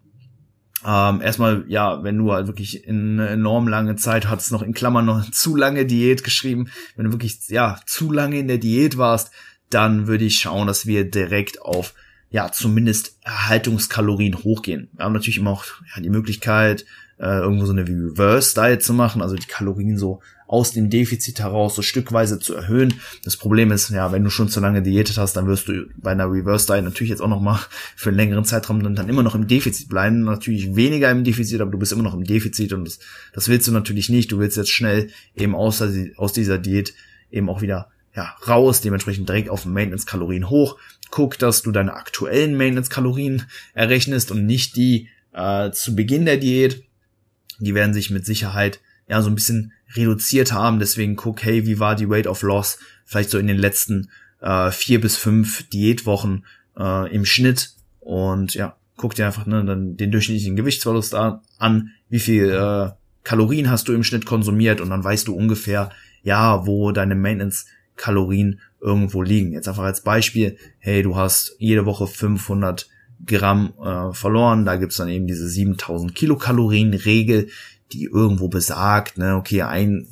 Ähm, 0.85 1.21
erstmal, 1.21 1.65
ja, 1.67 2.03
wenn 2.03 2.17
du 2.17 2.31
halt 2.31 2.47
wirklich 2.47 2.85
in 2.85 3.19
enorm 3.19 3.67
lange 3.67 3.95
Zeit 3.95 4.27
hattest, 4.29 4.51
noch 4.51 4.61
in 4.61 4.73
Klammern 4.73 5.05
noch 5.05 5.29
zu 5.31 5.55
lange 5.55 5.85
Diät 5.85 6.23
geschrieben, 6.23 6.69
wenn 6.95 7.05
du 7.05 7.11
wirklich, 7.11 7.47
ja, 7.47 7.79
zu 7.85 8.11
lange 8.11 8.39
in 8.39 8.47
der 8.47 8.57
Diät 8.57 8.97
warst, 8.97 9.31
dann 9.69 10.07
würde 10.07 10.25
ich 10.25 10.39
schauen, 10.39 10.67
dass 10.67 10.85
wir 10.85 11.09
direkt 11.09 11.61
auf, 11.61 11.93
ja, 12.29 12.51
zumindest 12.51 13.17
Erhaltungskalorien 13.23 14.43
hochgehen. 14.43 14.89
Wir 14.93 15.05
haben 15.05 15.13
natürlich 15.13 15.37
immer 15.37 15.51
auch 15.51 15.65
ja, 15.95 16.01
die 16.01 16.09
Möglichkeit, 16.09 16.85
äh, 17.19 17.39
irgendwo 17.39 17.65
so 17.65 17.71
eine 17.71 17.87
Reverse 17.87 18.53
Diet 18.53 18.83
zu 18.83 18.93
machen, 18.93 19.21
also 19.21 19.35
die 19.35 19.47
Kalorien 19.47 19.97
so 19.97 20.19
aus 20.45 20.71
dem 20.71 20.89
Defizit 20.89 21.39
heraus 21.39 21.75
so 21.75 21.81
stückweise 21.81 22.39
zu 22.39 22.53
erhöhen. 22.53 22.93
Das 23.23 23.37
Problem 23.37 23.71
ist, 23.71 23.89
ja, 23.89 24.11
wenn 24.11 24.23
du 24.23 24.29
schon 24.29 24.49
zu 24.49 24.59
lange 24.59 24.81
diätet 24.81 25.17
hast, 25.17 25.33
dann 25.33 25.47
wirst 25.47 25.67
du 25.67 25.87
bei 25.97 26.11
einer 26.11 26.31
Reverse 26.31 26.67
Diet 26.67 26.83
natürlich 26.83 27.09
jetzt 27.09 27.21
auch 27.21 27.27
noch 27.27 27.41
mal 27.41 27.59
für 27.95 28.09
einen 28.09 28.17
längeren 28.17 28.45
Zeitraum 28.45 28.83
dann, 28.83 28.95
dann 28.95 29.09
immer 29.09 29.23
noch 29.23 29.35
im 29.35 29.47
Defizit 29.47 29.89
bleiben. 29.89 30.23
Natürlich 30.23 30.75
weniger 30.75 31.11
im 31.11 31.23
Defizit, 31.23 31.59
aber 31.61 31.71
du 31.71 31.77
bist 31.77 31.91
immer 31.91 32.03
noch 32.03 32.13
im 32.13 32.23
Defizit 32.23 32.73
und 32.73 32.85
das, 32.85 32.99
das 33.33 33.47
willst 33.47 33.67
du 33.67 33.71
natürlich 33.71 34.09
nicht. 34.09 34.31
Du 34.31 34.39
willst 34.39 34.57
jetzt 34.57 34.71
schnell 34.71 35.09
eben 35.35 35.55
aus, 35.55 35.83
aus 36.17 36.33
dieser 36.33 36.57
Diät 36.57 36.93
eben 37.31 37.49
auch 37.49 37.61
wieder 37.61 37.89
ja, 38.15 38.35
raus, 38.47 38.81
dementsprechend 38.81 39.29
direkt 39.29 39.49
auf 39.49 39.65
Maintenance-Kalorien 39.65 40.49
hoch. 40.49 40.77
Guck, 41.11 41.37
dass 41.39 41.61
du 41.61 41.71
deine 41.71 41.93
aktuellen 41.93 42.57
Maintenance-Kalorien 42.57 43.43
errechnest 43.73 44.31
und 44.31 44.45
nicht 44.45 44.75
die 44.75 45.09
äh, 45.33 45.71
zu 45.71 45.95
Beginn 45.95 46.25
der 46.25 46.37
Diät. 46.37 46.83
Die 47.59 47.73
werden 47.73 47.93
sich 47.93 48.09
mit 48.09 48.25
Sicherheit 48.25 48.81
ja 49.07 49.21
so 49.21 49.29
ein 49.29 49.35
bisschen 49.35 49.73
reduziert 49.95 50.51
haben. 50.51 50.79
Deswegen 50.79 51.15
guck, 51.15 51.43
hey, 51.43 51.65
wie 51.65 51.79
war 51.79 51.95
die 51.95 52.07
Rate 52.07 52.29
of 52.29 52.41
Loss 52.41 52.79
vielleicht 53.05 53.29
so 53.29 53.37
in 53.37 53.47
den 53.47 53.57
letzten 53.57 54.09
äh, 54.41 54.71
vier 54.71 55.01
bis 55.01 55.15
fünf 55.15 55.67
Diätwochen 55.69 56.45
äh, 56.77 57.13
im 57.13 57.25
Schnitt 57.25 57.71
und 57.99 58.53
ja, 58.53 58.75
guck 58.97 59.15
dir 59.15 59.25
einfach 59.25 59.45
ne, 59.45 59.63
dann 59.63 59.97
den 59.97 60.11
durchschnittlichen 60.11 60.55
Gewichtsverlust 60.55 61.15
an, 61.15 61.91
wie 62.09 62.19
viel 62.19 62.49
äh, 62.49 62.91
Kalorien 63.23 63.69
hast 63.69 63.87
du 63.87 63.93
im 63.93 64.03
Schnitt 64.03 64.25
konsumiert 64.25 64.81
und 64.81 64.89
dann 64.89 65.03
weißt 65.03 65.27
du 65.27 65.35
ungefähr, 65.35 65.89
ja, 66.23 66.65
wo 66.65 66.91
deine 66.91 67.15
Maintenance-Kalorien 67.15 68.59
irgendwo 68.79 69.21
liegen. 69.21 69.51
Jetzt 69.51 69.67
einfach 69.67 69.83
als 69.83 70.01
Beispiel, 70.01 70.57
hey, 70.79 71.01
du 71.01 71.15
hast 71.15 71.55
jede 71.59 71.85
Woche 71.85 72.07
500 72.07 72.87
Gramm 73.25 73.73
äh, 73.83 74.13
verloren, 74.13 74.65
da 74.65 74.75
gibt's 74.75 74.97
dann 74.97 75.09
eben 75.09 75.27
diese 75.27 75.49
7000 75.49 76.13
Kilokalorien-Regel, 76.13 77.49
die 77.91 78.03
irgendwo 78.03 78.47
besagt, 78.47 79.17
ne, 79.17 79.35
okay, 79.35 79.63
ein, 79.63 80.07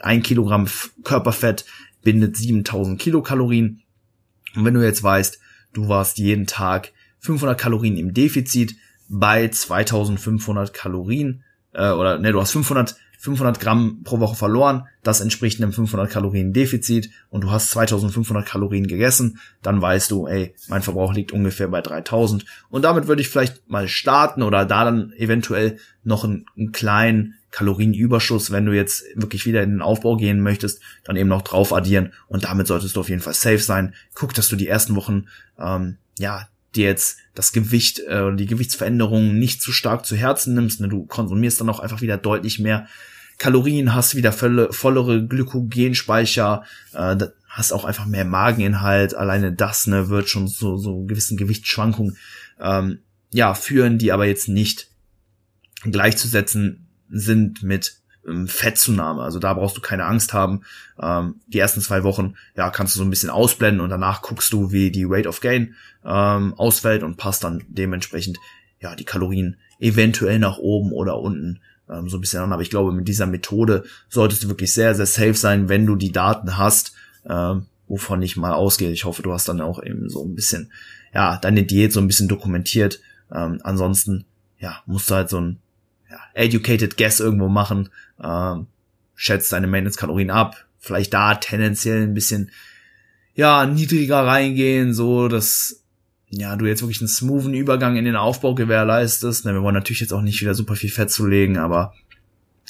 ein 0.00 0.22
Kilogramm 0.22 0.66
Körperfett 1.04 1.64
bindet 2.02 2.36
7000 2.36 2.98
Kilokalorien. 2.98 3.82
Und 4.54 4.64
wenn 4.64 4.74
du 4.74 4.82
jetzt 4.82 5.02
weißt, 5.02 5.38
du 5.74 5.88
warst 5.88 6.18
jeden 6.18 6.46
Tag 6.46 6.92
500 7.20 7.58
Kalorien 7.58 7.96
im 7.96 8.14
Defizit 8.14 8.76
bei 9.08 9.48
2500 9.48 10.72
Kalorien, 10.72 11.42
äh, 11.72 11.90
oder 11.90 12.18
ne, 12.18 12.32
du 12.32 12.40
hast 12.40 12.52
500 12.52 12.96
500 13.18 13.60
Gramm 13.60 14.02
pro 14.04 14.20
Woche 14.20 14.36
verloren, 14.36 14.86
das 15.02 15.20
entspricht 15.20 15.60
einem 15.60 15.72
500 15.72 16.08
Kalorien 16.08 16.52
Defizit 16.52 17.10
und 17.30 17.42
du 17.42 17.50
hast 17.50 17.70
2500 17.70 18.46
Kalorien 18.46 18.86
gegessen, 18.86 19.40
dann 19.60 19.82
weißt 19.82 20.10
du, 20.10 20.26
ey, 20.26 20.54
mein 20.68 20.82
Verbrauch 20.82 21.12
liegt 21.12 21.32
ungefähr 21.32 21.68
bei 21.68 21.82
3000 21.82 22.44
und 22.70 22.82
damit 22.82 23.08
würde 23.08 23.20
ich 23.20 23.28
vielleicht 23.28 23.68
mal 23.68 23.88
starten 23.88 24.42
oder 24.42 24.64
da 24.64 24.84
dann 24.84 25.12
eventuell 25.16 25.78
noch 26.04 26.24
einen, 26.24 26.46
einen 26.56 26.72
kleinen 26.72 27.34
Kalorienüberschuss, 27.50 28.50
wenn 28.50 28.66
du 28.66 28.72
jetzt 28.72 29.04
wirklich 29.14 29.46
wieder 29.46 29.62
in 29.62 29.70
den 29.70 29.82
Aufbau 29.82 30.16
gehen 30.16 30.40
möchtest, 30.40 30.80
dann 31.04 31.16
eben 31.16 31.28
noch 31.28 31.42
drauf 31.42 31.72
addieren. 31.72 32.12
Und 32.26 32.44
damit 32.44 32.66
solltest 32.66 32.94
du 32.94 33.00
auf 33.00 33.08
jeden 33.08 33.22
Fall 33.22 33.34
safe 33.34 33.58
sein. 33.58 33.94
Guck, 34.14 34.34
dass 34.34 34.48
du 34.48 34.56
die 34.56 34.68
ersten 34.68 34.96
Wochen 34.96 35.26
ähm, 35.58 35.96
ja 36.18 36.46
dir 36.78 36.86
jetzt 36.86 37.18
das 37.34 37.52
Gewicht 37.52 38.00
äh, 38.08 38.22
und 38.22 38.38
die 38.38 38.46
Gewichtsveränderungen 38.46 39.38
nicht 39.38 39.60
zu 39.60 39.72
stark 39.72 40.06
zu 40.06 40.16
Herzen 40.16 40.54
nimmst. 40.54 40.80
Ne? 40.80 40.88
Du 40.88 41.04
konsumierst 41.04 41.60
dann 41.60 41.68
auch 41.68 41.80
einfach 41.80 42.00
wieder 42.00 42.16
deutlich 42.16 42.58
mehr 42.58 42.88
Kalorien, 43.36 43.94
hast 43.94 44.16
wieder 44.16 44.32
volle, 44.32 44.72
vollere 44.72 45.24
Glykogenspeicher, 45.26 46.64
äh, 46.92 47.16
hast 47.48 47.72
auch 47.72 47.84
einfach 47.84 48.06
mehr 48.06 48.24
Mageninhalt. 48.24 49.14
Alleine 49.14 49.52
das 49.52 49.86
ne, 49.86 50.08
wird 50.08 50.28
schon 50.28 50.48
so, 50.48 50.76
so 50.76 51.04
gewissen 51.04 51.36
Gewichtsschwankungen 51.36 52.16
ähm, 52.60 53.00
ja, 53.30 53.54
führen, 53.54 53.98
die 53.98 54.12
aber 54.12 54.26
jetzt 54.26 54.48
nicht 54.48 54.88
gleichzusetzen 55.82 56.88
sind 57.10 57.62
mit 57.62 57.98
Fettzunahme. 58.46 59.22
Also 59.22 59.38
da 59.38 59.54
brauchst 59.54 59.76
du 59.76 59.80
keine 59.80 60.04
Angst 60.04 60.32
haben. 60.32 60.62
Ähm, 61.00 61.36
die 61.46 61.58
ersten 61.58 61.80
zwei 61.80 62.02
Wochen, 62.04 62.34
ja, 62.56 62.70
kannst 62.70 62.94
du 62.94 62.98
so 62.98 63.04
ein 63.04 63.10
bisschen 63.10 63.30
ausblenden 63.30 63.80
und 63.80 63.90
danach 63.90 64.22
guckst 64.22 64.52
du, 64.52 64.72
wie 64.72 64.90
die 64.90 65.06
Rate 65.06 65.28
of 65.28 65.40
Gain 65.40 65.74
ähm, 66.04 66.54
ausfällt 66.54 67.02
und 67.02 67.16
passt 67.16 67.44
dann 67.44 67.64
dementsprechend 67.68 68.38
ja 68.80 68.94
die 68.94 69.04
Kalorien 69.04 69.56
eventuell 69.80 70.38
nach 70.38 70.58
oben 70.58 70.92
oder 70.92 71.18
unten 71.18 71.60
ähm, 71.90 72.08
so 72.08 72.16
ein 72.16 72.20
bisschen 72.20 72.42
an. 72.42 72.52
Aber 72.52 72.62
ich 72.62 72.70
glaube, 72.70 72.92
mit 72.92 73.08
dieser 73.08 73.26
Methode 73.26 73.84
solltest 74.08 74.44
du 74.44 74.48
wirklich 74.48 74.72
sehr, 74.72 74.94
sehr 74.94 75.06
safe 75.06 75.34
sein, 75.34 75.68
wenn 75.68 75.86
du 75.86 75.96
die 75.96 76.12
Daten 76.12 76.56
hast, 76.56 76.92
ähm, 77.28 77.66
wovon 77.86 78.22
ich 78.22 78.36
mal 78.36 78.52
ausgehe. 78.52 78.90
Ich 78.90 79.04
hoffe, 79.04 79.22
du 79.22 79.32
hast 79.32 79.48
dann 79.48 79.60
auch 79.60 79.82
eben 79.82 80.08
so 80.08 80.24
ein 80.24 80.34
bisschen, 80.34 80.72
ja, 81.14 81.36
deine 81.36 81.62
Diät 81.62 81.92
so 81.92 82.00
ein 82.00 82.06
bisschen 82.06 82.28
dokumentiert. 82.28 83.00
Ähm, 83.32 83.60
ansonsten, 83.62 84.24
ja, 84.58 84.82
musst 84.86 85.10
du 85.10 85.14
halt 85.14 85.30
so 85.30 85.40
ein 85.40 85.58
educated 86.38 86.96
guess 86.96 87.20
irgendwo 87.20 87.48
machen, 87.48 87.90
ähm, 88.22 88.66
schätzt 89.14 89.52
deine 89.52 89.66
Maintenance-Kalorien 89.66 90.30
ab, 90.30 90.66
vielleicht 90.78 91.12
da 91.12 91.34
tendenziell 91.34 92.02
ein 92.02 92.14
bisschen 92.14 92.50
ja 93.34 93.66
niedriger 93.66 94.26
reingehen, 94.26 94.94
so 94.94 95.28
dass 95.28 95.82
ja 96.30 96.56
du 96.56 96.66
jetzt 96.66 96.82
wirklich 96.82 97.00
einen 97.00 97.08
smoothen 97.08 97.54
Übergang 97.54 97.96
in 97.96 98.04
den 98.04 98.16
Aufbau 98.16 98.54
gewährleistest. 98.54 99.44
Ne, 99.44 99.54
wir 99.54 99.62
wollen 99.62 99.74
natürlich 99.74 100.00
jetzt 100.00 100.12
auch 100.12 100.22
nicht 100.22 100.40
wieder 100.40 100.54
super 100.54 100.76
viel 100.76 100.90
Fett 100.90 101.10
zulegen, 101.10 101.58
aber 101.58 101.94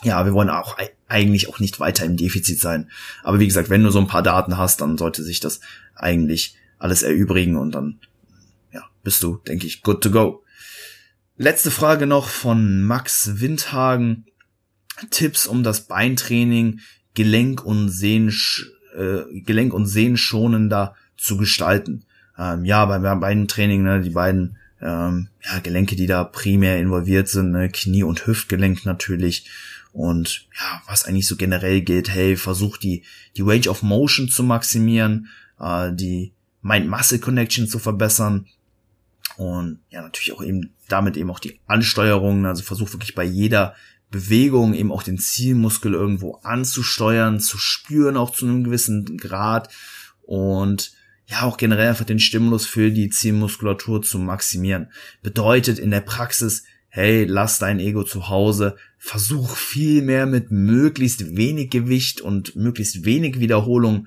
ja, 0.03 0.25
wir 0.25 0.33
wollen 0.33 0.49
auch 0.49 0.77
eigentlich 1.09 1.49
auch 1.49 1.59
nicht 1.59 1.81
weiter 1.81 2.05
im 2.05 2.17
Defizit 2.17 2.61
sein. 2.61 2.91
Aber 3.25 3.41
wie 3.41 3.47
gesagt, 3.47 3.69
wenn 3.69 3.83
du 3.83 3.91
so 3.91 3.99
ein 3.99 4.07
paar 4.07 4.23
Daten 4.23 4.57
hast, 4.57 4.81
dann 4.81 4.97
sollte 4.97 5.25
sich 5.25 5.41
das 5.41 5.61
eigentlich 5.97 6.57
alles 6.79 7.03
erübrigen 7.03 7.57
und 7.57 7.75
dann 7.75 7.99
ja, 8.73 8.83
bist 9.03 9.23
du, 9.23 9.39
denke 9.49 9.67
ich, 9.67 9.83
good 9.83 10.03
to 10.03 10.11
go. 10.11 10.45
Letzte 11.41 11.71
Frage 11.71 12.09
noch 12.09 12.29
von 12.29 12.83
Max 12.83 13.41
Windhagen. 13.41 14.25
Tipps, 15.11 15.47
um 15.47 15.63
das 15.63 15.83
Beintraining 15.83 16.81
Gelenk 17.15 17.65
und 17.65 17.91
Sehnen, 17.91 18.35
äh, 18.97 19.23
Gelenk 19.43 19.73
und 19.73 19.87
Sehenschonender 19.87 20.97
zu 21.17 21.37
gestalten. 21.37 22.05
Ähm, 22.37 22.65
ja, 22.65 22.85
beim 22.87 23.21
Beintraining, 23.21 23.85
ne, 23.85 24.01
die 24.01 24.11
beiden 24.11 24.57
ähm, 24.83 25.29
ja, 25.45 25.61
Gelenke, 25.61 25.95
die 25.95 26.09
da 26.09 26.25
primär 26.25 26.81
involviert 26.81 27.29
sind, 27.29 27.53
ne, 27.53 27.69
Knie- 27.69 28.03
und 28.03 28.27
Hüftgelenk 28.27 28.85
natürlich. 28.85 29.49
Und 29.93 30.49
ja, 30.59 30.83
was 30.89 31.05
eigentlich 31.05 31.29
so 31.29 31.37
generell 31.37 31.83
gilt, 31.83 32.11
hey, 32.11 32.37
versuch 32.37 32.79
die, 32.79 33.05
die 33.37 33.43
Range 33.43 33.69
of 33.69 33.85
Motion 33.85 34.29
zu 34.29 34.43
maximieren, 34.43 35.29
äh, 35.61 35.93
die 35.93 36.33
Mind-Muscle-Connection 36.63 37.69
zu 37.69 37.79
verbessern, 37.79 38.47
und 39.39 39.79
ja, 39.91 40.03
natürlich 40.03 40.33
auch 40.33 40.43
eben 40.43 40.73
damit 40.89 41.17
eben 41.17 41.31
auch 41.31 41.39
die 41.39 41.61
Ansteuerung, 41.67 42.47
also 42.47 42.63
versuch 42.63 42.93
wirklich 42.93 43.15
bei 43.15 43.25
jeder 43.25 43.75
Bewegung 44.11 44.75
eben 44.75 44.91
auch 44.91 45.03
den 45.03 45.19
Zielmuskel 45.19 45.93
irgendwo 45.93 46.37
anzusteuern, 46.43 47.41
zu 47.41 47.59
spüren 47.59 48.17
auch 48.17 48.31
zu 48.31 48.47
einem 48.47 48.65
gewissen 48.65 49.19
Grad 49.19 49.69
und 50.23 50.93
ja 51.27 51.43
auch 51.43 51.59
generell 51.59 51.89
einfach 51.89 52.07
den 52.07 52.19
Stimulus 52.19 52.65
für 52.65 52.91
die 52.91 53.11
Zielmuskulatur 53.11 54.01
zu 54.03 54.19
maximieren. 54.19 54.91
Bedeutet 55.23 55.79
in 55.79 55.91
der 55.91 56.01
Praxis, 56.01 56.65
hey, 56.89 57.27
lass 57.27 57.59
dein 57.59 57.81
Ego 57.81 58.03
zu 58.03 58.31
Hause, 58.31 58.77
versuch 58.97 59.55
viel 59.55 60.01
mehr 60.01 60.25
mit 60.25 60.51
möglichst 60.51 61.37
wenig 61.37 61.71
Gewicht 61.71 62.23
und 62.23 62.57
möglichst 62.57 63.05
wenig 63.05 63.41
Wiederholung 63.41 64.07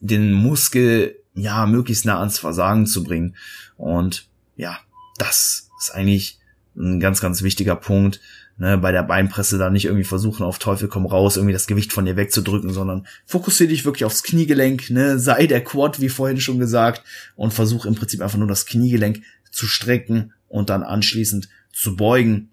den 0.00 0.32
Muskel 0.32 1.16
ja 1.34 1.66
möglichst 1.66 2.06
nah 2.06 2.18
ans 2.18 2.38
Versagen 2.38 2.86
zu 2.86 3.04
bringen. 3.04 3.36
Und 3.76 4.28
ja, 4.56 4.78
das 5.18 5.65
ist 5.78 5.90
eigentlich 5.90 6.38
ein 6.76 7.00
ganz, 7.00 7.20
ganz 7.20 7.42
wichtiger 7.42 7.76
Punkt. 7.76 8.20
Ne, 8.58 8.78
bei 8.78 8.90
der 8.90 9.02
Beinpresse 9.02 9.58
da 9.58 9.68
nicht 9.68 9.84
irgendwie 9.84 10.04
versuchen, 10.04 10.42
auf 10.42 10.58
Teufel 10.58 10.88
komm 10.88 11.04
raus, 11.04 11.36
irgendwie 11.36 11.52
das 11.52 11.66
Gewicht 11.66 11.92
von 11.92 12.06
dir 12.06 12.16
wegzudrücken, 12.16 12.72
sondern 12.72 13.06
fokussiere 13.26 13.68
dich 13.68 13.84
wirklich 13.84 14.06
aufs 14.06 14.22
Kniegelenk, 14.22 14.88
ne, 14.88 15.18
sei 15.18 15.46
der 15.46 15.62
Quad, 15.62 16.00
wie 16.00 16.08
vorhin 16.08 16.40
schon 16.40 16.58
gesagt, 16.58 17.02
und 17.34 17.52
versuch 17.52 17.84
im 17.84 17.96
Prinzip 17.96 18.22
einfach 18.22 18.38
nur 18.38 18.48
das 18.48 18.64
Kniegelenk 18.64 19.20
zu 19.50 19.66
strecken 19.66 20.32
und 20.48 20.70
dann 20.70 20.82
anschließend 20.82 21.50
zu 21.70 21.96
beugen. 21.96 22.48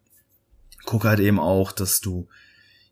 Guck 0.83 1.05
halt 1.05 1.21
eben 1.21 1.39
auch, 1.39 1.71
dass 1.71 2.01
du 2.01 2.27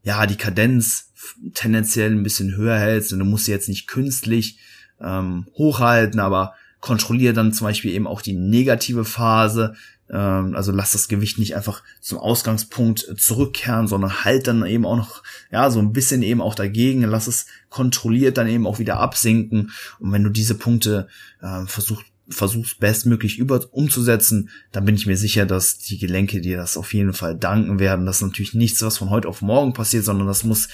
ja 0.03 0.25
die 0.25 0.37
Kadenz 0.37 1.11
tendenziell 1.53 2.11
ein 2.11 2.23
bisschen 2.23 2.55
höher 2.55 2.77
hältst 2.77 3.11
und 3.11 3.19
du 3.19 3.25
musst 3.25 3.43
sie 3.43 3.51
jetzt 3.51 3.67
nicht 3.67 3.87
künstlich 3.87 4.57
ähm, 5.01 5.47
hochhalten, 5.55 6.21
aber 6.21 6.53
kontrolliere 6.79 7.33
dann 7.33 7.53
zum 7.53 7.67
Beispiel 7.67 7.91
eben 7.91 8.07
auch 8.07 8.21
die 8.21 8.33
negative 8.33 9.05
Phase, 9.05 9.75
also 10.17 10.71
lass 10.71 10.91
das 10.91 11.07
Gewicht 11.07 11.39
nicht 11.39 11.55
einfach 11.55 11.83
zum 12.01 12.17
Ausgangspunkt 12.17 13.07
äh, 13.07 13.15
zurückkehren, 13.15 13.87
sondern 13.87 14.25
halt 14.25 14.47
dann 14.47 14.65
eben 14.65 14.85
auch 14.85 14.97
noch, 14.97 15.23
ja, 15.51 15.69
so 15.71 15.79
ein 15.79 15.93
bisschen 15.93 16.21
eben 16.21 16.41
auch 16.41 16.55
dagegen, 16.55 17.03
lass 17.03 17.27
es 17.27 17.45
kontrolliert 17.69 18.37
dann 18.37 18.47
eben 18.47 18.67
auch 18.67 18.79
wieder 18.79 18.99
absinken. 18.99 19.71
Und 19.99 20.11
wenn 20.11 20.23
du 20.23 20.29
diese 20.29 20.55
Punkte 20.55 21.07
äh, 21.41 21.65
versuchst, 21.65 22.05
versuchst 22.27 22.79
bestmöglich 22.79 23.37
über 23.37 23.61
umzusetzen, 23.71 24.49
dann 24.71 24.85
bin 24.85 24.95
ich 24.95 25.05
mir 25.05 25.17
sicher, 25.17 25.45
dass 25.45 25.77
die 25.77 25.97
Gelenke 25.97 26.41
dir 26.41 26.57
das 26.57 26.77
auf 26.77 26.93
jeden 26.93 27.13
Fall 27.13 27.35
danken 27.35 27.79
werden. 27.79 28.05
Das 28.05 28.17
ist 28.17 28.23
natürlich 28.23 28.53
nichts, 28.53 28.81
was 28.81 28.97
von 28.97 29.09
heute 29.09 29.27
auf 29.27 29.41
morgen 29.41 29.73
passiert, 29.73 30.05
sondern 30.05 30.27
das 30.27 30.43
muss 30.43 30.67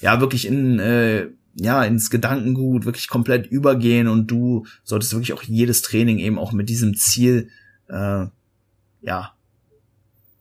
ja 0.00 0.20
wirklich 0.20 0.46
in 0.46 0.78
äh, 0.78 1.28
ja 1.54 1.84
ins 1.84 2.10
Gedankengut 2.10 2.84
wirklich 2.84 3.08
komplett 3.08 3.46
übergehen 3.46 4.08
und 4.08 4.28
du 4.28 4.66
solltest 4.84 5.12
wirklich 5.12 5.32
auch 5.32 5.42
jedes 5.42 5.82
Training 5.82 6.18
eben 6.18 6.38
auch 6.38 6.52
mit 6.52 6.68
diesem 6.68 6.94
Ziel 6.94 7.48
äh, 7.88 8.26
ja, 9.02 9.34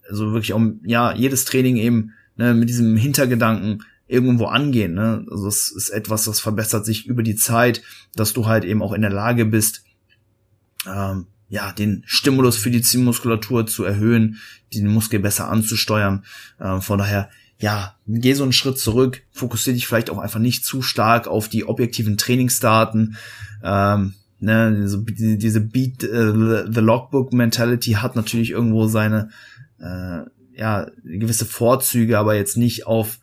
also 0.09 0.33
wirklich 0.33 0.53
um, 0.53 0.81
ja, 0.83 1.13
jedes 1.13 1.45
Training 1.45 1.77
eben 1.77 2.13
ne, 2.35 2.53
mit 2.53 2.69
diesem 2.69 2.97
Hintergedanken 2.97 3.83
irgendwo 4.07 4.45
angehen. 4.45 4.95
Ne? 4.95 5.25
Also 5.29 5.47
es 5.47 5.71
ist 5.71 5.89
etwas, 5.89 6.25
das 6.25 6.39
verbessert 6.39 6.85
sich 6.85 7.05
über 7.05 7.23
die 7.23 7.35
Zeit, 7.35 7.83
dass 8.15 8.33
du 8.33 8.47
halt 8.47 8.65
eben 8.65 8.81
auch 8.81 8.93
in 8.93 9.01
der 9.01 9.11
Lage 9.11 9.45
bist, 9.45 9.83
ähm, 10.87 11.27
ja, 11.47 11.71
den 11.71 12.03
Stimulus 12.05 12.57
für 12.57 12.71
die 12.71 12.81
Zielmuskulatur 12.81 13.65
zu 13.65 13.83
erhöhen, 13.83 14.39
den 14.73 14.87
Muskel 14.87 15.19
besser 15.19 15.49
anzusteuern. 15.49 16.23
Ähm, 16.59 16.81
von 16.81 16.99
daher, 16.99 17.29
ja, 17.59 17.95
geh 18.07 18.33
so 18.33 18.43
einen 18.43 18.53
Schritt 18.53 18.79
zurück, 18.79 19.23
fokussiere 19.31 19.73
dich 19.73 19.87
vielleicht 19.87 20.09
auch 20.09 20.19
einfach 20.19 20.39
nicht 20.39 20.63
zu 20.63 20.81
stark 20.81 21.27
auf 21.27 21.49
die 21.49 21.65
objektiven 21.65 22.17
Trainingsdaten. 22.17 23.17
Ähm, 23.63 24.13
Ne, 24.41 24.87
diese, 25.05 25.37
diese 25.37 25.59
Beat 25.59 26.03
uh, 26.03 26.71
the 26.71 26.79
Logbook 26.79 27.33
Mentality 27.33 27.91
hat 27.91 28.15
natürlich 28.15 28.51
irgendwo 28.51 28.87
seine 28.87 29.29
äh, 29.79 30.21
ja 30.55 30.87
gewisse 31.03 31.45
Vorzüge, 31.45 32.17
aber 32.17 32.35
jetzt 32.35 32.55
nicht 32.55 32.87
auf 32.87 33.19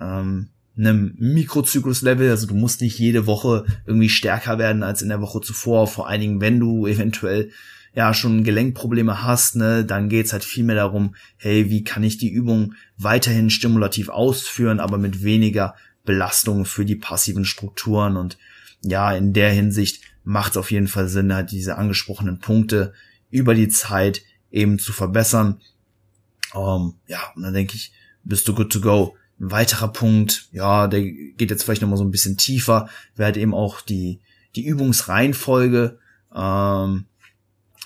ähm, 0.00 0.48
einem 0.76 1.14
Mikrozyklus-Level. 1.18 2.30
Also 2.30 2.46
du 2.46 2.54
musst 2.54 2.80
nicht 2.80 2.98
jede 2.98 3.26
Woche 3.26 3.64
irgendwie 3.86 4.08
stärker 4.08 4.58
werden 4.58 4.82
als 4.82 5.02
in 5.02 5.08
der 5.08 5.20
Woche 5.20 5.40
zuvor. 5.40 5.86
Vor 5.86 6.08
allen 6.08 6.20
Dingen, 6.20 6.40
wenn 6.40 6.60
du 6.60 6.86
eventuell 6.86 7.50
ja 7.94 8.12
schon 8.12 8.42
Gelenkprobleme 8.42 9.22
hast, 9.22 9.56
ne, 9.56 9.84
dann 9.84 10.08
geht's 10.08 10.32
halt 10.32 10.44
viel 10.44 10.64
mehr 10.64 10.76
darum, 10.76 11.14
hey, 11.36 11.70
wie 11.70 11.84
kann 11.84 12.02
ich 12.02 12.18
die 12.18 12.30
Übung 12.30 12.74
weiterhin 12.96 13.50
stimulativ 13.50 14.08
ausführen, 14.08 14.80
aber 14.80 14.98
mit 14.98 15.22
weniger 15.22 15.74
Belastung 16.04 16.64
für 16.64 16.84
die 16.84 16.96
passiven 16.96 17.44
Strukturen 17.44 18.16
und 18.16 18.36
ja, 18.82 19.14
in 19.14 19.32
der 19.32 19.50
Hinsicht 19.50 20.02
macht 20.24 20.52
es 20.52 20.56
auf 20.56 20.70
jeden 20.70 20.88
Fall 20.88 21.08
Sinn, 21.08 21.34
halt 21.34 21.52
diese 21.52 21.76
angesprochenen 21.76 22.38
Punkte 22.38 22.92
über 23.30 23.54
die 23.54 23.68
Zeit 23.68 24.22
eben 24.50 24.78
zu 24.78 24.92
verbessern. 24.92 25.60
Ähm, 26.54 26.94
ja, 27.06 27.20
und 27.36 27.42
dann 27.42 27.54
denke 27.54 27.74
ich, 27.74 27.92
bist 28.24 28.48
du 28.48 28.54
good 28.54 28.72
to 28.72 28.80
go. 28.80 29.16
Ein 29.40 29.50
weiterer 29.50 29.88
Punkt, 29.88 30.48
ja, 30.52 30.86
der 30.86 31.02
geht 31.02 31.50
jetzt 31.50 31.64
vielleicht 31.64 31.82
nochmal 31.82 31.98
so 31.98 32.04
ein 32.04 32.10
bisschen 32.10 32.36
tiefer, 32.36 32.88
wäre 33.16 33.26
halt 33.26 33.36
eben 33.36 33.52
auch 33.52 33.80
die, 33.80 34.20
die 34.56 34.64
Übungsreihenfolge. 34.64 35.98
Ähm, 36.34 37.06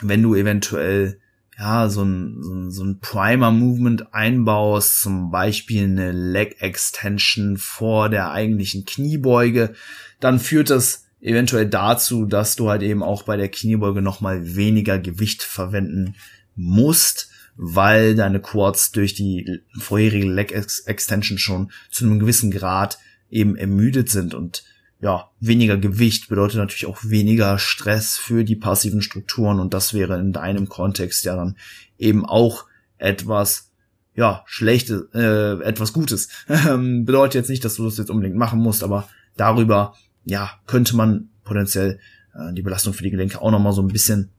wenn 0.01 0.22
du 0.22 0.34
eventuell 0.34 1.18
ja, 1.59 1.89
so 1.89 2.05
ein, 2.05 2.41
so 2.41 2.55
ein, 2.55 2.70
so 2.70 2.84
ein 2.84 3.01
Primer-Movement 3.01 4.14
einbaust, 4.14 5.01
zum 5.01 5.32
Beispiel 5.32 5.84
eine 5.84 6.12
Leg 6.12 6.62
Extension 6.62 7.57
vor 7.57 8.09
der 8.09 8.30
eigentlichen 8.30 8.84
Kniebeuge, 8.84 9.74
dann 10.20 10.39
führt 10.39 10.70
das 10.70 11.08
eventuell 11.21 11.66
dazu, 11.66 12.25
dass 12.25 12.57
du 12.57 12.69
halt 12.69 12.83
eben 12.83 13.03
auch 13.03 13.23
bei 13.23 13.37
der 13.37 13.49
Kniebeuge 13.49 14.03
nochmal 14.03 14.57
weniger 14.57 14.99
Gewicht 14.99 15.43
verwenden 15.43 16.14
musst, 16.55 17.31
weil 17.57 18.14
deine 18.14 18.41
Quads 18.41 18.93
durch 18.93 19.14
die 19.14 19.61
vorherige 19.79 20.31
Leg 20.31 20.53
Extension 20.53 21.39
schon 21.39 21.73
zu 21.91 22.05
einem 22.05 22.21
gewissen 22.21 22.51
Grad 22.51 22.99
eben 23.31 23.57
ermüdet 23.57 24.09
sind 24.09 24.35
und 24.35 24.64
ja, 25.01 25.31
weniger 25.39 25.77
Gewicht 25.77 26.29
bedeutet 26.29 26.57
natürlich 26.57 26.87
auch 26.87 26.99
weniger 27.05 27.59
Stress 27.59 28.16
für 28.16 28.45
die 28.45 28.57
passiven 28.57 29.01
Strukturen 29.01 29.61
und 29.61 29.73
das 29.73 29.95
wäre 29.95 30.19
in 30.19 30.33
deinem 30.33 30.69
Kontext 30.69 31.25
ja 31.25 31.37
dann 31.37 31.57
eben 31.99 32.27
auch 32.27 32.64
etwas, 32.97 33.71
ja, 34.14 34.43
schlechtes, 34.47 35.05
äh, 35.14 35.62
etwas 35.62 35.93
Gutes. 35.93 36.29
bedeutet 36.49 37.35
jetzt 37.35 37.51
nicht, 37.51 37.64
dass 37.64 37.77
du 37.77 37.85
das 37.85 37.99
jetzt 37.99 38.11
unbedingt 38.11 38.37
machen 38.37 38.59
musst, 38.59 38.83
aber 38.83 39.09
darüber 39.37 39.95
ja, 40.29 40.51
könnte 40.66 40.95
man 40.95 41.31
potenziell 41.43 41.99
äh, 42.35 42.53
die 42.53 42.62
Belastung 42.62 42.93
für 42.93 43.03
die 43.03 43.11
Gelenke 43.11 43.41
auch 43.41 43.51
nochmal 43.51 43.72
so 43.72 43.83
ein 43.83 43.89
bisschen 43.89 44.31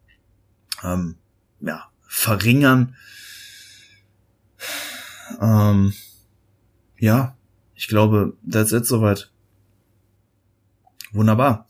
ähm, 0.83 1.15
ja, 1.59 1.89
verringern. 2.01 2.95
Ähm, 5.41 5.93
ja, 6.97 7.35
ich 7.73 7.87
glaube, 7.87 8.37
that's 8.49 8.71
it 8.71 8.85
soweit. 8.85 9.31
Wunderbar. 11.11 11.65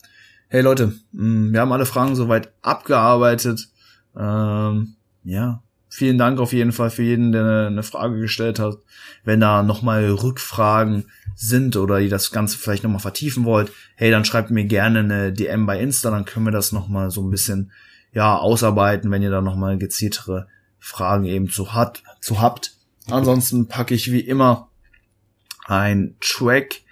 Hey 0.48 0.60
Leute, 0.60 0.92
mm, 1.12 1.52
wir 1.52 1.60
haben 1.60 1.72
alle 1.72 1.86
Fragen 1.86 2.14
soweit 2.14 2.52
abgearbeitet. 2.60 3.68
Ähm, 4.14 4.96
ja, 5.22 5.62
vielen 5.90 6.16
Dank 6.16 6.38
auf 6.38 6.52
jeden 6.52 6.72
Fall 6.72 6.88
für 6.88 7.02
jeden, 7.02 7.32
der 7.32 7.66
eine 7.66 7.82
Frage 7.82 8.18
gestellt 8.20 8.58
hat. 8.58 8.78
Wenn 9.24 9.40
da 9.40 9.62
nochmal 9.62 10.08
Rückfragen 10.08 11.10
sind 11.34 11.76
oder 11.76 12.00
ihr 12.00 12.08
das 12.08 12.30
Ganze 12.30 12.56
vielleicht 12.56 12.84
nochmal 12.84 13.00
vertiefen 13.00 13.44
wollt, 13.44 13.72
hey, 13.96 14.10
dann 14.10 14.24
schreibt 14.24 14.50
mir 14.50 14.64
gerne 14.64 15.00
eine 15.00 15.32
DM 15.32 15.66
bei 15.66 15.78
Insta, 15.80 16.10
dann 16.10 16.24
können 16.24 16.46
wir 16.46 16.52
das 16.52 16.72
nochmal 16.72 17.10
so 17.10 17.22
ein 17.22 17.30
bisschen, 17.30 17.72
ja, 18.12 18.36
ausarbeiten, 18.36 19.10
wenn 19.10 19.22
ihr 19.22 19.30
da 19.30 19.40
nochmal 19.40 19.78
gezieltere 19.78 20.46
Fragen 20.78 21.24
eben 21.24 21.50
zu 21.50 21.74
hat, 21.74 22.02
zu 22.20 22.40
habt. 22.40 22.72
Ansonsten 23.10 23.66
packe 23.66 23.94
ich 23.94 24.12
wie 24.12 24.20
immer 24.20 24.68
ein 25.66 26.16
Track 26.20 26.82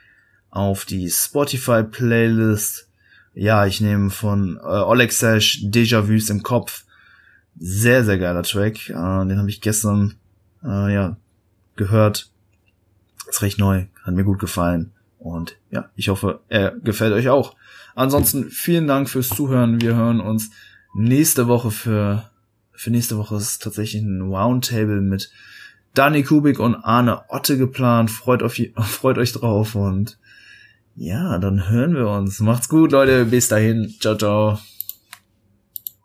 auf 0.50 0.84
die 0.84 1.08
Spotify 1.08 1.84
Playlist. 1.84 2.88
Ja, 3.34 3.66
ich 3.66 3.80
nehme 3.80 4.10
von 4.10 4.56
äh, 4.56 4.66
Oleg 4.66 5.12
Sash 5.12 5.62
Déjà-vus 5.64 6.30
im 6.30 6.42
Kopf 6.42 6.84
sehr, 7.58 8.04
sehr 8.04 8.18
geiler 8.18 8.42
Track. 8.42 8.88
Äh, 8.90 8.92
den 8.92 9.38
habe 9.38 9.48
ich 9.48 9.60
gestern 9.60 10.14
äh, 10.64 10.92
ja 10.92 11.16
gehört. 11.76 12.30
Ist 13.28 13.42
recht 13.42 13.58
neu, 13.58 13.86
hat 14.02 14.14
mir 14.14 14.24
gut 14.24 14.38
gefallen. 14.38 14.92
Und 15.18 15.56
ja, 15.70 15.90
ich 15.96 16.08
hoffe, 16.08 16.40
er 16.48 16.72
gefällt 16.82 17.12
euch 17.12 17.28
auch. 17.28 17.56
Ansonsten 17.94 18.50
vielen 18.50 18.86
Dank 18.86 19.08
fürs 19.10 19.28
Zuhören. 19.28 19.80
Wir 19.80 19.96
hören 19.96 20.20
uns 20.20 20.50
nächste 20.94 21.48
Woche 21.48 21.70
für, 21.70 22.30
für 22.72 22.90
nächste 22.90 23.18
Woche 23.18 23.36
ist 23.36 23.62
tatsächlich 23.62 24.02
ein 24.02 24.22
Roundtable 24.22 25.00
mit 25.00 25.30
Dani 25.94 26.22
Kubik 26.22 26.60
und 26.60 26.76
Arne 26.76 27.22
Otte 27.28 27.58
geplant. 27.58 28.10
Freut, 28.10 28.42
auf, 28.42 28.56
freut 28.82 29.18
euch 29.18 29.32
drauf 29.32 29.74
und 29.74 30.18
ja, 30.94 31.38
dann 31.38 31.68
hören 31.68 31.94
wir 31.94 32.08
uns. 32.08 32.40
Macht's 32.40 32.68
gut, 32.68 32.92
Leute. 32.92 33.24
Bis 33.24 33.48
dahin. 33.48 33.94
Ciao, 34.00 34.16
ciao. 34.16 34.58